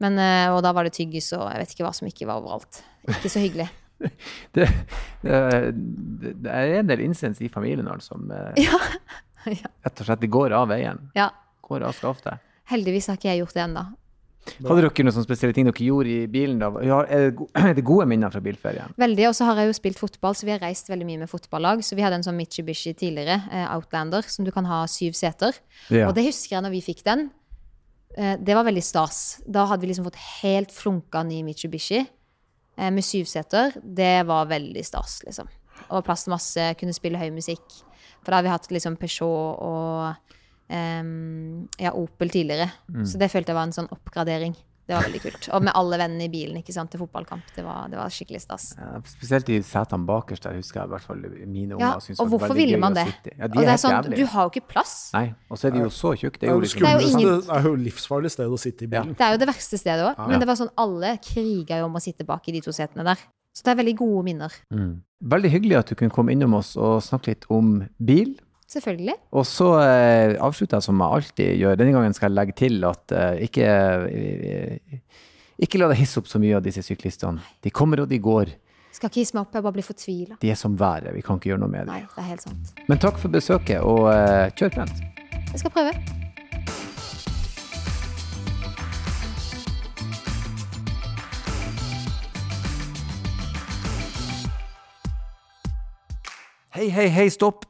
Men, 0.00 0.16
eh, 0.18 0.48
og 0.50 0.62
da 0.64 0.72
var 0.74 0.86
det 0.88 0.94
tyggis 0.96 1.28
og 1.36 1.44
jeg 1.52 1.60
vet 1.62 1.74
ikke 1.74 1.86
hva 1.86 1.92
som 1.94 2.08
ikke 2.08 2.26
var 2.30 2.40
overalt. 2.42 2.80
Ikke 3.10 3.30
så 3.32 3.42
hyggelig. 3.42 3.68
Det, 4.56 4.64
det, 5.20 5.38
det 6.40 6.48
er 6.48 6.70
en 6.78 6.86
del 6.88 7.02
incens 7.04 7.36
i 7.44 7.50
familien 7.52 7.84
altså, 7.92 8.14
som 8.14 8.30
eh, 8.32 8.62
Ja. 8.64 8.78
ja. 9.60 9.68
rett 9.84 10.00
og 10.00 10.08
slett 10.08 10.24
går 10.32 10.54
av 10.56 10.70
veien. 10.72 11.02
ja. 11.18 11.26
Går 11.68 11.84
av 11.84 11.92
skaftet. 11.94 12.40
Heldigvis 12.72 13.10
har 13.10 13.18
ikke 13.20 13.28
jeg 13.28 13.42
gjort 13.42 13.54
det 13.58 13.62
ennå. 13.66 13.82
Hadde 14.40 14.82
dere 14.82 15.04
noen 15.04 15.14
sånne 15.14 15.26
spesielle 15.26 15.54
ting 15.56 15.66
dere 15.68 15.84
gjorde 15.84 16.12
i 16.12 16.28
bilen? 16.30 16.60
da? 16.62 16.70
Er, 16.80 17.28
det, 17.30 17.48
er 17.60 17.74
det 17.76 17.84
gode 17.86 18.06
minner 18.10 18.32
fra 18.32 18.42
bilferien? 18.44 18.94
Veldig. 19.00 19.26
Og 19.30 19.36
så 19.36 19.48
har 19.48 19.60
jeg 19.60 19.70
jo 19.70 19.76
spilt 19.76 20.00
fotball, 20.00 20.36
så 20.36 20.48
vi 20.48 20.54
har 20.54 20.62
reist 20.64 20.88
veldig 20.90 21.08
mye 21.08 21.22
med 21.22 21.30
fotballag. 21.30 21.84
Så 21.86 21.98
vi 21.98 22.04
hadde 22.04 22.20
en 22.20 22.26
sånn 22.26 22.38
Mitsubishi 22.38 22.94
tidligere, 22.96 23.40
eh, 23.52 23.66
Outlander, 23.74 24.26
som 24.26 24.48
du 24.48 24.52
kan 24.54 24.68
ha 24.68 24.82
syv 24.90 25.18
seter. 25.18 25.60
Ja. 25.92 26.08
Og 26.08 26.16
det 26.16 26.26
husker 26.28 26.56
jeg 26.56 26.66
når 26.66 26.74
vi 26.76 26.82
fikk 26.88 27.04
den. 27.06 27.28
Eh, 28.16 28.34
det 28.40 28.56
var 28.56 28.66
veldig 28.66 28.84
stas. 28.84 29.40
Da 29.46 29.68
hadde 29.70 29.84
vi 29.84 29.92
liksom 29.92 30.08
fått 30.08 30.20
helt 30.40 30.74
flunka 30.74 31.22
ny 31.26 31.44
Mitsubishi 31.46 32.00
eh, 32.00 32.90
med 32.90 33.06
syv 33.06 33.28
seter. 33.30 33.76
Det 33.84 34.26
var 34.28 34.50
veldig 34.50 34.84
stas, 34.86 35.20
liksom. 35.28 35.52
Og 35.90 36.04
plass 36.06 36.26
til 36.26 36.34
masse, 36.34 36.66
kunne 36.80 36.96
spille 36.96 37.20
høy 37.20 37.30
musikk. 37.34 37.64
For 38.20 38.32
da 38.32 38.40
har 38.40 38.46
vi 38.46 38.52
hatt 38.52 38.68
liksom 38.72 38.98
Peugeot 39.00 39.62
og 39.64 40.36
em, 40.70 41.68
ja, 41.78 41.92
Opel 41.92 42.30
tidligere. 42.32 42.70
Mm. 42.88 43.04
Så 43.06 43.18
det 43.18 43.30
følte 43.32 43.52
jeg 43.52 43.58
var 43.58 43.68
en 43.68 43.72
sånn 43.76 43.90
oppgradering. 43.92 44.56
Det 44.90 44.96
var 44.96 45.04
veldig 45.06 45.20
kult. 45.22 45.44
Og 45.54 45.62
med 45.62 45.70
alle 45.78 45.98
vennene 46.00 46.24
i 46.26 46.30
bilen 46.32 46.56
ikke 46.58 46.72
sant, 46.74 46.90
til 46.90 46.98
fotballkamp. 46.98 47.44
Det 47.54 47.62
var, 47.62 47.84
det 47.92 47.94
var 48.00 48.10
skikkelig 48.10 48.40
stas. 48.42 48.64
Ja, 48.74 48.98
spesielt 49.06 49.46
de 49.46 49.60
setene 49.62 50.02
bakerst 50.08 50.42
der 50.48 50.56
husker 50.58 50.80
jeg 50.80 50.88
i 50.88 50.90
hvert 50.96 51.04
fall 51.06 51.20
mine 51.46 51.76
unger 51.76 51.84
Ja, 51.84 51.90
syntes 52.02 52.18
og 52.18 52.24
var 52.26 52.32
hvorfor 52.32 52.48
veldig 52.56 52.64
ville 52.64 52.74
gøy 52.80 52.82
man 52.82 52.96
det? 52.98 53.04
i. 53.06 53.34
Ja, 53.38 53.44
Og 53.44 53.52
de 53.54 53.60
det 53.60 53.68
er 53.68 53.78
sånn, 53.84 53.94
jævlig. 53.94 54.16
du 54.18 54.24
har 54.32 54.42
jo 54.48 54.50
ikke 54.50 54.66
plass. 54.72 54.94
Nei, 55.14 55.22
og 55.48 55.60
så 55.60 55.68
er 55.68 55.76
de 55.76 55.84
jo 55.84 55.92
så 55.94 56.10
tjukke. 56.18 56.40
Det 56.42 56.50
Det 56.50 56.72
Det 56.74 56.82
er 56.90 56.98
jo 56.98 57.06
ingen- 57.06 57.40
det 57.46 57.54
er 57.54 57.62
jo 57.70 57.74
livsfarlig 57.76 58.30
sted 58.34 58.46
å 58.50 58.58
sitte 58.58 58.82
i 58.82 58.86
bilen. 58.88 59.14
Det 59.14 59.20
er 59.28 59.30
jo 59.36 59.38
det 59.44 59.48
verste 59.48 59.78
stedet 59.78 60.10
òg. 60.10 60.26
Men 60.28 60.40
det 60.40 60.48
var 60.48 60.56
sånn 60.58 60.74
alle 60.76 61.18
kriga 61.22 61.78
jo 61.78 61.84
om 61.86 61.94
å 61.94 62.02
sitte 62.02 62.26
bak 62.26 62.48
i 62.48 62.52
de 62.52 62.60
to 62.60 62.72
setene 62.72 63.04
der. 63.04 63.18
Så 63.54 63.62
det 63.62 63.78
er 63.78 63.82
veldig 63.84 63.96
gode 63.96 64.24
minner. 64.24 64.50
Mm. 64.72 65.02
Veldig 65.22 65.50
hyggelig 65.50 65.78
at 65.78 65.86
du 65.86 65.94
kunne 65.94 66.10
komme 66.10 66.32
innom 66.32 66.54
oss 66.54 66.76
og 66.76 67.00
snakke 67.02 67.26
litt 67.28 67.46
om 67.50 67.88
bil. 68.02 68.34
Selvfølgelig. 68.70 69.16
Og 69.34 69.46
så 69.50 69.66
eh, 69.82 70.36
avslutter 70.38 70.78
jeg 70.78 70.86
som 70.86 71.00
jeg 71.02 71.14
alltid 71.16 71.48
gjør. 71.58 71.78
Denne 71.80 71.94
gangen 71.96 72.12
skal 72.14 72.30
jeg 72.30 72.36
legge 72.38 72.52
til 72.60 72.84
at 72.86 73.14
eh, 73.18 73.40
ikke, 73.48 73.70
eh, 74.06 75.00
ikke 75.66 75.80
la 75.80 75.88
deg 75.90 75.98
hisse 75.98 76.20
opp 76.22 76.28
så 76.30 76.38
mye 76.38 76.54
av 76.60 76.62
disse 76.62 76.84
syklistene. 76.86 77.42
De 77.66 77.72
kommer 77.74 78.04
og 78.04 78.12
de 78.12 78.20
går. 78.22 78.52
Skal 78.94 79.10
ikke 79.10 79.24
hisse 79.24 79.34
meg 79.34 79.42
opp, 79.42 79.56
jeg 79.58 79.64
bare 79.66 79.74
blir 79.74 79.86
fortvila. 79.86 80.38
De 80.42 80.52
er 80.54 80.58
som 80.58 80.76
været. 80.78 81.10
Vi 81.16 81.22
kan 81.26 81.40
ikke 81.40 81.50
gjøre 81.50 81.64
noe 81.64 81.72
med 81.72 81.90
Nei, 81.90 81.98
det. 82.04 82.14
det 82.14 82.22
er 82.22 82.28
helt 82.30 82.46
sant. 82.46 82.70
Men 82.86 83.02
takk 83.02 83.18
for 83.18 83.34
besøket, 83.34 83.82
og 83.82 84.06
eh, 84.12 84.54
kjør 84.54 84.74
pent. 84.78 85.02
Jeg 85.50 85.64
skal 85.64 85.74
prøve. 85.74 85.94
Hei, 96.70 96.86
hei, 96.94 97.08
hei, 97.10 97.26
stopp! 97.34 97.69